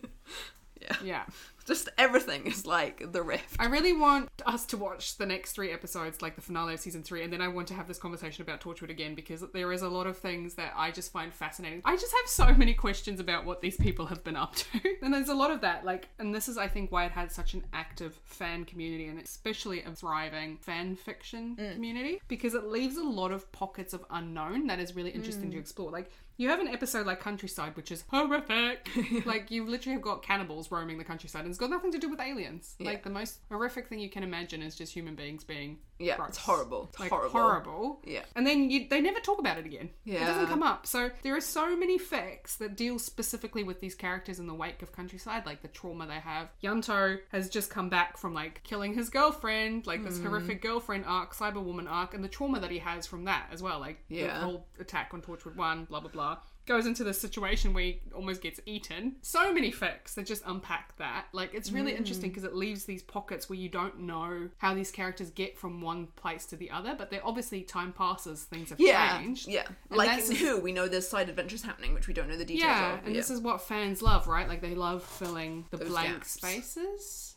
Yeah. 0.81 0.95
Yeah. 1.03 1.23
Just 1.65 1.89
everything 1.97 2.45
is 2.45 2.65
like 2.65 3.11
the 3.11 3.23
rift. 3.23 3.55
I 3.59 3.65
really 3.65 3.93
want 3.93 4.29
us 4.45 4.65
to 4.67 4.77
watch 4.77 5.17
the 5.17 5.25
next 5.25 5.53
three 5.53 5.71
episodes, 5.71 6.21
like 6.21 6.35
the 6.35 6.41
finale 6.41 6.75
of 6.75 6.79
season 6.79 7.01
three, 7.01 7.23
and 7.23 7.33
then 7.33 7.41
I 7.41 7.47
want 7.47 7.67
to 7.69 7.73
have 7.73 7.87
this 7.87 7.97
conversation 7.97 8.43
about 8.43 8.61
Torchwood 8.61 8.91
again 8.91 9.15
because 9.15 9.43
there 9.53 9.73
is 9.73 9.81
a 9.81 9.89
lot 9.89 10.05
of 10.05 10.17
things 10.17 10.53
that 10.55 10.73
I 10.75 10.91
just 10.91 11.11
find 11.11 11.33
fascinating. 11.33 11.81
I 11.83 11.95
just 11.95 12.13
have 12.13 12.29
so 12.29 12.53
many 12.53 12.73
questions 12.75 13.19
about 13.19 13.45
what 13.45 13.61
these 13.61 13.77
people 13.77 14.05
have 14.05 14.23
been 14.23 14.35
up 14.35 14.55
to. 14.55 14.67
and 15.01 15.13
there's 15.13 15.29
a 15.29 15.35
lot 15.35 15.49
of 15.49 15.61
that, 15.61 15.83
like, 15.83 16.09
and 16.19 16.33
this 16.33 16.47
is, 16.47 16.57
I 16.57 16.67
think, 16.67 16.91
why 16.91 17.05
it 17.05 17.11
had 17.11 17.31
such 17.31 17.55
an 17.55 17.63
active 17.73 18.19
fan 18.25 18.65
community 18.65 19.07
and 19.07 19.19
especially 19.19 19.81
a 19.83 19.91
thriving 19.91 20.57
fan 20.57 20.95
fiction 20.95 21.55
mm. 21.59 21.73
community 21.73 22.21
because 22.27 22.53
it 22.53 22.65
leaves 22.65 22.97
a 22.97 23.03
lot 23.03 23.31
of 23.31 23.51
pockets 23.51 23.93
of 23.93 24.05
unknown 24.11 24.67
that 24.67 24.79
is 24.79 24.95
really 24.95 25.11
interesting 25.11 25.49
to 25.51 25.57
mm. 25.57 25.61
explore. 25.61 25.89
Like, 25.89 26.11
you 26.37 26.49
have 26.49 26.59
an 26.59 26.67
episode 26.67 27.05
like 27.05 27.21
Countrycide, 27.21 27.75
which 27.75 27.91
is 27.91 28.03
horrific. 28.09 28.89
like, 29.25 29.51
you 29.51 29.65
literally 29.65 29.93
have 29.93 30.01
got 30.01 30.21
cannibals 30.21 30.69
roaming 30.69 30.97
the 30.97 31.03
countryside, 31.03 31.45
and 31.45 31.54
it's 31.55 31.59
got 31.59 31.69
nothing 31.69 31.91
to 31.93 31.97
do 31.97 32.09
with 32.09 32.19
aliens. 32.19 32.75
Like, 32.79 33.03
the 33.03 33.09
most 33.09 33.39
horrific 33.49 33.87
thing 33.87 33.99
you 33.99 34.09
can 34.09 34.23
imagine 34.23 34.61
is 34.61 34.75
just 34.75 34.93
human 34.93 35.15
beings 35.15 35.43
being 35.43 35.79
Yeah, 35.99 36.17
gross. 36.17 36.29
it's 36.29 36.37
horrible. 36.37 36.87
It's 36.91 36.99
Like, 36.99 37.09
horrible. 37.09 37.29
horrible. 37.39 38.01
Yeah. 38.03 38.23
And 38.35 38.45
then 38.45 38.69
you, 38.69 38.87
they 38.89 38.99
never 38.99 39.19
talk 39.21 39.39
about 39.39 39.57
it 39.57 39.65
again. 39.65 39.89
Yeah. 40.03 40.23
It 40.23 40.25
doesn't 40.27 40.47
come 40.47 40.63
up. 40.63 40.85
So 40.85 41.09
there 41.23 41.35
are 41.35 41.41
so 41.41 41.75
many 41.77 41.97
facts 41.97 42.57
that 42.57 42.75
deal 42.75 42.99
specifically 42.99 43.63
with 43.63 43.79
these 43.79 43.95
characters 43.95 44.39
in 44.39 44.47
the 44.47 44.53
wake 44.53 44.81
of 44.81 44.91
Countrycide, 44.93 45.45
like 45.45 45.61
the 45.61 45.67
trauma 45.69 46.05
they 46.07 46.19
have. 46.19 46.49
Ianto 46.63 47.19
has 47.31 47.49
just 47.49 47.69
come 47.69 47.89
back 47.89 48.17
from 48.17 48.33
like 48.33 48.61
killing 48.63 48.93
his 48.93 49.09
girlfriend, 49.09 49.87
like 49.87 50.01
Mm. 50.01 50.05
this 50.05 50.19
horrific 50.21 50.61
girlfriend 50.61 51.05
arc, 51.05 51.33
Cyberwoman 51.33 51.89
arc, 51.89 52.13
and 52.13 52.23
the 52.23 52.27
trauma 52.27 52.59
that 52.59 52.71
he 52.71 52.79
has 52.79 53.07
from 53.07 53.23
that 53.25 53.47
as 53.51 53.61
well, 53.63 53.79
like 53.79 54.05
the 54.09 54.15
Yeah. 54.15 54.41
whole 54.41 54.67
attack 54.79 55.11
on 55.13 55.21
Torchwood 55.21 55.55
One, 55.55 55.85
blah 55.85 56.01
blah 56.01 56.11
blah. 56.11 56.37
Goes 56.65 56.85
into 56.87 57.03
this 57.03 57.19
situation 57.21 57.73
where 57.73 57.83
he 57.83 58.01
almost 58.13 58.41
gets 58.41 58.59
eaten. 58.65 59.15
So 59.21 59.53
many 59.53 59.69
facts 59.71 60.15
that 60.15 60.25
just 60.25 60.41
unpack 60.45 60.97
that. 60.97 61.25
Like 61.31 61.53
it's 61.53 61.71
really 61.71 61.91
Mm. 61.93 61.97
interesting 61.97 62.29
because 62.31 62.43
it 62.43 62.55
leaves 62.55 62.85
these 62.85 63.03
pockets 63.03 63.49
where 63.49 63.59
you 63.59 63.69
don't 63.69 63.99
know 63.99 64.49
how 64.57 64.73
these 64.73 64.89
characters 64.91 65.29
get 65.29 65.57
from 65.57 65.81
one 65.81 66.07
place 66.15 66.45
to 66.47 66.55
the 66.55 66.71
other, 66.71 66.95
but 66.97 67.11
they're 67.11 67.25
obviously 67.25 67.61
time 67.61 67.93
passes, 67.93 68.43
things 68.45 68.69
have 68.71 68.79
Yeah, 68.79 69.19
changed. 69.21 69.47
yeah. 69.47 69.67
And 69.89 69.97
like 69.97 70.27
in 70.29 70.35
Who, 70.37 70.59
we 70.59 70.71
know 70.71 70.87
there's 70.87 71.07
side 71.07 71.29
adventures 71.29 71.61
happening, 71.61 71.93
which 71.93 72.07
we 72.07 72.13
don't 72.13 72.27
know 72.27 72.37
the 72.37 72.45
details 72.45 72.63
Yeah, 72.63 72.93
of. 72.99 73.05
and 73.05 73.15
this 73.15 73.29
is 73.29 73.39
what 73.41 73.61
fans 73.61 74.01
love, 74.01 74.27
right? 74.27 74.47
Like 74.47 74.61
they 74.61 74.73
love 74.75 75.03
filling 75.03 75.65
the 75.69 75.77
Those 75.77 75.89
blank 75.89 76.13
gaps. 76.13 76.31
spaces, 76.31 77.34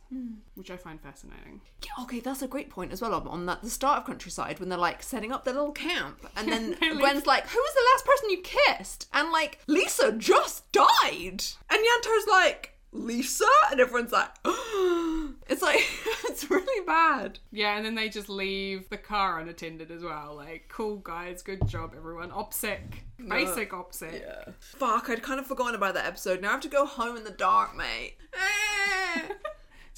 which 0.55 0.71
I 0.71 0.77
find 0.77 1.01
fascinating. 1.01 1.61
Yeah, 1.85 2.03
okay, 2.05 2.21
that's 2.21 2.43
a 2.43 2.49
great 2.49 2.71
point 2.71 2.93
as 2.93 3.03
well. 3.03 3.15
On 3.29 3.47
that, 3.47 3.63
the 3.63 3.71
start 3.71 3.99
of 3.99 4.07
Countrycide, 4.07 4.59
when 4.59 4.69
they're 4.69 4.79
like 4.79 5.03
setting 5.03 5.33
up 5.33 5.45
their 5.45 5.55
little 5.55 5.73
camp, 5.73 6.27
and 6.37 6.49
then 6.49 6.77
Gwen's 6.99 7.27
like, 7.27 7.47
"Who 7.47 7.59
was 7.59 7.75
the 7.75 7.89
last 7.93 8.07
person 8.07 8.31
you 8.31 8.43
kissed?" 8.43 9.09
And 9.13 9.31
like, 9.31 9.59
Lisa 9.67 10.13
just 10.13 10.71
died, 10.73 11.45
and 11.71 11.79
Ianto's 11.79 12.27
like, 12.31 12.73
"Lisa," 12.93 13.45
and 13.71 13.81
everyone's 13.81 14.13
like, 14.13 14.31
"It's 14.45 15.63
like 15.63 15.81
it's 16.25 16.51
really 16.51 16.87
bad." 16.87 17.39
Yeah, 17.53 17.77
and 17.77 17.85
then 17.85 17.95
they 17.95 18.09
just 18.09 18.31
leave 18.31 18.89
the 18.89 18.97
car 18.97 19.39
unattended 19.41 19.91
as 19.91 20.03
well. 20.03 20.35
Like, 20.37 20.69
cool 20.71 20.97
guys, 20.97 21.43
good 21.43 21.67
job, 21.69 21.93
everyone. 21.95 22.31
OPSEC, 22.31 22.81
basic 23.29 23.73
OPSEC. 23.73 24.21
Yeah. 24.21 24.53
Fuck, 24.59 25.11
I'd 25.11 25.23
kind 25.23 25.39
of 25.39 25.47
forgotten 25.47 25.75
about 25.75 25.95
that 25.95 26.07
episode. 26.07 26.41
Now 26.41 26.49
I 26.49 26.53
have 26.53 26.61
to 26.63 26.69
go 26.69 26.87
home 26.87 27.17
in 27.17 27.25
the 27.25 27.31
dark, 27.31 27.77
mate. 27.77 28.15
Eh. 28.35 29.23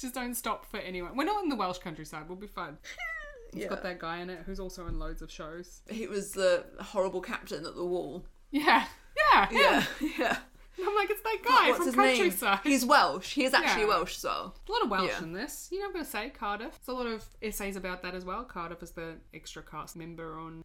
Just 0.01 0.13
don't 0.15 0.33
stop 0.35 0.65
for 0.65 0.77
anyone. 0.77 1.15
We're 1.15 1.25
not 1.25 1.43
in 1.43 1.49
the 1.49 1.55
Welsh 1.55 1.77
countryside. 1.77 2.27
We'll 2.27 2.37
be 2.37 2.47
fine. 2.47 2.77
It's 3.53 3.63
yeah. 3.63 3.67
got 3.67 3.83
that 3.83 3.99
guy 3.99 4.19
in 4.21 4.29
it 4.29 4.43
who's 4.45 4.61
also 4.61 4.87
in 4.87 4.97
loads 4.97 5.21
of 5.21 5.29
shows. 5.29 5.81
He 5.89 6.07
was 6.07 6.31
the 6.31 6.63
horrible 6.79 7.19
captain 7.19 7.65
at 7.65 7.75
the 7.75 7.83
wall. 7.85 8.25
Yeah, 8.49 8.85
yeah, 9.33 9.49
yeah. 9.51 9.83
Yeah, 9.99 10.07
yeah. 10.17 10.37
I'm 10.87 10.95
like, 10.95 11.09
it's 11.09 11.21
that 11.21 11.37
guy 11.43 11.69
What's 11.71 11.93
from 11.93 12.05
Countrycide. 12.05 12.63
name? 12.63 12.71
He's 12.71 12.85
Welsh. 12.85 13.33
He 13.33 13.43
is 13.43 13.53
actually 13.53 13.81
Yeah. 13.81 13.87
Welsh, 13.89 14.15
so. 14.15 14.53
A 14.69 14.71
lot 14.71 14.83
of 14.85 14.89
Welsh 14.89 15.09
Yeah. 15.11 15.23
in 15.23 15.33
this. 15.33 15.67
You 15.69 15.79
know, 15.79 15.87
I'm 15.87 15.91
going 15.91 16.05
to 16.05 16.09
say 16.09 16.29
Cardiff. 16.29 16.79
There's 16.85 16.87
a 16.87 16.93
lot 16.93 17.07
of 17.07 17.25
essays 17.41 17.75
about 17.75 18.01
that 18.03 18.15
as 18.15 18.23
well. 18.23 18.45
Cardiff 18.45 18.81
is 18.81 18.91
the 18.91 19.17
extra 19.33 19.61
cast 19.63 19.97
member 19.97 20.39
on. 20.39 20.63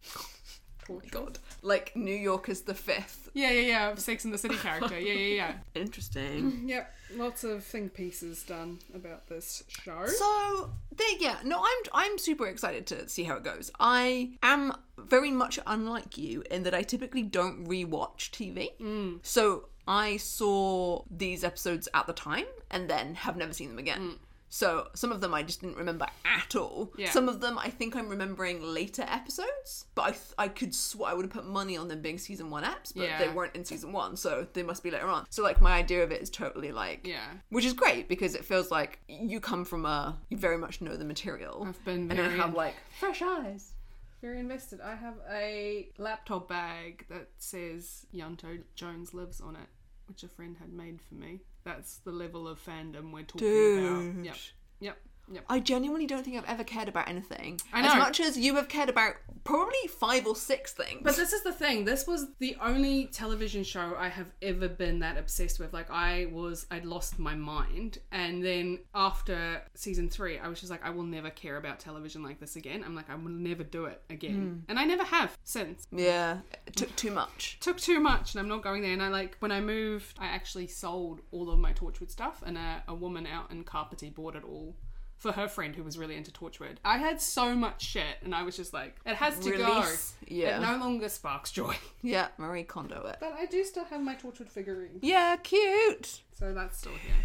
Torchwood. 0.87 1.11
God. 1.11 1.39
Like, 1.61 1.95
New 1.95 2.15
York 2.15 2.49
is 2.49 2.61
the 2.61 2.73
fifth. 2.73 3.29
Yeah, 3.33 3.51
yeah, 3.51 3.61
yeah. 3.61 3.95
Sex 3.95 4.25
in 4.25 4.31
the 4.31 4.37
City 4.37 4.55
character. 4.55 4.99
Yeah, 4.99 5.13
yeah, 5.13 5.35
yeah. 5.35 5.53
Interesting. 5.81 6.51
Mm, 6.51 6.69
yep. 6.69 6.93
Lots 7.15 7.43
of 7.43 7.63
think 7.63 7.93
pieces 7.93 8.43
done 8.43 8.79
about 8.93 9.27
this 9.27 9.63
show. 9.67 10.07
So 10.07 10.71
there, 10.95 11.17
yeah, 11.19 11.37
no, 11.43 11.57
I'm 11.57 11.91
I'm 11.93 12.17
super 12.17 12.47
excited 12.47 12.85
to 12.87 13.07
see 13.07 13.23
how 13.23 13.35
it 13.35 13.43
goes. 13.43 13.71
I 13.79 14.31
am 14.43 14.73
very 14.97 15.31
much 15.31 15.59
unlike 15.65 16.17
you 16.17 16.43
in 16.51 16.63
that 16.63 16.73
I 16.73 16.81
typically 16.81 17.23
don't 17.23 17.65
rewatch 17.65 18.31
TV. 18.31 18.71
Mm. 18.81 19.19
So 19.23 19.69
I 19.87 20.17
saw 20.17 21.03
these 21.09 21.43
episodes 21.43 21.87
at 21.93 22.07
the 22.07 22.13
time 22.13 22.45
and 22.69 22.89
then 22.89 23.15
have 23.15 23.37
never 23.37 23.53
seen 23.53 23.69
them 23.69 23.79
again. 23.79 24.01
Mm. 24.01 24.17
So 24.49 24.87
some 24.93 25.11
of 25.11 25.19
them 25.21 25.33
I 25.33 25.43
just 25.43 25.61
didn't 25.61 25.77
remember 25.77 26.07
at 26.25 26.55
all. 26.55 26.93
Yeah. 26.97 27.09
Some 27.11 27.27
of 27.27 27.41
them 27.41 27.57
I 27.59 27.69
think 27.69 27.95
I'm 27.95 28.07
remembering 28.09 28.61
later 28.63 29.03
episodes, 29.07 29.85
but 29.95 30.01
I 30.03 30.11
th- 30.11 30.33
I 30.37 30.47
could 30.47 30.73
sw- 30.73 31.01
I 31.05 31.13
would 31.13 31.25
have 31.25 31.33
put 31.33 31.45
money 31.45 31.75
on 31.77 31.87
them 31.89 32.01
being 32.01 32.17
season 32.17 32.49
one 32.49 32.63
eps, 32.63 32.93
but 32.95 33.03
Yeah. 33.03 33.17
they 33.19 33.29
weren't 33.29 33.55
in 33.55 33.65
season 33.65 33.91
one, 33.91 34.15
so 34.15 34.47
they 34.53 34.63
must 34.63 34.83
be 34.83 34.91
later 34.91 35.07
on. 35.07 35.25
So 35.29 35.43
like 35.43 35.59
my 35.61 35.73
idea 35.73 36.03
of 36.03 36.11
it 36.11 36.21
is 36.21 36.29
totally 36.29 36.71
like 36.71 37.05
yeah. 37.05 37.27
which 37.49 37.65
is 37.65 37.73
great 37.73 38.07
because 38.07 38.35
it 38.35 38.45
feels 38.45 38.71
like 38.71 38.99
you 39.07 39.39
come 39.39 39.65
from 39.65 39.85
a 39.85 40.17
you 40.29 40.37
very 40.37 40.57
much 40.57 40.81
know 40.81 40.95
the 40.95 41.05
material 41.05 41.65
I've 41.67 41.83
been 41.85 42.09
and 42.11 42.19
I 42.19 42.29
have 42.29 42.53
like 42.53 42.75
fresh 42.99 43.21
eyes. 43.21 43.73
Very 44.21 44.39
invested. 44.39 44.81
I 44.81 44.95
have 44.95 45.13
a 45.31 45.89
laptop 45.99 46.49
bag 46.49 47.05
that 47.09 47.27
says 47.37 48.07
Ianto 48.11 48.63
Jones 48.75 49.13
lives 49.13 49.39
on 49.41 49.55
it, 49.55 49.67
which 50.07 50.23
a 50.23 50.27
friend 50.27 50.55
had 50.59 50.71
made 50.71 51.01
for 51.01 51.15
me. 51.15 51.41
That's 51.63 51.97
the 51.97 52.11
level 52.11 52.47
of 52.47 52.63
fandom 52.63 53.11
we're 53.11 53.23
talking 53.23 54.17
about. 54.17 54.25
Yep. 54.25 54.35
Yep. 54.79 54.97
Yep. 55.31 55.45
I 55.49 55.59
genuinely 55.59 56.07
don't 56.07 56.23
think 56.23 56.37
I've 56.37 56.49
ever 56.49 56.63
cared 56.63 56.87
about 56.87 57.09
anything 57.09 57.59
I 57.73 57.85
as 57.85 57.95
much 57.95 58.19
as 58.19 58.37
you 58.37 58.55
have 58.55 58.69
cared 58.69 58.89
about 58.89 59.15
probably 59.43 59.87
five 59.89 60.25
or 60.25 60.35
six 60.35 60.73
things. 60.73 61.01
But 61.03 61.15
this 61.15 61.33
is 61.33 61.43
the 61.43 61.51
thing. 61.51 61.85
This 61.85 62.07
was 62.07 62.27
the 62.39 62.55
only 62.61 63.05
television 63.07 63.63
show 63.63 63.95
I 63.97 64.09
have 64.09 64.31
ever 64.41 64.67
been 64.67 64.99
that 64.99 65.17
obsessed 65.17 65.59
with. 65.59 65.73
Like 65.73 65.89
I 65.89 66.27
was, 66.31 66.65
I'd 66.71 66.85
lost 66.85 67.19
my 67.19 67.35
mind, 67.35 67.99
and 68.11 68.43
then 68.43 68.79
after 68.93 69.61
season 69.73 70.09
three, 70.09 70.37
I 70.37 70.47
was 70.47 70.59
just 70.59 70.69
like, 70.69 70.85
I 70.85 70.89
will 70.89 71.03
never 71.03 71.29
care 71.29 71.57
about 71.57 71.79
television 71.79 72.23
like 72.23 72.39
this 72.39 72.55
again. 72.55 72.83
I'm 72.85 72.95
like, 72.95 73.09
I 73.09 73.15
will 73.15 73.29
never 73.29 73.63
do 73.63 73.85
it 73.85 74.01
again, 74.09 74.35
hmm. 74.35 74.69
and 74.69 74.79
I 74.79 74.85
never 74.85 75.03
have 75.03 75.37
since. 75.43 75.87
yeah, 75.91 76.39
it 76.65 76.75
took 76.75 76.95
too 76.95 77.11
much. 77.11 77.57
took 77.59 77.77
too 77.77 77.99
much 77.99 78.33
and 78.33 78.41
I'm 78.41 78.49
not 78.49 78.63
going 78.63 78.81
there. 78.81 78.93
And 78.93 79.03
I 79.03 79.09
like 79.09 79.37
when 79.39 79.51
I 79.51 79.61
moved, 79.61 80.17
I 80.19 80.27
actually 80.27 80.67
sold 80.67 81.21
all 81.31 81.49
of 81.49 81.59
my 81.59 81.73
Torchwood 81.73 82.11
stuff, 82.11 82.43
and 82.45 82.57
a, 82.57 82.83
a 82.87 82.95
woman 82.95 83.25
out 83.25 83.51
in 83.51 83.63
Carpety 83.63 84.13
bought 84.13 84.35
it 84.35 84.43
all 84.43 84.75
for 85.17 85.31
her 85.31 85.47
friend 85.47 85.75
who 85.75 85.83
was 85.83 85.97
really 85.97 86.15
into 86.15 86.31
Torchwood. 86.31 86.77
I 86.85 86.97
had 86.97 87.19
so 87.21 87.55
much 87.55 87.81
shit, 87.83 88.17
and 88.23 88.33
I 88.35 88.43
was 88.43 88.55
just 88.55 88.73
like, 88.73 88.95
it 89.05 89.15
has 89.15 89.37
to 89.39 89.51
Release. 89.51 90.15
go. 90.21 90.27
Yeah. 90.27 90.57
It 90.57 90.61
no 90.61 90.77
longer 90.77 91.09
sparks 91.09 91.51
joy. 91.51 91.75
Yeah, 92.03 92.27
Marie 92.37 92.63
Kondo 92.63 93.05
it. 93.07 93.17
But 93.19 93.33
I 93.37 93.45
do 93.47 93.63
still 93.63 93.83
have 93.85 94.01
my 94.01 94.15
Torchwood 94.15 94.49
figurine, 94.49 94.99
Yeah, 95.01 95.35
cute. 95.37 96.21
so 96.33 96.53
that's 96.53 96.77
still 96.77 96.93
here. 96.93 97.15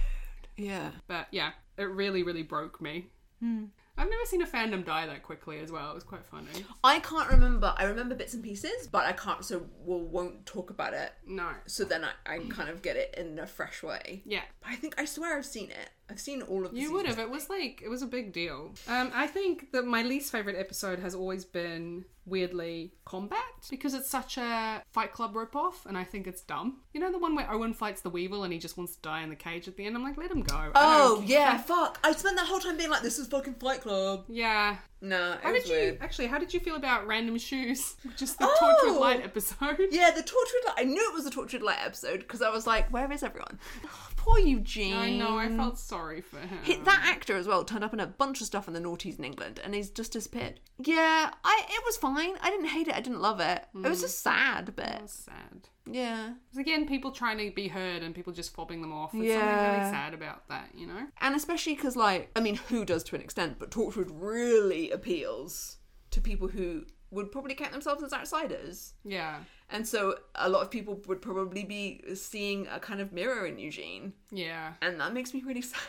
Yeah. 0.56 0.90
But 1.06 1.28
yeah, 1.30 1.50
it 1.76 1.84
really, 1.84 2.22
really 2.22 2.42
broke 2.42 2.80
me. 2.80 3.06
Hmm. 3.40 3.64
I've 3.98 4.08
never 4.08 4.24
seen 4.24 4.40
a 4.40 4.46
fandom 4.46 4.84
die 4.86 5.06
that 5.06 5.22
quickly 5.22 5.58
as 5.60 5.70
well. 5.70 5.90
It 5.90 5.94
was 5.94 6.02
quite 6.02 6.24
funny. 6.24 6.48
I 6.82 6.98
can't 7.00 7.28
remember. 7.28 7.74
I 7.76 7.84
remember 7.84 8.14
bits 8.14 8.32
and 8.32 8.42
pieces, 8.42 8.86
but 8.90 9.04
I 9.04 9.12
can't. 9.12 9.44
So 9.44 9.66
we'll 9.84 10.00
won't 10.00 10.46
talk 10.46 10.70
about 10.70 10.94
it. 10.94 11.12
No. 11.26 11.50
So 11.66 11.84
then 11.84 12.02
I, 12.02 12.12
I 12.34 12.38
kind 12.48 12.70
of 12.70 12.80
get 12.80 12.96
it 12.96 13.14
in 13.18 13.38
a 13.38 13.46
fresh 13.46 13.82
way. 13.82 14.22
Yeah. 14.24 14.40
But 14.62 14.70
I 14.70 14.76
think 14.76 14.94
I 14.98 15.04
swear 15.04 15.36
I've 15.36 15.44
seen 15.44 15.70
it. 15.70 15.90
I've 16.10 16.20
seen 16.20 16.42
all 16.42 16.66
of 16.66 16.72
the 16.72 16.80
You 16.80 16.92
would 16.92 17.06
have. 17.06 17.18
It 17.18 17.30
was 17.30 17.48
like 17.48 17.80
it 17.82 17.88
was 17.88 18.02
a 18.02 18.06
big 18.06 18.32
deal. 18.32 18.74
Um, 18.88 19.10
I 19.14 19.26
think 19.26 19.72
that 19.72 19.86
my 19.86 20.02
least 20.02 20.30
favorite 20.30 20.56
episode 20.56 20.98
has 20.98 21.14
always 21.14 21.44
been 21.44 22.04
weirdly 22.24 22.92
combat 23.04 23.38
because 23.68 23.94
it's 23.94 24.08
such 24.08 24.38
a 24.38 24.82
Fight 24.92 25.12
Club 25.12 25.34
ripoff, 25.34 25.86
and 25.86 25.96
I 25.98 26.04
think 26.04 26.26
it's 26.26 26.42
dumb. 26.42 26.80
You 26.92 27.00
know 27.00 27.10
the 27.10 27.18
one 27.18 27.34
where 27.34 27.50
Owen 27.50 27.72
fights 27.74 28.00
the 28.02 28.10
Weevil 28.10 28.44
and 28.44 28.52
he 28.52 28.58
just 28.58 28.76
wants 28.76 28.94
to 28.96 29.02
die 29.02 29.22
in 29.22 29.30
the 29.30 29.36
cage 29.36 29.68
at 29.68 29.76
the 29.76 29.86
end. 29.86 29.96
I'm 29.96 30.02
like, 30.02 30.16
let 30.18 30.30
him 30.30 30.42
go. 30.42 30.70
Oh 30.74 31.22
yeah, 31.26 31.56
fuck! 31.58 31.98
I 32.04 32.12
spent 32.12 32.36
that 32.36 32.46
whole 32.46 32.60
time 32.60 32.76
being 32.76 32.90
like, 32.90 33.02
"This 33.02 33.18
is 33.18 33.26
fucking 33.28 33.54
Fight 33.54 33.80
Club." 33.80 34.24
yeah. 34.28 34.76
No, 35.04 35.32
it 35.32 35.40
How 35.42 35.52
was 35.52 35.64
did 35.64 35.70
you 35.92 35.98
actually? 36.00 36.28
How 36.28 36.38
did 36.38 36.54
you 36.54 36.60
feel 36.60 36.76
about 36.76 37.08
Random 37.08 37.36
Shoes, 37.36 37.96
which 38.04 38.22
is 38.22 38.36
the 38.36 38.46
Oh! 38.48 38.56
Torchwood 38.60 39.00
Light 39.00 39.24
episode? 39.24 39.78
Yeah, 39.90 40.10
the 40.12 40.22
Tortured 40.22 40.60
Light. 40.66 40.74
I 40.76 40.84
knew 40.84 41.08
it 41.10 41.12
was 41.14 41.24
the 41.24 41.30
Tortured 41.30 41.62
Light 41.62 41.78
episode 41.84 42.20
because 42.20 42.40
I 42.40 42.50
was 42.50 42.68
like, 42.68 42.92
"Where 42.92 43.10
is 43.10 43.24
everyone?" 43.24 43.58
Poor 44.24 44.38
Eugene. 44.38 44.94
I 44.96 45.10
know. 45.16 45.36
I 45.36 45.48
felt 45.48 45.78
sorry 45.78 46.20
for 46.20 46.38
him. 46.38 46.58
He, 46.62 46.76
that 46.76 47.04
actor 47.08 47.36
as 47.36 47.48
well 47.48 47.64
turned 47.64 47.82
up 47.82 47.92
in 47.92 47.98
a 47.98 48.06
bunch 48.06 48.40
of 48.40 48.46
stuff 48.46 48.68
in 48.68 48.74
the 48.74 48.78
noughties 48.80 49.18
in 49.18 49.24
England, 49.24 49.60
and 49.64 49.74
he's 49.74 49.90
just 49.90 50.12
disappeared. 50.12 50.60
Yeah, 50.78 51.30
I 51.42 51.62
it 51.68 51.82
was 51.84 51.96
fine. 51.96 52.34
I 52.40 52.48
didn't 52.50 52.66
hate 52.66 52.86
it. 52.86 52.94
I 52.94 53.00
didn't 53.00 53.20
love 53.20 53.40
it. 53.40 53.64
It 53.74 53.88
was 53.88 54.00
just 54.00 54.20
sad 54.22 54.66
bit. 54.76 54.86
That 54.86 55.02
was 55.02 55.10
sad. 55.12 55.68
Yeah, 55.90 56.34
Because 56.44 56.58
again, 56.58 56.86
people 56.86 57.10
trying 57.10 57.38
to 57.38 57.52
be 57.52 57.66
heard 57.66 58.04
and 58.04 58.14
people 58.14 58.32
just 58.32 58.54
fobbing 58.54 58.80
them 58.82 58.92
off. 58.92 59.10
There's 59.10 59.32
something 59.32 59.48
Yeah. 59.48 59.78
really 59.80 59.90
sad 59.90 60.14
about 60.14 60.46
that, 60.48 60.68
you 60.76 60.86
know? 60.86 61.08
and 61.20 61.34
especially 61.34 61.74
because 61.74 61.96
like, 61.96 62.30
I 62.36 62.40
mean, 62.40 62.54
who 62.54 62.84
does 62.84 63.02
to 63.04 63.16
an 63.16 63.20
extent, 63.22 63.56
but 63.58 63.72
Torchwood 63.72 64.08
really 64.12 64.92
appeals 64.92 65.78
to 66.12 66.20
people 66.20 66.46
who 66.46 66.84
would 67.12 67.30
probably 67.30 67.54
count 67.54 67.72
themselves 67.72 68.02
as 68.02 68.12
outsiders. 68.12 68.94
Yeah. 69.04 69.38
And 69.70 69.86
so 69.86 70.16
a 70.34 70.48
lot 70.48 70.62
of 70.62 70.70
people 70.70 71.00
would 71.06 71.22
probably 71.22 71.64
be 71.64 72.02
seeing 72.14 72.66
a 72.66 72.80
kind 72.80 73.00
of 73.00 73.12
mirror 73.12 73.46
in 73.46 73.58
Eugene. 73.58 74.14
Yeah. 74.30 74.72
And 74.82 74.98
that 75.00 75.14
makes 75.14 75.32
me 75.32 75.42
really 75.46 75.62
sad. 75.72 75.80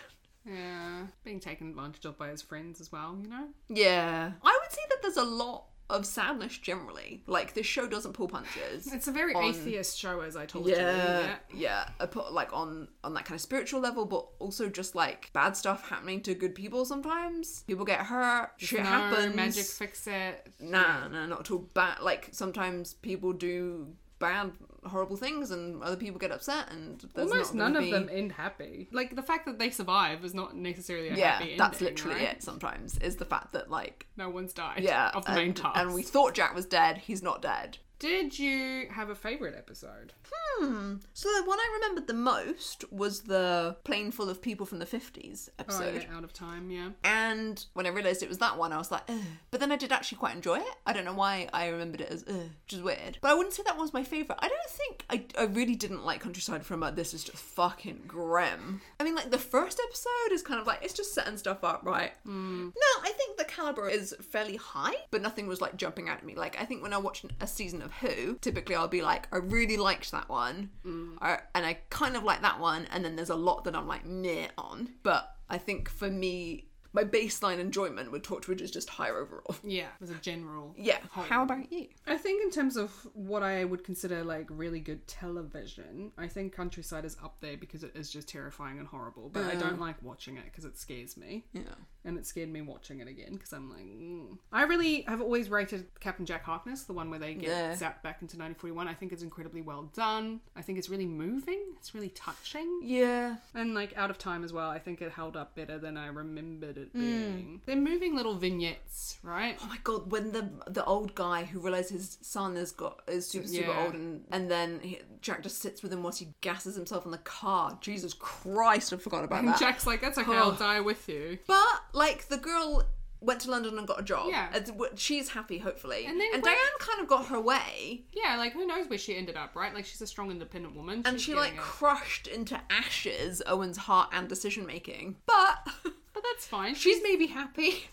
Yeah, 0.46 1.08
being 1.24 1.40
taken 1.40 1.70
advantage 1.70 2.04
of 2.04 2.18
by 2.18 2.28
his 2.28 2.42
friends 2.42 2.82
as 2.82 2.92
well, 2.92 3.18
you 3.22 3.30
know? 3.30 3.48
Yeah. 3.70 4.34
I 4.44 4.60
would 4.62 4.72
say 4.72 4.82
that 4.90 5.02
there's 5.02 5.16
a 5.16 5.24
lot 5.24 5.68
of 5.90 6.06
sadness 6.06 6.58
generally. 6.58 7.22
Like, 7.28 7.54
this 7.54 7.66
show 7.66 7.88
doesn't 7.88 8.14
pull 8.14 8.28
punches. 8.28 8.92
It's 8.92 9.08
a 9.08 9.12
very 9.12 9.34
On- 9.36 9.44
atheist 9.44 9.98
show, 10.00 10.22
as 10.22 10.36
I 10.36 10.46
told 10.46 10.66
you. 10.68 10.76
Yeah, 10.76 11.36
yeah. 11.54 11.90
Like 12.32 12.54
on 12.54 12.88
on 13.04 13.14
that 13.16 13.26
kind 13.26 13.36
of 13.36 13.42
spiritual 13.42 13.82
level, 13.82 14.06
but 14.06 14.26
also 14.40 14.70
just 14.70 14.96
like 14.96 15.32
bad 15.34 15.56
stuff 15.58 15.88
happening 15.90 16.22
to 16.22 16.34
good 16.34 16.56
people. 16.56 16.86
Sometimes 16.86 17.64
people 17.68 17.86
get 17.86 18.00
hurt, 18.00 18.52
shit 18.58 18.80
no 18.80 18.86
happens. 18.86 19.36
magic 19.36 19.66
fix 19.66 20.08
it. 20.08 20.48
Nah, 20.60 21.08
nah, 21.08 21.26
not 21.28 21.42
at 21.42 21.52
all. 21.52 21.60
Bad. 21.74 22.00
Like 22.02 22.30
sometimes 22.32 22.94
people 22.96 23.34
do 23.34 23.94
bad, 24.20 24.52
horrible 24.86 25.16
things, 25.16 25.52
and 25.52 25.82
other 25.84 25.96
people 25.96 26.20
get 26.20 26.32
upset, 26.32 26.72
and 26.72 27.00
there's 27.14 27.32
Almost 27.32 27.54
not 27.54 27.64
none 27.72 27.76
of 27.76 27.84
be- 27.84 27.92
them 27.92 28.10
end 28.12 28.32
happy. 28.34 28.88
Like 28.92 29.16
the 29.16 29.22
fact 29.22 29.46
that 29.46 29.60
they 29.60 29.70
survive 29.70 30.24
is 30.26 30.34
not 30.34 30.56
necessarily 30.56 31.10
a 31.10 31.16
Yeah, 31.16 31.44
that's 31.58 31.82
literally 31.82 32.16
right? 32.16 32.36
it. 32.36 32.44
Sometimes 32.44 32.98
is 33.00 33.16
the 33.18 33.26
fact 33.26 33.54
that 33.54 33.70
like 33.72 34.06
No 34.18 34.30
one's 34.30 34.54
died. 34.54 34.82
yeah, 34.84 35.12
of 35.14 35.26
the 35.26 35.34
main 35.34 35.48
and, 35.48 35.56
task. 35.58 35.78
and 35.78 35.94
we 35.94 36.04
thought 36.04 36.34
Jack 36.34 36.54
was 36.56 36.66
dead. 36.66 36.98
He's 37.00 37.22
not 37.24 37.42
dead. 37.42 37.78
Did 38.04 38.38
you 38.38 38.88
have 38.92 39.10
a 39.10 39.16
favorite 39.16 39.56
episode? 39.58 40.12
Hmm. 40.34 40.96
So 41.14 41.30
the 41.30 41.46
one 41.48 41.58
I 41.58 41.80
remembered 41.82 42.08
the 42.08 42.14
most 42.14 42.84
was 42.92 43.22
the 43.22 43.78
plane 43.86 44.12
full 44.12 44.30
of 44.30 44.42
people 44.42 44.66
from 44.66 44.80
the 44.80 44.86
50s 44.86 45.48
Oh, 45.48 45.54
episode. 45.58 46.04
yeah, 46.10 46.18
out 46.18 46.26
of 46.26 46.34
time, 46.34 46.70
yeah. 46.70 46.90
And 47.06 47.64
when 47.76 47.86
I 47.86 47.90
realised 47.90 48.22
it 48.22 48.28
was 48.28 48.40
that 48.40 48.58
one, 48.58 48.74
I 48.74 48.78
was 48.78 48.92
like, 48.92 49.04
Ugh. 49.08 49.22
But 49.52 49.62
then 49.62 49.72
I 49.72 49.78
did 49.78 49.94
actually 49.94 50.18
quite 50.18 50.36
enjoy 50.36 50.58
it. 50.58 50.76
I 50.86 50.92
don't 50.92 51.06
know 51.06 51.14
why 51.14 51.48
I 51.54 51.68
remembered 51.70 52.02
it 52.02 52.10
as, 52.10 52.26
Ugh, 52.28 52.36
which 52.66 52.74
is 52.74 52.82
weird. 52.82 53.20
But 53.22 53.32
I 53.32 53.36
wouldn't 53.36 53.54
say 53.56 53.64
that 53.66 53.78
was 53.78 53.94
my 53.94 54.04
favourite. 54.04 54.40
I 54.44 54.50
don't 54.50 54.70
think, 54.70 55.06
I, 55.10 55.42
I 55.42 55.46
really 55.46 55.76
didn't 55.76 56.04
like 56.04 56.22
Countrycide 56.22 56.64
from 56.64 56.84
a, 56.84 56.92
this 56.92 57.14
is 57.14 57.24
just 57.24 57.38
fucking 57.38 58.02
grim. 58.06 58.82
I 59.00 59.06
mean, 59.06 59.16
like, 59.16 59.32
the 59.32 59.38
first 59.38 59.80
episode 59.88 60.34
is 60.34 60.42
kind 60.42 60.60
of 60.60 60.68
like, 60.68 60.80
it's 60.84 60.94
just 60.94 61.14
setting 61.14 61.38
stuff 61.38 61.64
up, 61.64 61.80
right? 61.86 62.12
No, 62.26 62.72
I 63.02 63.12
think 63.16 63.38
the 63.38 63.46
caliber 63.46 63.88
is 63.88 64.14
fairly 64.30 64.58
high, 64.58 64.96
but 65.10 65.22
nothing 65.22 65.48
was 65.48 65.62
like 65.62 65.78
jumping 65.78 66.10
out 66.10 66.18
at 66.18 66.26
me. 66.26 66.36
Like, 66.36 66.60
I 66.62 66.66
think 66.66 66.82
when 66.84 66.92
I 66.92 66.98
watched 66.98 67.24
a 67.40 67.48
season 67.48 67.82
of 67.82 67.93
Who, 68.02 68.38
typically 68.42 68.76
I'll 68.76 68.88
be 68.88 69.02
like, 69.02 69.28
I 69.34 69.38
really 69.38 69.78
liked 69.78 70.12
that 70.12 70.30
one, 70.30 70.70
mm. 70.86 71.18
or, 71.22 71.42
and 71.56 71.66
I 71.66 71.80
kind 71.90 72.16
of 72.16 72.24
like 72.24 72.42
that 72.42 72.60
one, 72.60 72.88
and 72.92 73.04
then 73.04 73.16
there's 73.16 73.30
a 73.30 73.36
lot 73.36 73.64
that 73.66 73.76
I'm 73.76 73.88
like, 73.88 74.06
meh 74.06 74.48
on. 74.58 74.90
But 75.04 75.30
I 75.50 75.58
think 75.58 75.90
for 75.90 76.10
me, 76.10 76.68
my 76.94 77.04
baseline 77.04 77.60
enjoyment 77.60 78.12
with 78.12 78.22
Torchwood 78.24 78.62
is 78.62 78.72
just 78.72 78.90
higher 78.90 79.18
overall. 79.18 79.56
Yeah, 79.64 79.88
as 80.02 80.10
a 80.12 80.16
general. 80.16 80.76
Yeah. 80.78 81.00
whole. 81.10 81.24
How 81.24 81.44
about 81.44 81.72
you? 81.72 81.88
I 82.06 82.18
think 82.18 82.44
in 82.44 82.52
terms 82.52 82.78
of 82.78 82.92
what 83.14 83.42
I 83.44 83.64
would 83.66 83.84
consider 83.84 84.24
like 84.24 84.46
really 84.50 84.80
good 84.80 85.08
television, 85.08 86.12
I 86.18 86.28
think 86.28 86.56
Countrycide 86.56 87.06
is 87.06 87.18
up 87.24 87.38
there 87.42 87.58
because 87.58 87.84
it 87.84 87.96
is 87.96 88.10
just 88.12 88.28
terrifying 88.28 88.78
and 88.80 88.88
horrible. 88.88 89.30
But 89.30 89.46
I 89.46 89.56
don't 89.56 89.80
like 89.80 89.96
watching 90.04 90.38
it 90.38 90.46
because 90.46 90.66
it 90.66 90.78
scares 90.78 91.18
me, 91.18 91.46
Yeah. 91.54 91.62
and 92.06 92.18
it 92.18 92.28
scared 92.28 92.50
me 92.50 92.62
watching 92.62 93.00
it 93.00 93.08
again 93.08 93.34
because 93.34 93.52
I'm 93.54 93.70
like, 93.70 93.86
mm. 93.86 94.38
I 94.52 94.64
really 94.64 95.02
have 95.04 95.22
always 95.22 95.50
rated 95.50 95.88
Captain 96.00 96.26
Jack 96.26 96.44
Harkness, 96.44 96.84
the 96.84 96.94
one 96.94 97.10
where 97.10 97.20
they 97.20 97.34
get 97.34 97.50
Yeah. 97.50 97.72
zapped 97.74 98.04
back 98.04 98.22
into 98.22 98.38
1941. 98.38 98.88
I 98.88 98.94
think 98.94 99.12
it's 99.12 99.24
incredibly 99.24 99.62
well 99.62 99.84
done. 99.94 100.42
I 100.56 100.62
think 100.62 100.78
it's 100.78 100.90
really 100.90 101.08
moving. 101.08 101.62
It's 101.78 101.96
really 101.96 102.10
touching. 102.10 102.82
Yeah. 102.84 103.38
And 103.56 103.74
like 103.74 103.96
out 103.98 104.10
of 104.12 104.18
time 104.18 104.44
as 104.44 104.54
well, 104.54 104.70
I 104.70 104.80
think 104.80 105.02
it 105.02 105.12
held 105.12 105.36
up 105.36 105.56
better 105.56 105.78
than 105.80 105.98
I 105.98 106.08
remembered 106.08 106.78
it 106.84 106.90
hmm. 106.94 107.00
being. 107.00 107.62
They're 107.66 107.76
moving 107.76 108.16
little 108.16 108.36
vignettes, 108.36 109.18
right? 109.24 109.58
Oh 109.62 109.68
my 109.68 109.78
god, 109.84 110.12
when 110.12 110.32
the 110.32 110.50
the 110.68 110.84
old 110.86 111.16
guy 111.16 111.44
who 111.46 111.60
realizes 111.60 111.92
his 111.92 112.18
son 112.22 112.56
has 112.56 112.72
got 112.72 113.02
is 113.08 113.28
super 113.28 113.48
super 113.48 113.72
Yeah. 113.72 113.84
old 113.86 113.94
and 113.96 114.24
and 114.32 114.50
then 114.50 114.80
he, 114.82 115.00
Jack 115.22 115.44
just 115.44 115.60
sits 115.60 115.82
with 115.84 115.92
him 115.92 116.04
whilst 116.04 116.20
he 116.20 116.30
gasses 116.42 116.76
himself 116.76 117.06
in 117.06 117.12
the 117.12 117.18
car. 117.20 117.78
Jesus 117.82 118.14
Christ, 118.14 118.94
I 118.94 118.98
forgot 118.98 119.24
about 119.24 119.40
And 119.40 119.48
that. 119.50 119.60
Jack's 119.60 119.88
like, 119.88 120.02
"That's 120.02 120.18
okay, 120.18 120.32
I'll 120.36 120.52
Oh. 120.52 120.56
die 120.56 120.80
with 120.82 121.08
you." 121.10 121.40
But 121.48 121.66
like 121.94 122.28
the 122.28 122.38
girl 122.38 122.84
went 123.22 123.40
to 123.40 123.50
London 123.50 123.78
and 123.78 123.88
got 123.88 123.98
a 123.98 124.04
job. 124.04 124.28
Yeah. 124.30 124.50
It's- 124.50 124.68
w- 124.70 124.92
she's 124.98 125.30
happy, 125.30 125.58
hopefully. 125.58 126.06
And 126.08 126.20
then 126.20 126.28
and 126.34 126.44
when- 126.44 126.54
Diane 126.56 126.78
kind 126.80 127.00
of 127.00 127.08
got 127.08 127.28
her 127.28 127.40
way, 127.40 128.04
Yeah, 128.12 128.36
like 128.36 128.52
who 128.52 128.68
knows 128.68 128.90
where 128.90 128.98
she 129.00 129.16
ended 129.16 129.38
up, 129.38 129.56
right? 129.56 129.74
Like 129.74 129.86
she's 129.86 130.02
a 130.02 130.08
strong, 130.08 130.30
independent 130.30 130.76
woman, 130.76 131.04
and 131.06 131.16
She's 131.18 131.28
she 131.28 131.34
like 131.34 131.52
getting 131.52 131.60
it. 131.60 131.62
crushed 131.64 132.28
into 132.28 132.60
ashes 132.70 133.42
Owen's 133.48 133.78
heart 133.78 134.10
and 134.12 134.28
decision 134.28 134.66
making. 134.66 135.16
But 135.26 135.70
but 135.84 135.94
that's 136.34 136.48
fine. 136.48 136.76
she's 136.76 137.02
maybe 137.04 137.28
happy. 137.28 137.86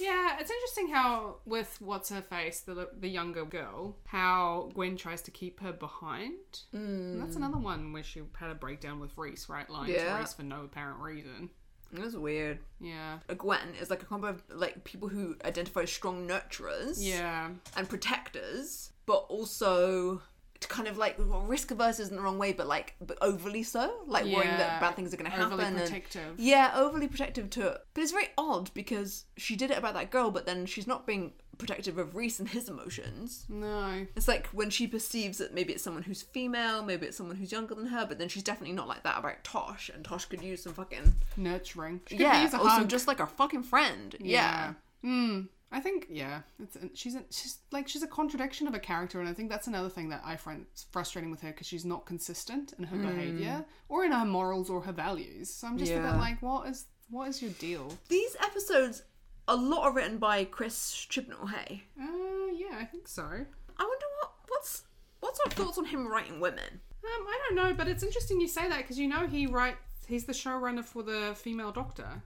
yeah, 0.00 0.36
it's 0.38 0.50
interesting 0.50 0.88
how 0.88 1.36
with 1.46 1.76
what's 1.80 2.10
her 2.10 2.22
face, 2.22 2.60
the 2.60 2.88
the 2.98 3.08
younger 3.08 3.44
girl, 3.44 3.96
how 4.06 4.70
Gwen 4.74 4.96
tries 4.96 5.22
to 5.22 5.30
keep 5.30 5.60
her 5.60 5.72
behind. 5.72 6.34
And 6.72 7.20
that's 7.20 7.34
mm. 7.34 7.38
another 7.38 7.58
one 7.58 7.92
where 7.92 8.02
she 8.02 8.22
had 8.34 8.50
a 8.50 8.54
breakdown 8.54 9.00
with 9.00 9.16
Rhys, 9.16 9.48
right? 9.48 9.68
Lying 9.68 9.92
Yeah. 9.92 10.14
to 10.14 10.20
Rhys 10.20 10.34
for 10.34 10.42
no 10.42 10.64
apparent 10.64 11.00
reason. 11.00 11.50
It 11.92 12.00
was 12.00 12.16
weird. 12.16 12.58
Yeah, 12.80 13.20
A 13.28 13.34
Gwen 13.36 13.74
is 13.80 13.90
like 13.90 14.02
a 14.02 14.06
combo 14.06 14.26
of 14.28 14.42
like 14.50 14.82
people 14.84 15.08
who 15.08 15.36
identify 15.44 15.82
as 15.82 15.92
strong 15.92 16.26
nurturers. 16.28 16.96
yeah, 16.98 17.50
and 17.76 17.88
protectors, 17.88 18.90
but 19.06 19.24
also 19.28 20.20
kind 20.60 20.88
of 20.88 20.96
like 20.96 21.18
well, 21.18 21.42
risk 21.42 21.70
averse 21.70 22.00
isn't 22.00 22.14
the 22.16 22.22
wrong 22.22 22.38
way, 22.38 22.52
but 22.52 22.66
like 22.66 22.94
but 23.00 23.18
overly 23.20 23.62
so, 23.62 23.92
like 24.06 24.24
worrying 24.24 24.56
that 24.56 24.80
bad 24.80 24.96
things 24.96 25.12
are 25.12 25.16
going 25.16 25.30
to 25.30 25.36
happen. 25.36 25.52
overly 25.52 25.64
and- 25.68 25.78
protective. 25.78 26.34
yeah, 26.38 26.72
overly 26.74 27.08
protective 27.08 27.50
to 27.50 27.68
it. 27.68 27.78
But 27.94 28.00
it's 28.02 28.12
very 28.12 28.28
odd 28.38 28.70
because 28.74 29.24
she 29.36 29.56
did 29.56 29.70
it 29.70 29.78
about 29.78 29.94
that 29.94 30.10
girl, 30.10 30.30
but 30.30 30.46
then 30.46 30.66
she's 30.66 30.86
not 30.86 31.06
being 31.06 31.32
protective 31.58 31.96
of 31.96 32.14
Rhys 32.14 32.38
and 32.38 32.48
his 32.50 32.68
emotions. 32.68 33.46
No, 33.48 34.06
It's 34.14 34.28
like 34.28 34.46
when 34.48 34.68
she 34.68 34.86
perceives 34.86 35.38
that 35.38 35.54
maybe 35.54 35.72
it's 35.72 35.82
someone 35.82 36.02
who's 36.02 36.20
female, 36.20 36.82
maybe 36.82 37.06
it's 37.06 37.16
someone 37.16 37.36
who's 37.36 37.50
younger 37.50 37.74
than 37.74 37.86
her, 37.86 38.04
but 38.06 38.18
then 38.18 38.28
she's 38.28 38.42
definitely 38.42 38.74
not 38.76 38.88
like 38.88 39.02
that 39.04 39.18
about 39.18 39.42
Tosh, 39.42 39.88
and 39.94 40.04
Tosh 40.04 40.26
could 40.26 40.42
use 40.42 40.62
some 40.64 40.74
fucking 40.74 41.14
nurturing. 41.36 42.00
Yeah, 42.10 42.42
a 42.46 42.56
also 42.58 42.68
hug. 42.68 42.88
just 42.88 43.06
like 43.08 43.20
our 43.20 43.26
fucking 43.26 43.62
friend. 43.62 44.14
Yeah. 44.20 44.74
Hmm. 45.02 45.42
I 45.72 45.80
think 45.80 46.06
yeah, 46.08 46.42
it's 46.62 46.76
she's 46.94 47.16
a, 47.16 47.24
she's 47.30 47.58
like 47.72 47.88
she's 47.88 48.02
a 48.02 48.06
contradiction 48.06 48.68
of 48.68 48.74
a 48.74 48.78
character, 48.78 49.20
and 49.20 49.28
I 49.28 49.32
think 49.32 49.50
that's 49.50 49.66
another 49.66 49.88
thing 49.88 50.08
that 50.10 50.22
I 50.24 50.36
find 50.36 50.64
frustrating 50.90 51.30
with 51.30 51.40
her 51.40 51.50
because 51.50 51.66
she's 51.66 51.84
not 51.84 52.06
consistent 52.06 52.72
in 52.78 52.84
her 52.84 52.96
behavior 52.96 53.64
or 53.88 54.04
in 54.04 54.12
her 54.12 54.24
morals 54.24 54.70
or 54.70 54.80
her 54.82 54.92
values. 54.92 55.52
So 55.52 55.66
I'm 55.66 55.76
just 55.76 55.92
a 55.92 55.96
bit 55.96 56.16
like, 56.16 56.40
what 56.40 56.68
is 56.68 56.86
what 57.10 57.28
is 57.28 57.42
your 57.42 57.50
deal? 57.52 57.92
These 58.08 58.36
episodes, 58.40 59.02
a 59.48 59.56
lot 59.56 59.82
are 59.82 59.92
written 59.92 60.18
by 60.18 60.44
Chris 60.44 61.06
Chibnall. 61.10 61.50
Hey. 61.50 61.82
Uh, 62.00 62.52
yeah, 62.54 62.78
I 62.78 62.84
think 62.84 63.08
so. 63.08 63.24
I 63.24 63.82
wonder 63.82 64.06
what 64.20 64.32
what's 64.48 64.84
what's 65.20 65.40
our 65.40 65.50
thoughts 65.50 65.78
on 65.78 65.84
him 65.84 66.06
writing 66.06 66.40
women? 66.40 66.80
Um, 67.04 67.26
I 67.26 67.40
don't 67.46 67.56
know, 67.56 67.74
but 67.74 67.88
it's 67.88 68.02
interesting 68.02 68.40
you 68.40 68.48
say 68.48 68.68
that 68.68 68.78
because 68.78 68.98
you 68.98 69.08
know 69.08 69.26
he 69.26 69.46
writes. 69.46 69.78
He's 70.08 70.24
the 70.24 70.32
showrunner 70.32 70.84
for 70.84 71.02
the 71.02 71.34
Female 71.34 71.72
Doctor, 71.72 72.22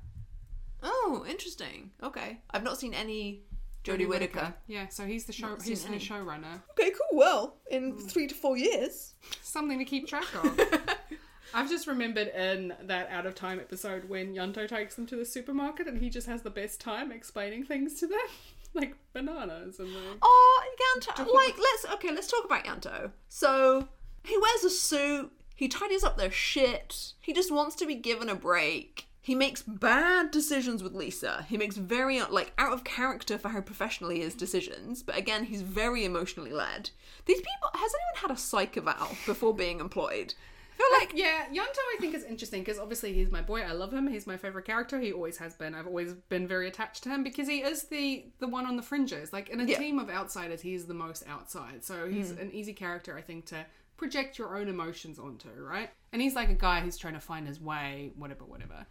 Oh, 0.82 1.24
interesting. 1.28 1.90
Okay, 2.02 2.38
I've 2.50 2.62
not 2.62 2.78
seen 2.78 2.94
any 2.94 3.42
Jodie 3.84 4.08
Whittaker. 4.08 4.54
Yeah, 4.66 4.88
so 4.88 5.06
he's 5.06 5.24
the 5.24 5.32
show. 5.32 5.48
Not 5.48 5.62
He's 5.62 5.84
the 5.84 5.90
any. 5.90 5.98
showrunner. 5.98 6.62
Okay, 6.72 6.90
cool. 6.90 7.18
Well, 7.18 7.56
in 7.70 7.94
mm. 7.94 8.10
three 8.10 8.26
to 8.26 8.34
four 8.34 8.56
years. 8.56 9.14
Something 9.42 9.78
to 9.78 9.84
keep 9.84 10.06
track 10.06 10.26
of. 10.42 10.60
I've 11.54 11.68
just 11.68 11.86
remembered 11.86 12.28
in 12.28 12.74
that 12.84 13.10
out 13.10 13.26
of 13.26 13.34
time 13.34 13.58
episode 13.58 14.08
when 14.08 14.34
Ianto 14.34 14.68
takes 14.68 14.94
them 14.94 15.06
to 15.06 15.16
the 15.16 15.24
supermarket 15.24 15.88
and 15.88 15.98
he 15.98 16.08
just 16.08 16.28
has 16.28 16.42
the 16.42 16.50
best 16.50 16.80
time 16.80 17.10
explaining 17.10 17.64
things 17.64 17.94
to 18.00 18.06
them, 18.06 18.18
like 18.74 18.94
bananas 19.12 19.80
and 19.80 19.88
oh, 19.88 20.08
like. 20.08 20.18
Oh, 20.22 20.62
Ianto. 20.96 21.18
Like, 21.18 21.58
let's 21.58 21.86
okay. 21.94 22.12
Let's 22.12 22.28
talk 22.28 22.44
about 22.44 22.64
Ianto. 22.64 23.10
So 23.28 23.88
he 24.24 24.36
wears 24.36 24.64
a 24.64 24.70
suit. 24.70 25.32
He 25.56 25.68
tidies 25.68 26.04
up 26.04 26.16
their 26.16 26.30
shit. 26.30 27.12
He 27.20 27.32
just 27.32 27.50
wants 27.50 27.74
to 27.76 27.86
be 27.86 27.94
given 27.94 28.28
a 28.28 28.34
break. 28.34 29.09
He 29.22 29.34
makes 29.34 29.62
bad 29.62 30.30
decisions 30.30 30.82
with 30.82 30.94
Lisa. 30.94 31.44
He 31.48 31.58
makes 31.58 31.76
very 31.76 32.20
like 32.22 32.52
out 32.56 32.72
of 32.72 32.84
character 32.84 33.36
for 33.38 33.50
how 33.50 33.60
professional 33.60 34.10
he 34.10 34.22
is 34.22 34.34
decisions. 34.34 35.02
But 35.02 35.16
again, 35.18 35.44
he's 35.44 35.62
very 35.62 36.04
emotionally 36.04 36.52
led. 36.52 36.90
These 37.26 37.38
people. 37.40 37.70
Has 37.74 37.92
anyone 37.94 38.22
had 38.22 38.30
a 38.30 38.40
psych 38.40 38.76
eval 38.76 39.08
before 39.26 39.54
being 39.54 39.80
employed? 39.80 40.34
I 40.72 40.76
feel 40.82 40.98
like 40.98 41.12
Yeah, 41.14 41.44
Ianto 41.52 41.78
I 41.78 41.96
think 42.00 42.14
is 42.14 42.24
interesting 42.24 42.62
because 42.62 42.78
obviously 42.78 43.12
he's 43.12 43.30
my 43.30 43.42
boy. 43.42 43.60
I 43.60 43.72
love 43.72 43.92
him. 43.92 44.06
He's 44.06 44.26
my 44.26 44.38
favorite 44.38 44.64
character. 44.64 44.98
He 44.98 45.12
always 45.12 45.36
has 45.36 45.54
been. 45.54 45.74
I've 45.74 45.86
always 45.86 46.14
been 46.14 46.48
very 46.48 46.68
attached 46.68 47.02
to 47.02 47.10
him 47.10 47.22
because 47.22 47.46
he 47.46 47.58
is 47.58 47.84
the 47.84 48.24
the 48.38 48.48
one 48.48 48.64
on 48.64 48.76
the 48.76 48.82
fringes. 48.82 49.32
Like 49.32 49.50
in 49.50 49.60
a 49.60 49.64
Yeah. 49.64 49.78
team 49.78 49.98
of 49.98 50.08
outsiders, 50.08 50.62
he's 50.62 50.86
the 50.86 50.94
most 50.94 51.24
outside. 51.28 51.84
So 51.84 52.08
he's 52.08 52.32
mm. 52.32 52.40
an 52.40 52.52
easy 52.52 52.72
character, 52.72 53.16
I 53.18 53.20
think, 53.20 53.44
to 53.46 53.66
project 53.98 54.38
your 54.38 54.56
own 54.56 54.68
emotions 54.68 55.18
onto, 55.18 55.50
right? 55.58 55.90
And 56.14 56.22
he's 56.22 56.34
like 56.34 56.48
a 56.48 56.54
guy 56.54 56.80
who's 56.80 56.96
trying 56.96 57.14
to 57.14 57.20
find 57.20 57.46
his 57.46 57.60
way, 57.60 58.12
whatever, 58.16 58.44
whatever. 58.46 58.86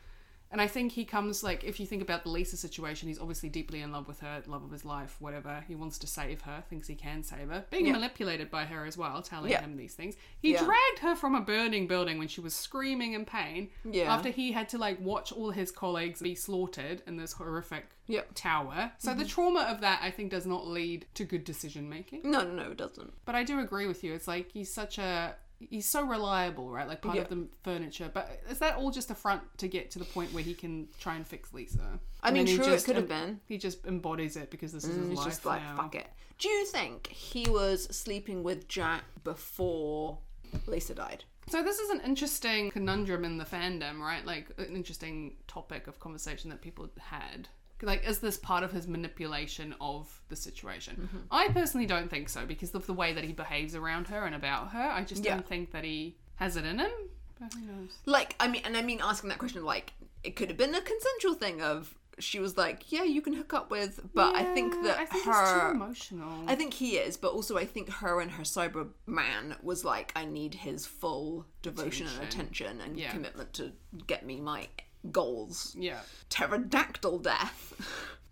And 0.52 0.60
I 0.60 0.68
think 0.68 0.92
he 0.94 1.06
comes 1.06 1.44
like 1.44 1.64
if 1.64 1.80
you 1.80 1.86
think 1.86 2.02
about 2.02 2.24
the 2.24 2.30
Lisa 2.30 2.58
situation, 2.58 3.08
he's 3.08 3.20
obviously 3.20 3.50
deeply 3.50 3.82
in 3.82 3.92
love 3.92 4.08
with 4.08 4.20
her, 4.22 4.42
love 4.48 4.64
of 4.64 4.72
his 4.72 4.84
life, 4.84 5.16
whatever. 5.20 5.64
He 5.68 5.76
wants 5.76 6.00
to 6.00 6.08
save 6.08 6.42
her, 6.42 6.64
thinks 6.70 6.88
he 6.88 6.96
can 6.96 7.22
save 7.24 7.50
her, 7.50 7.66
being 7.70 7.86
Yeah. 7.86 7.92
manipulated 7.94 8.50
by 8.50 8.66
her 8.66 8.86
as 8.86 8.98
well, 8.98 9.22
telling 9.22 9.52
Yeah. 9.52 9.62
him 9.62 9.78
these 9.78 9.94
things. 9.94 10.16
He 10.40 10.54
Yeah. 10.54 10.64
dragged 10.66 11.00
her 11.02 11.16
from 11.16 11.36
a 11.36 11.42
burning 11.42 11.86
building 11.86 12.18
when 12.18 12.28
she 12.28 12.42
was 12.42 12.56
screaming 12.56 13.14
in 13.14 13.26
pain. 13.26 13.70
Yeah. 13.84 14.14
After 14.14 14.30
he 14.30 14.52
had 14.52 14.70
to 14.70 14.78
like 14.80 15.00
watch 15.00 15.32
all 15.32 15.52
his 15.52 15.70
colleagues 15.72 16.20
be 16.22 16.34
slaughtered 16.34 17.04
in 17.06 17.18
this 17.18 17.34
horrific 17.34 17.86
Yeah. 18.08 18.22
tower. 18.34 18.94
So 18.98 19.12
Mm-hmm. 19.12 19.20
the 19.20 19.26
trauma 19.28 19.60
of 19.62 19.82
that 19.82 20.00
I 20.02 20.10
think 20.10 20.32
does 20.32 20.48
not 20.48 20.66
lead 20.66 21.06
to 21.14 21.26
good 21.26 21.44
decision 21.44 21.88
making. 21.90 22.22
no, 22.24 22.42
no, 22.44 22.52
no, 22.64 22.72
it 22.72 22.78
doesn't. 22.78 23.14
But 23.24 23.36
I 23.36 23.44
do 23.44 23.60
agree 23.60 23.86
with 23.86 24.04
you. 24.04 24.14
It's 24.14 24.28
like 24.28 24.52
he's 24.52 24.74
such 24.74 24.98
a 24.98 25.36
he's 25.60 25.88
so 25.88 26.04
reliable, 26.06 26.70
right? 26.70 26.88
Like 26.88 27.02
part 27.02 27.16
Yeah. 27.18 27.24
of 27.24 27.30
the 27.30 27.48
furniture. 27.64 28.10
But 28.14 28.42
is 28.50 28.60
that 28.60 28.76
all 28.78 28.92
just 28.92 29.12
a 29.12 29.16
front 29.16 29.42
to 29.60 29.68
get 29.68 29.92
to 29.92 30.00
the 30.00 30.06
point 30.06 30.32
where 30.34 30.44
he 30.44 30.54
can 30.54 30.88
try 31.00 31.16
and 31.16 31.28
fix 31.28 31.54
Lisa? 31.54 32.00
I 32.22 32.30
And 32.30 32.38
mean, 32.38 32.48
true, 32.56 32.72
it 32.74 32.84
could 32.84 32.96
have 32.96 33.08
been. 33.08 33.40
He 33.46 33.58
just 33.58 33.86
embodies 33.86 34.36
it 34.36 34.52
because 34.52 34.72
this 34.72 34.86
is 34.86 34.98
mm, 34.98 35.10
his 35.10 35.18
life 35.20 35.28
just 35.28 35.46
like, 35.46 35.62
now. 35.62 35.78
fuck 35.78 35.96
it. 35.96 36.08
Do 36.38 36.48
you 36.50 36.66
think 36.66 37.08
he 37.08 37.50
was 37.50 37.84
sleeping 37.96 38.44
with 38.44 38.68
Jack 38.68 39.04
before 39.24 40.20
Lisa 40.68 40.96
died? 40.96 41.26
So 41.50 41.64
this 41.64 41.80
is 41.80 41.90
an 41.90 42.02
interesting 42.02 42.70
conundrum 42.72 43.26
in 43.26 43.38
the 43.38 43.44
fandom, 43.46 44.00
right? 44.00 44.26
Like 44.26 44.48
an 44.58 44.76
interesting 44.76 45.36
topic 45.48 45.88
of 45.88 46.00
conversation 46.00 46.50
that 46.52 46.62
people 46.62 46.88
had. 47.00 47.50
Like, 47.82 48.06
is 48.08 48.20
this 48.20 48.38
part 48.38 48.64
of 48.64 48.72
his 48.72 48.88
manipulation 48.88 49.74
of 49.80 50.22
the 50.30 50.36
situation? 50.36 50.96
Mm-hmm. 51.02 51.18
I 51.32 51.48
personally 51.50 51.86
don't 51.86 52.10
think 52.10 52.30
so 52.30 52.46
because 52.46 52.74
of 52.76 52.86
the 52.86 52.94
way 52.94 53.14
that 53.14 53.24
he 53.24 53.32
behaves 53.34 53.76
around 53.76 54.08
her 54.08 54.26
and 54.26 54.36
about 54.36 54.72
her. 54.72 54.82
I 54.90 55.04
just 55.04 55.24
Yeah. 55.24 55.36
don't 55.36 55.48
think 55.48 55.72
that 55.72 55.84
he 55.84 56.16
has 56.36 56.56
it 56.58 56.66
in 56.66 56.80
him. 56.80 56.92
But 57.40 57.54
who 57.54 57.62
knows? 57.62 57.92
Like, 58.06 58.36
I 58.40 58.48
mean, 58.50 58.62
and 58.66 58.76
I 58.76 58.82
mean 58.82 59.00
asking 59.02 59.30
that 59.30 59.40
question, 59.40 59.64
like, 59.64 59.94
it 60.24 60.36
could 60.36 60.50
have 60.50 60.58
been 60.58 60.76
a 60.76 60.82
consensual 60.82 61.34
thing 61.36 61.62
of 61.62 61.96
she 62.20 62.42
was 62.42 62.58
like, 62.58 62.92
"Yeah, 62.92 63.04
you 63.04 63.22
can 63.22 63.32
hook 63.32 63.54
up 63.54 63.72
with," 63.72 64.02
but 64.14 64.36
I 64.36 64.44
think 64.54 64.74
that 64.84 65.00
I 65.00 65.06
think 65.06 65.24
her. 65.24 65.72
emotional. 65.72 66.44
I 66.50 66.56
think 66.56 66.74
he 66.74 66.98
is, 66.98 67.16
but 67.16 67.32
also 67.32 67.58
I 67.58 67.64
think 67.64 67.90
her 67.90 68.20
and 68.20 68.32
her 68.32 68.44
cyber 68.44 68.90
man 69.08 69.56
was 69.62 69.86
like, 69.86 70.12
I 70.18 70.26
need 70.26 70.54
his 70.54 70.86
full 70.86 71.46
devotion 71.62 72.08
and 72.08 72.22
attention 72.28 72.82
and 72.82 73.00
Yeah. 73.00 73.12
commitment 73.12 73.54
to 73.54 73.72
get 74.06 74.26
me 74.26 74.42
my 74.42 74.68
goals. 75.12 75.76
yeah. 75.78 76.00
Pterodactyl 76.30 77.20
death. 77.20 77.74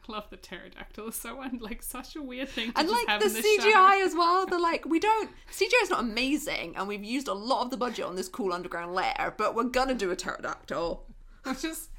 I 0.08 0.12
love 0.12 0.30
the 0.30 0.38
pterodactyl. 0.38 1.12
So 1.12 1.42
un- 1.42 1.60
like 1.62 1.84
such 1.84 2.16
a 2.16 2.22
weird 2.22 2.50
thing 2.50 2.72
to 2.72 2.80
And 2.80 2.90
like 2.90 3.08
the 3.20 3.26
in 3.28 3.34
the 3.34 3.40
CGI 3.42 3.72
show. 4.00 4.06
as 4.06 4.14
well. 4.16 4.46
They're 4.46 4.60
like, 4.60 4.86
we 4.86 5.00
don't 5.00 5.30
CGI 5.52 5.84
is 5.84 5.90
not 5.90 6.00
amazing 6.02 6.76
and 6.78 6.88
we've 6.88 7.04
used 7.04 7.28
a 7.28 7.34
lot 7.34 7.64
of 7.66 7.72
the 7.72 7.78
budget 7.78 8.06
on 8.06 8.16
this 8.16 8.30
cool 8.30 8.54
underground 8.54 8.94
lair, 8.94 9.34
but 9.38 9.54
we're 9.56 9.64
gonna 9.66 9.94
do 9.94 10.12
a 10.12 10.16
pterodactyl. 10.16 11.04
just 11.60 11.90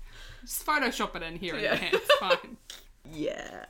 just 0.42 0.64
Photoshop 0.66 1.16
it 1.16 1.22
in 1.22 1.37
here 1.37 1.57
Yeah. 1.59 1.72
and 1.74 1.81
there. 1.83 1.90
It's 1.92 2.14
fine. 2.16 2.57
Yeah. 3.11 3.64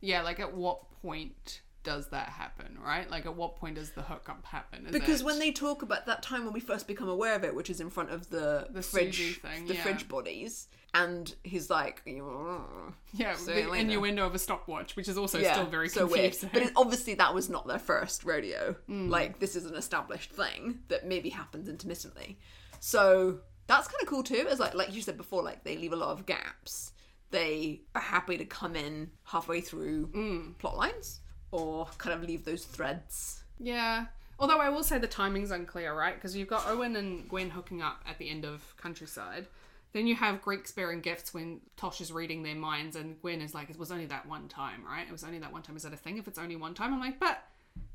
Yeah, 0.00 0.22
like 0.22 0.38
at 0.40 0.54
what 0.54 0.78
point 1.02 1.62
does 1.84 2.08
that 2.08 2.28
happen, 2.30 2.76
right? 2.84 3.08
Like 3.10 3.26
at 3.26 3.36
what 3.36 3.56
point 3.56 3.76
does 3.76 3.90
the 3.92 4.02
hookup 4.02 4.44
happen? 4.44 4.86
Is 4.86 4.92
Because 4.92 5.20
it- 5.20 5.24
when 5.24 5.38
they 5.38 5.52
talk 5.52 5.82
about 5.82 6.06
that 6.06 6.22
time 6.22 6.44
when 6.44 6.52
we 6.52 6.60
first 6.60 6.86
become 6.88 7.08
aware 7.08 7.34
of 7.36 7.44
it, 7.44 7.54
which 7.54 7.70
is 7.70 7.80
in 7.80 7.90
front 7.90 8.10
of 8.10 8.28
the, 8.30 8.66
The 8.70 8.82
fridge 8.82 9.40
thing, 9.40 9.66
the 9.66 9.74
yeah. 9.74 9.82
fridge 9.82 10.08
bodies, 10.08 10.66
and 10.94 11.32
he's 11.44 11.70
like, 11.70 12.02
yeah, 12.06 13.34
See 13.36 13.52
the 13.62 13.72
innuendo 13.72 14.24
of 14.26 14.34
a 14.34 14.38
stopwatch, 14.38 14.96
which 14.96 15.08
is 15.08 15.18
also 15.18 15.38
yeah, 15.38 15.52
still 15.52 15.66
very 15.66 15.88
so 15.88 16.06
weird. 16.06 16.32
confusing. 16.32 16.50
But 16.52 16.62
it, 16.62 16.72
obviously, 16.76 17.14
that 17.14 17.34
was 17.34 17.48
not 17.48 17.66
their 17.66 17.78
first 17.78 18.24
rodeo. 18.24 18.76
Mm. 18.88 19.10
Like 19.10 19.38
this 19.38 19.56
is 19.56 19.66
an 19.66 19.74
established 19.76 20.32
thing 20.32 20.80
that 20.88 21.06
maybe 21.06 21.28
happens 21.30 21.68
intermittently. 21.68 22.38
So 22.80 23.40
that's 23.66 23.88
kind 23.88 24.02
of 24.02 24.08
cool 24.08 24.22
too. 24.22 24.46
As 24.50 24.58
like 24.60 24.74
like 24.74 24.94
you 24.94 25.02
said 25.02 25.16
before, 25.16 25.42
like 25.42 25.64
they 25.64 25.76
leave 25.76 25.92
a 25.92 25.96
lot 25.96 26.10
of 26.10 26.26
gaps. 26.26 26.92
They 27.30 27.82
are 27.94 28.00
happy 28.00 28.38
to 28.38 28.44
come 28.44 28.76
in 28.76 29.10
halfway 29.24 29.60
through 29.60 30.08
Mm. 30.08 30.58
plot 30.58 30.76
lines 30.76 31.20
or 31.54 31.86
kind 31.98 32.14
of 32.20 32.28
leave 32.28 32.44
those 32.44 32.64
threads. 32.64 33.42
Yeah. 33.58 34.06
Although 34.38 34.58
I 34.58 34.68
will 34.68 34.82
say 34.82 34.98
the 34.98 35.06
timing's 35.06 35.52
unclear, 35.52 35.94
right? 35.96 36.14
Because 36.14 36.36
you've 36.36 36.48
got 36.48 36.66
Owen 36.66 36.96
and 36.96 37.28
Gwen 37.28 37.50
hooking 37.50 37.80
up 37.80 38.02
at 38.08 38.18
the 38.18 38.28
end 38.28 38.44
of 38.44 38.60
Countrycide. 38.82 39.44
Then 39.92 40.08
you 40.08 40.16
have 40.16 40.42
Greeks 40.42 40.72
Bearing 40.72 41.00
Gifts 41.00 41.32
when 41.32 41.60
Tosh 41.76 42.00
is 42.00 42.10
reading 42.10 42.42
their 42.42 42.56
minds, 42.56 42.96
and 42.96 43.20
Gwen 43.22 43.40
is 43.40 43.54
like, 43.54 43.70
"It 43.70 43.78
was 43.78 43.92
only 43.92 44.06
that 44.06 44.26
one 44.26 44.48
time, 44.48 44.84
right? 44.84 45.06
It 45.06 45.12
was 45.12 45.22
only 45.22 45.38
that 45.38 45.52
one 45.52 45.62
time. 45.62 45.76
Is 45.76 45.84
that 45.84 45.92
a 45.92 45.96
thing? 45.96 46.18
If 46.18 46.26
it's 46.26 46.38
only 46.38 46.56
one 46.56 46.74
time, 46.74 46.92
I'm 46.92 46.98
like, 46.98 47.20
but 47.20 47.44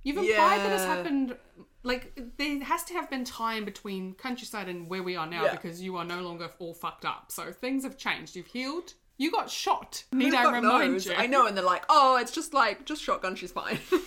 you've 0.03 0.17
implied 0.17 0.59
that 0.59 0.71
it's 0.71 0.85
happened. 0.85 1.35
Like 1.83 2.17
there 2.37 2.63
has 2.63 2.85
to 2.85 2.93
have 2.93 3.09
been 3.09 3.25
time 3.25 3.65
between 3.65 4.13
Countrycide 4.15 4.69
and 4.69 4.87
where 4.87 5.03
we 5.03 5.17
are 5.17 5.27
now 5.27 5.43
Yeah. 5.43 5.51
because 5.51 5.81
you 5.81 5.97
are 5.97 6.05
no 6.05 6.21
longer 6.21 6.49
all 6.59 6.73
fucked 6.73 7.03
up. 7.03 7.33
So 7.33 7.51
things 7.51 7.83
have 7.83 7.97
changed. 7.97 8.33
You've 8.37 8.47
healed. 8.47 8.93
You 9.19 9.31
got 9.31 9.51
shot. 9.51 10.05
Need 10.11 10.33
I 10.33 10.51
remind 10.51 10.93
knows? 10.93 11.05
you? 11.05 11.13
I 11.15 11.27
know, 11.27 11.45
and 11.45 11.55
they're 11.55 11.63
like, 11.63 11.83
"Oh, 11.89 12.17
it's 12.17 12.31
just 12.31 12.53
like 12.53 12.85
just 12.85 13.03
shotgun. 13.03 13.35
She's 13.35 13.51
fine." 13.51 13.77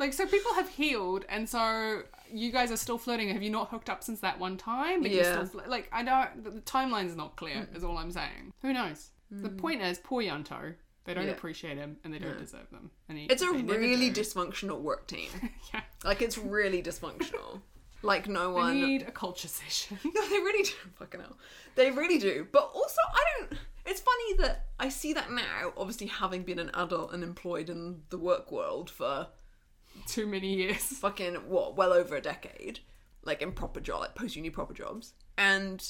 Like, 0.00 0.14
so 0.14 0.26
people 0.26 0.54
have 0.54 0.70
healed, 0.70 1.26
and 1.28 1.46
so 1.46 2.04
you 2.32 2.50
guys 2.50 2.72
are 2.72 2.78
still 2.78 2.96
flirting. 2.96 3.28
Have 3.28 3.42
you 3.42 3.50
not 3.50 3.68
hooked 3.68 3.90
up 3.90 4.02
since 4.02 4.20
that 4.20 4.38
one 4.40 4.56
time? 4.56 5.02
But 5.02 5.10
Yeah. 5.10 5.44
still 5.44 5.62
like, 5.66 5.90
I 5.92 6.02
don't. 6.02 6.42
The 6.42 6.50
the 6.52 6.60
timeline's 6.62 7.14
not 7.16 7.36
clear. 7.36 7.68
Is 7.74 7.84
all 7.84 7.98
I'm 7.98 8.10
saying. 8.10 8.54
Who 8.62 8.72
knows? 8.72 9.10
The 9.30 9.50
mm. 9.50 9.58
point 9.58 9.82
is, 9.82 9.98
poor 9.98 10.22
Ianto. 10.22 10.74
They 11.04 11.12
don't 11.12 11.26
Yeah. 11.26 11.32
appreciate 11.32 11.76
him, 11.76 11.98
and 12.02 12.14
they 12.14 12.18
don't 12.18 12.38
deserve 12.38 12.70
them. 12.70 12.90
And 13.10 13.18
he, 13.18 13.26
it's 13.26 13.42
a 13.42 13.52
really 13.52 14.10
dysfunctional 14.10 14.80
work 14.80 15.06
team. 15.06 15.28
yeah. 15.74 15.82
Like 16.02 16.22
it's 16.22 16.38
really 16.38 16.82
dysfunctional. 16.82 17.60
Like 18.02 18.26
no 18.26 18.48
They 18.48 18.60
one. 18.60 18.80
need 18.80 19.02
a 19.02 19.10
culture 19.10 19.48
session. 19.48 19.98
No, 20.14 20.28
they 20.30 20.38
really 20.38 20.62
do. 20.64 20.72
Fucking 20.98 21.20
hell. 21.20 21.36
They 21.74 21.90
really 21.90 22.18
do. 22.18 22.46
But 22.50 22.70
also, 22.74 23.00
I 23.12 23.22
don't. 23.38 23.58
It's 23.90 24.00
funny 24.00 24.34
that 24.38 24.66
I 24.78 24.88
see 24.88 25.12
that 25.14 25.32
now, 25.32 25.72
obviously 25.76 26.06
having 26.06 26.44
been 26.44 26.60
an 26.60 26.70
adult 26.74 27.12
and 27.12 27.24
employed 27.24 27.68
in 27.68 28.02
the 28.10 28.18
work 28.18 28.52
world 28.52 28.88
for 28.88 29.26
Too 30.06 30.26
many 30.28 30.54
years. 30.54 30.76
fucking, 31.00 31.34
what, 31.48 31.76
well 31.76 31.92
over 31.92 32.14
a 32.16 32.20
decade. 32.20 32.78
Like 33.24 33.42
in 33.42 33.50
proper 33.52 33.80
job, 33.80 34.00
like 34.00 34.14
post 34.14 34.36
uni 34.36 34.48
proper 34.48 34.72
jobs. 34.74 35.12
And 35.36 35.84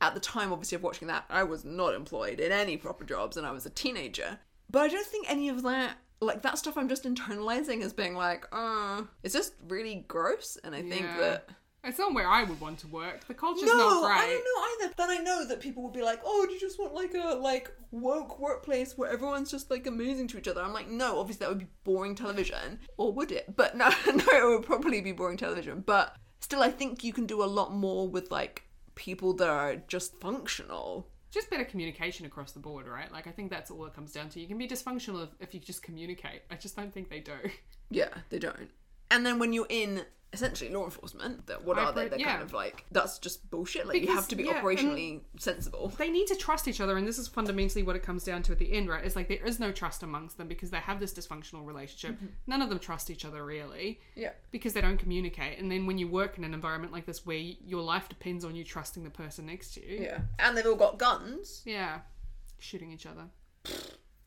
at 0.00 0.14
the 0.14 0.20
time, 0.20 0.52
obviously, 0.52 0.76
of 0.76 0.82
watching 0.82 1.06
that, 1.08 1.24
I 1.30 1.44
was 1.44 1.64
not 1.64 1.94
employed 1.94 2.40
in 2.40 2.50
any 2.50 2.76
proper 2.76 3.04
jobs 3.04 3.36
and 3.36 3.46
I 3.46 3.52
was 3.52 3.64
a 3.66 3.70
teenager. 3.70 4.38
But 4.68 4.82
I 4.82 4.88
don't 4.88 5.06
think 5.06 5.30
any 5.30 5.48
of 5.48 5.62
that. 5.62 5.96
Like 6.20 6.42
that 6.42 6.58
stuff 6.58 6.76
I'm 6.76 6.88
just 6.88 7.04
internalizing 7.04 7.82
as 7.82 7.92
being 7.92 8.14
like, 8.14 8.46
uh, 8.50 9.02
it's 9.22 9.34
just 9.34 9.54
really 9.68 10.04
gross. 10.08 10.58
And 10.64 10.74
I 10.74 10.82
think 10.82 11.02
Yeah. 11.02 11.20
that 11.20 11.48
It's 11.84 11.98
not 11.98 12.14
where 12.14 12.28
I 12.28 12.44
would 12.44 12.60
want 12.60 12.78
to 12.80 12.88
work. 12.88 13.26
The 13.26 13.34
culture's 13.34 13.68
no, 13.68 13.76
not 13.76 14.06
great. 14.06 14.16
I 14.16 14.26
don't 14.26 14.44
know 14.44 14.86
either. 14.86 14.94
Then 14.96 15.10
I 15.10 15.18
know 15.22 15.46
that 15.46 15.60
people 15.60 15.82
would 15.82 15.92
be 15.92 16.02
like, 16.02 16.20
"Oh, 16.24 16.46
do 16.46 16.52
you 16.52 16.60
just 16.60 16.78
want 16.78 16.94
like 16.94 17.14
a 17.14 17.34
like 17.34 17.70
woke 17.90 18.38
workplace 18.38 18.96
where 18.96 19.10
everyone's 19.10 19.50
just 19.50 19.70
like 19.70 19.86
amazing 19.86 20.28
to 20.28 20.38
each 20.38 20.48
other?" 20.48 20.62
I'm 20.62 20.72
like, 20.72 20.88
no, 20.88 21.18
obviously 21.18 21.44
that 21.44 21.50
would 21.50 21.58
be 21.58 21.68
boring 21.84 22.14
television, 22.14 22.80
or 22.96 23.12
would 23.12 23.30
it? 23.30 23.54
But 23.54 23.76
no, 23.76 23.90
no, 24.06 24.24
it 24.32 24.56
would 24.56 24.66
probably 24.66 25.00
be 25.00 25.12
boring 25.12 25.36
television. 25.36 25.82
But 25.84 26.16
still, 26.40 26.62
I 26.62 26.70
think 26.70 27.04
you 27.04 27.12
can 27.12 27.26
do 27.26 27.42
a 27.42 27.46
lot 27.46 27.72
more 27.72 28.08
with 28.08 28.30
like 28.30 28.62
people 28.94 29.34
that 29.34 29.48
are 29.48 29.76
just 29.76 30.20
functional. 30.20 31.08
Just 31.30 31.50
better 31.50 31.64
communication 31.64 32.26
across 32.26 32.52
the 32.52 32.60
board, 32.60 32.86
right? 32.86 33.10
Like, 33.10 33.26
I 33.26 33.32
think 33.32 33.50
that's 33.50 33.68
all 33.68 33.84
it 33.86 33.94
comes 33.94 34.12
down 34.12 34.28
to. 34.30 34.40
You 34.40 34.46
can 34.46 34.56
be 34.56 34.68
dysfunctional 34.68 35.24
if, 35.24 35.30
if 35.40 35.52
you 35.52 35.58
just 35.58 35.82
communicate. 35.82 36.42
I 36.48 36.54
just 36.54 36.76
don't 36.76 36.94
think 36.94 37.10
they 37.10 37.20
do. 37.20 37.32
Yeah, 37.90 38.08
they 38.30 38.38
don't. 38.38 38.70
And 39.10 39.24
then 39.24 39.38
when 39.38 39.52
you're 39.52 39.66
in 39.68 40.04
essentially 40.32 40.68
law 40.68 40.84
enforcement, 40.84 41.46
that 41.46 41.64
what 41.64 41.78
are 41.78 41.92
they? 41.92 42.08
They're 42.08 42.18
yeah. 42.18 42.32
kind 42.32 42.42
of 42.42 42.52
like 42.52 42.84
that's 42.90 43.18
just 43.18 43.48
bullshit. 43.50 43.86
Like 43.86 44.02
you 44.02 44.08
have 44.08 44.26
to 44.28 44.36
be 44.36 44.44
yeah, 44.44 44.60
operationally 44.60 45.20
sensible. 45.38 45.92
they 45.96 46.10
need 46.10 46.26
to 46.26 46.34
trust 46.34 46.66
each 46.66 46.80
other 46.80 46.98
and 46.98 47.06
this 47.06 47.18
is 47.18 47.28
fundamentally 47.28 47.84
what 47.84 47.94
it 47.94 48.02
comes 48.02 48.24
down 48.24 48.42
to 48.42 48.52
at 48.52 48.58
the 48.58 48.72
end 48.72 48.88
right 48.88 49.04
it's 49.04 49.14
like 49.14 49.28
there 49.28 49.44
is 49.46 49.60
no 49.60 49.70
trust 49.70 50.02
amongst 50.02 50.36
them 50.36 50.48
because 50.48 50.70
they 50.70 50.78
have 50.78 50.98
this 50.98 51.14
dysfunctional 51.14 51.64
relationship 51.64 52.16
mm-hmm. 52.16 52.26
none 52.48 52.62
of 52.62 52.68
them 52.68 52.80
trust 52.80 53.10
each 53.10 53.24
other 53.24 53.44
really 53.44 54.00
Yeah. 54.16 54.30
because 54.50 54.72
they 54.72 54.80
don't 54.80 54.98
communicate 54.98 55.58
and 55.60 55.70
then 55.70 55.86
when 55.86 55.98
you 55.98 56.08
work 56.08 56.36
in 56.36 56.44
an 56.44 56.52
environment 56.52 56.92
like 56.92 57.06
this 57.06 57.24
where 57.24 57.36
your 57.36 57.82
life 57.82 58.08
depends 58.08 58.44
on 58.44 58.56
you 58.56 58.64
trusting 58.64 59.04
the 59.04 59.10
person 59.10 59.46
next 59.46 59.74
to 59.74 59.86
you 59.86 60.02
Yeah. 60.02 60.18
And 60.40 60.56
they've 60.56 60.66
all 60.66 60.74
got 60.74 60.98
guns. 60.98 61.62
yeah 61.64 62.00
shooting 62.58 62.90
each 62.90 63.06
other 63.06 63.24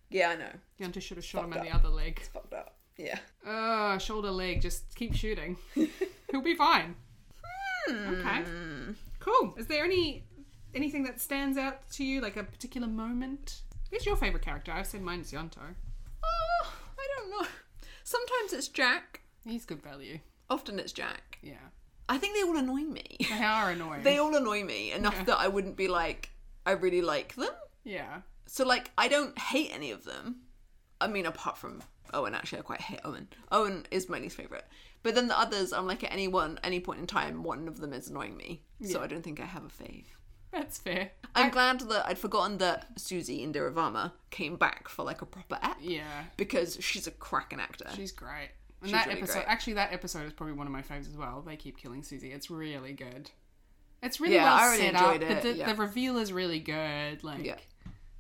Yeah, 0.09 0.30
I 0.30 0.36
know. 0.36 0.51
Ianto 0.80 1.01
should 1.01 1.17
have 1.17 1.25
shot 1.25 1.43
him 1.43 1.53
in 1.53 1.63
the 1.65 1.71
other 1.71 1.89
leg 1.89 2.21
Fucked 2.34 2.53
up. 2.53 2.76
Yeah. 2.98 3.20
uh 3.45 3.98
shoulder 4.00 4.32
leg 4.32 4.62
just 4.62 4.95
keep 4.95 5.14
shooting 5.14 5.58
he'll 6.32 6.41
be 6.41 6.56
fine 6.56 6.95
okay 7.89 8.43
cool 9.20 9.54
is 9.58 9.68
there 9.68 9.84
any 9.86 10.24
anything 10.74 11.04
that 11.04 11.20
stands 11.22 11.58
out 11.58 11.89
to 11.91 12.04
you 12.04 12.22
like 12.22 12.38
a 12.38 12.43
particular 12.43 12.88
moment 12.88 13.62
who's 13.91 14.06
your 14.06 14.16
favorite 14.16 14.43
character 14.43 14.72
i've 14.72 14.88
said 14.88 15.02
mine's 15.02 15.32
Ianto 15.32 15.60
Oh, 16.24 16.74
I 17.00 17.08
don't 17.16 17.30
know. 17.30 17.48
Sometimes 18.04 18.52
it's 18.52 18.68
Jack. 18.68 19.22
He's 19.45 19.66
good 19.66 19.82
value. 19.82 20.20
Often 20.50 20.80
it's 20.80 20.91
Jack. 20.91 21.38
Yeah. 21.41 21.54
I 22.10 22.18
think 22.18 22.36
they 22.36 22.41
all 22.43 22.58
annoy 22.58 22.82
me. 22.82 23.18
They 23.30 23.43
are 23.43 23.70
annoying. 23.72 24.04
they 24.04 24.18
all 24.18 24.36
annoy 24.36 24.64
me 24.64 24.91
enough 24.91 25.14
Yeah. 25.20 25.24
that 25.26 25.39
I 25.39 25.48
wouldn't 25.48 25.78
be 25.78 25.88
like, 25.88 26.32
I 26.66 26.72
really 26.72 27.02
like 27.02 27.36
them. 27.36 27.52
yeah. 27.84 28.22
So 28.48 28.66
like, 28.66 28.91
I 28.98 29.08
don't 29.08 29.38
hate 29.38 29.70
any 29.74 29.91
of 29.91 30.04
them. 30.06 30.38
I 31.00 31.08
mean, 31.08 31.26
apart 31.26 31.58
from 31.58 31.82
Owen, 32.14 32.34
actually, 32.36 32.60
I 32.60 32.62
quite 32.64 32.82
hate 32.82 32.99
Owen. 33.03 33.28
Owen 33.51 33.86
is 33.91 34.10
my 34.10 34.20
least 34.20 34.38
favorite. 34.38 34.66
But 35.03 35.16
then 35.16 35.28
the 35.28 35.38
others, 35.39 35.74
I'm 35.74 35.88
like, 35.88 36.03
at 36.03 36.12
any 36.12 36.28
one, 36.28 36.60
any 36.64 36.80
point 36.80 36.99
in 36.99 37.08
time, 37.08 37.43
one 37.43 37.68
of 37.68 37.80
them 37.80 37.93
is 37.93 38.10
annoying 38.10 38.36
me. 38.36 38.64
So 38.84 39.01
I 39.01 39.08
don't 39.08 39.22
think 39.24 39.39
I 39.39 39.45
have 39.45 39.64
a 39.64 39.68
fave. 39.84 40.05
That's 40.51 40.78
fair. 40.78 41.12
I'm 41.36 41.51
glad 41.51 41.82
that 41.82 42.08
I'd 42.08 42.18
forgotten 42.18 42.58
that 42.60 42.95
Suzie 42.97 43.45
Indira 43.45 43.72
Varma 43.74 44.12
came 44.32 44.55
back 44.55 44.88
for 44.88 45.03
like 45.03 45.22
a 45.22 45.26
proper 45.26 45.60
ep 45.62 45.78
Yeah. 45.82 46.24
because 46.38 46.78
she's 46.82 47.05
a 47.05 47.12
cracking 47.12 47.60
actor. 47.60 47.88
She's 47.95 48.12
great. 48.12 48.49
And 48.82 48.89
She's 48.89 48.91
that 48.93 49.08
really 49.08 49.20
episode, 49.20 49.34
great. 49.39 49.47
actually, 49.47 49.74
that 49.74 49.91
episode 49.93 50.26
is 50.26 50.34
probably 50.34 50.53
one 50.53 50.68
of 50.68 50.74
my 50.74 50.82
faves 50.82 51.08
as 51.10 51.18
well. 51.18 51.41
They 51.45 51.55
keep 51.58 51.78
killing 51.78 52.01
Suzie. 52.01 52.34
It's 52.34 52.49
really 52.49 52.93
good. 52.93 53.30
It's 54.03 54.20
really 54.20 54.36
Yeah, 54.36 54.43
well 54.45 54.53
I 54.55 54.66
really 54.72 54.78
set 54.78 54.95
up. 54.95 55.01
enjoyed 55.16 55.22
The- 55.30 55.38
it, 55.38 55.41
The, 55.43 55.53
yeah. 55.53 55.74
the 55.74 55.76
reveal 55.82 56.18
is 56.18 56.32
really 56.32 56.60
good. 56.60 57.24
Like 57.24 57.43
Yeah. 57.43 57.58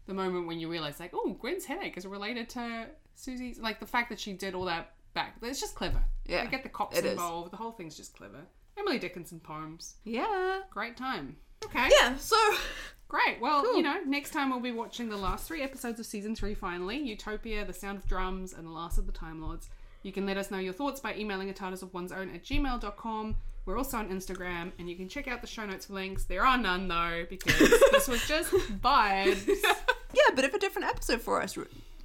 the 0.05 0.13
moment 0.13 0.47
when 0.47 0.59
you 0.59 0.69
realize, 0.69 0.99
like, 0.99 1.11
oh, 1.13 1.33
Gwen's 1.39 1.65
headache 1.65 1.97
is 1.97 2.05
related 2.05 2.49
to 2.49 2.87
Suzie's. 3.17 3.59
Like 3.59 3.79
the 3.79 3.85
fact 3.87 4.09
that 4.09 4.19
she 4.19 4.33
did 4.33 4.53
all 4.55 4.65
that 4.65 4.93
back. 5.13 5.35
It's 5.41 5.59
just 5.59 5.75
clever. 5.75 6.03
Yeah, 6.25 6.43
They 6.45 6.51
get 6.51 6.63
the 6.63 6.69
cops 6.69 6.97
it 6.97 7.05
is. 7.05 7.11
involved. 7.13 7.51
The 7.51 7.57
whole 7.57 7.71
thing's 7.71 7.95
just 7.97 8.15
clever. 8.15 8.41
Emily 8.77 8.99
Dickinson 8.99 9.39
poems. 9.39 9.95
yeah. 10.03 10.59
Great 10.69 10.95
time. 10.97 11.35
Okay. 11.65 11.89
Yeah, 11.99 12.15
so 12.17 12.35
Great. 13.07 13.39
Well, 13.41 13.63
Cool. 13.63 13.77
you 13.77 13.83
know, 13.83 14.01
next 14.05 14.31
time 14.31 14.49
we'll 14.51 14.59
be 14.59 14.71
watching 14.71 15.09
the 15.09 15.17
last 15.17 15.47
three 15.47 15.61
episodes 15.63 15.99
of 15.99 16.05
season 16.05 16.35
three 16.35 16.53
finally 16.53 16.97
Utopia, 16.97 17.63
The 17.65 17.73
Sound 17.73 17.97
of 17.97 18.05
Drums, 18.07 18.53
and 18.53 18.67
The 18.67 18.71
Last 18.71 18.97
of 18.97 19.05
the 19.07 19.11
Time 19.13 19.41
Lords. 19.41 19.69
You 20.03 20.11
can 20.11 20.25
let 20.25 20.37
us 20.37 20.51
know 20.51 20.59
your 20.59 20.73
thoughts 20.73 20.99
by 20.99 21.15
emailing 21.15 21.49
a 21.49 21.53
TARDIS 21.53 21.81
of 21.81 21.93
one's 21.93 22.11
own 22.11 22.29
at 22.35 22.43
gmail.com. 22.43 23.35
We're 23.65 23.77
also 23.77 23.97
on 23.97 24.09
Instagram, 24.09 24.71
and 24.77 24.89
you 24.89 24.95
can 24.95 25.09
check 25.09 25.27
out 25.27 25.41
the 25.41 25.47
show 25.47 25.65
notes 25.65 25.87
for 25.87 25.93
links. 25.93 26.25
There 26.25 26.45
are 26.45 26.57
none, 26.57 26.87
though, 26.87 27.25
because 27.29 27.57
this 27.91 28.07
was 28.07 28.25
just 28.27 28.51
vibes. 28.81 29.47
yeah, 30.13 30.35
but 30.35 30.45
of 30.45 30.53
a 30.53 30.59
different 30.59 30.87
episode 30.87 31.21
for 31.21 31.41
us. 31.41 31.57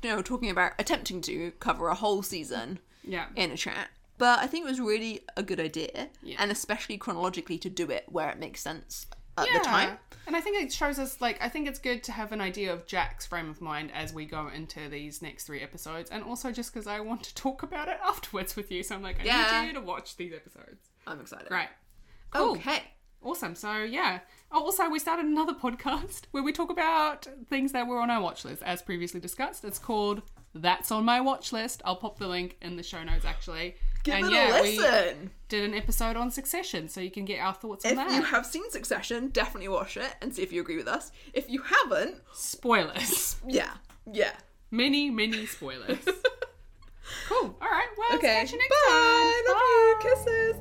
You 0.02 0.10
know, 0.10 0.22
talking 0.22 0.50
about 0.50 0.72
attempting 0.78 1.20
to 1.22 1.52
cover 1.60 1.88
a 1.88 1.94
whole 1.94 2.22
season 2.22 2.80
Yeah. 3.04 3.26
in 3.36 3.50
a 3.52 3.56
chat. 3.56 3.88
But 4.18 4.40
I 4.40 4.46
think 4.46 4.66
it 4.66 4.68
was 4.68 4.80
really 4.80 5.20
a 5.36 5.42
good 5.42 5.58
idea, 5.60 6.10
Yeah. 6.22 6.36
and 6.38 6.50
especially 6.50 6.96
chronologically 6.98 7.58
to 7.58 7.70
do 7.70 7.90
it 7.90 8.04
where 8.08 8.28
it 8.30 8.38
makes 8.38 8.60
sense. 8.60 9.06
at 9.38 9.46
the 9.50 9.60
time. 9.60 9.98
And 10.26 10.36
I 10.36 10.42
think 10.42 10.62
it 10.62 10.70
shows 10.70 10.98
us, 10.98 11.22
like, 11.22 11.42
I 11.42 11.48
think 11.48 11.66
it's 11.66 11.78
good 11.78 12.02
to 12.04 12.12
have 12.12 12.32
an 12.32 12.42
idea 12.42 12.70
of 12.70 12.86
Jack's 12.86 13.24
frame 13.24 13.48
of 13.48 13.62
mind 13.62 13.90
as 13.94 14.12
we 14.12 14.26
go 14.26 14.48
into 14.48 14.90
these 14.90 15.22
next 15.22 15.44
three 15.44 15.62
episodes. 15.62 16.10
And 16.10 16.22
also 16.22 16.52
just 16.52 16.70
because 16.70 16.86
I 16.86 17.00
want 17.00 17.22
to 17.24 17.34
talk 17.46 17.62
about 17.62 17.88
it 17.88 17.96
afterwards 18.04 18.56
with 18.56 18.70
you. 18.70 18.82
So 18.82 18.94
I'm 18.94 19.00
like, 19.02 19.20
I 19.20 19.24
Yeah. 19.24 19.62
need 19.62 19.68
you 19.68 19.72
to 19.72 19.80
watch 19.80 20.16
these 20.18 20.34
episodes. 20.34 20.90
I'm 21.06 21.18
excited. 21.18 21.50
Right. 21.50 21.70
Cool. 22.30 22.50
Okay. 22.56 22.82
Awesome. 23.22 23.54
So, 23.54 23.82
yeah. 23.82 24.20
Oh, 24.50 24.64
also, 24.64 24.88
we 24.90 24.98
started 24.98 25.26
another 25.26 25.54
podcast 25.62 26.22
where 26.32 26.42
we 26.42 26.52
talk 26.52 26.70
about 26.70 27.26
things 27.48 27.72
that 27.72 27.86
were 27.86 27.98
on 28.00 28.10
our 28.10 28.20
watch 28.20 28.44
list, 28.44 28.62
as 28.62 28.82
previously 28.82 29.20
discussed. 29.20 29.64
It's 29.64 29.78
called 29.78 30.22
That's 30.54 30.90
on 30.90 31.04
My 31.04 31.20
Watch 31.20 31.52
List. 31.52 31.80
I'll 31.84 31.96
pop 31.96 32.18
the 32.18 32.28
link 32.28 32.56
in 32.60 32.76
the 32.76 32.82
show 32.82 33.02
notes, 33.02 33.24
actually. 33.24 33.76
Give 34.04 34.14
and 34.16 34.26
it 34.26 34.32
yeah, 34.32 34.58
a 34.58 34.62
we 34.62 34.78
listen. 34.78 35.30
did 35.48 35.62
an 35.64 35.74
episode 35.74 36.16
on 36.16 36.30
Succession, 36.32 36.88
so 36.88 37.00
you 37.00 37.10
can 37.10 37.24
get 37.24 37.38
our 37.38 37.54
thoughts 37.54 37.84
on 37.84 37.92
If 37.92 37.96
that. 37.98 38.08
If 38.10 38.16
you 38.16 38.22
have 38.24 38.44
seen 38.44 38.68
Succession, 38.70 39.28
definitely 39.28 39.68
watch 39.68 39.96
it 39.96 40.14
and 40.20 40.34
see 40.34 40.42
if 40.42 40.52
you 40.52 40.60
agree 40.60 40.76
with 40.76 40.88
us. 40.88 41.12
If 41.32 41.48
you 41.48 41.62
haven't, 41.62 42.16
Spoilers. 42.32 43.36
yeah, 43.46 43.70
yeah. 44.12 44.32
many, 44.72 45.08
many 45.08 45.46
spoilers. 45.46 45.98
cool. 47.28 47.56
All 47.60 47.68
right. 47.68 47.86
Well, 47.96 48.18
Okay. 48.18 48.26
catch 48.40 48.52
you 48.52 48.58
next 48.58 48.70
Bye. 48.88 49.42
time. 49.46 49.54
Love 49.54 49.62
you. 49.62 49.96
Kisses. 50.02 50.56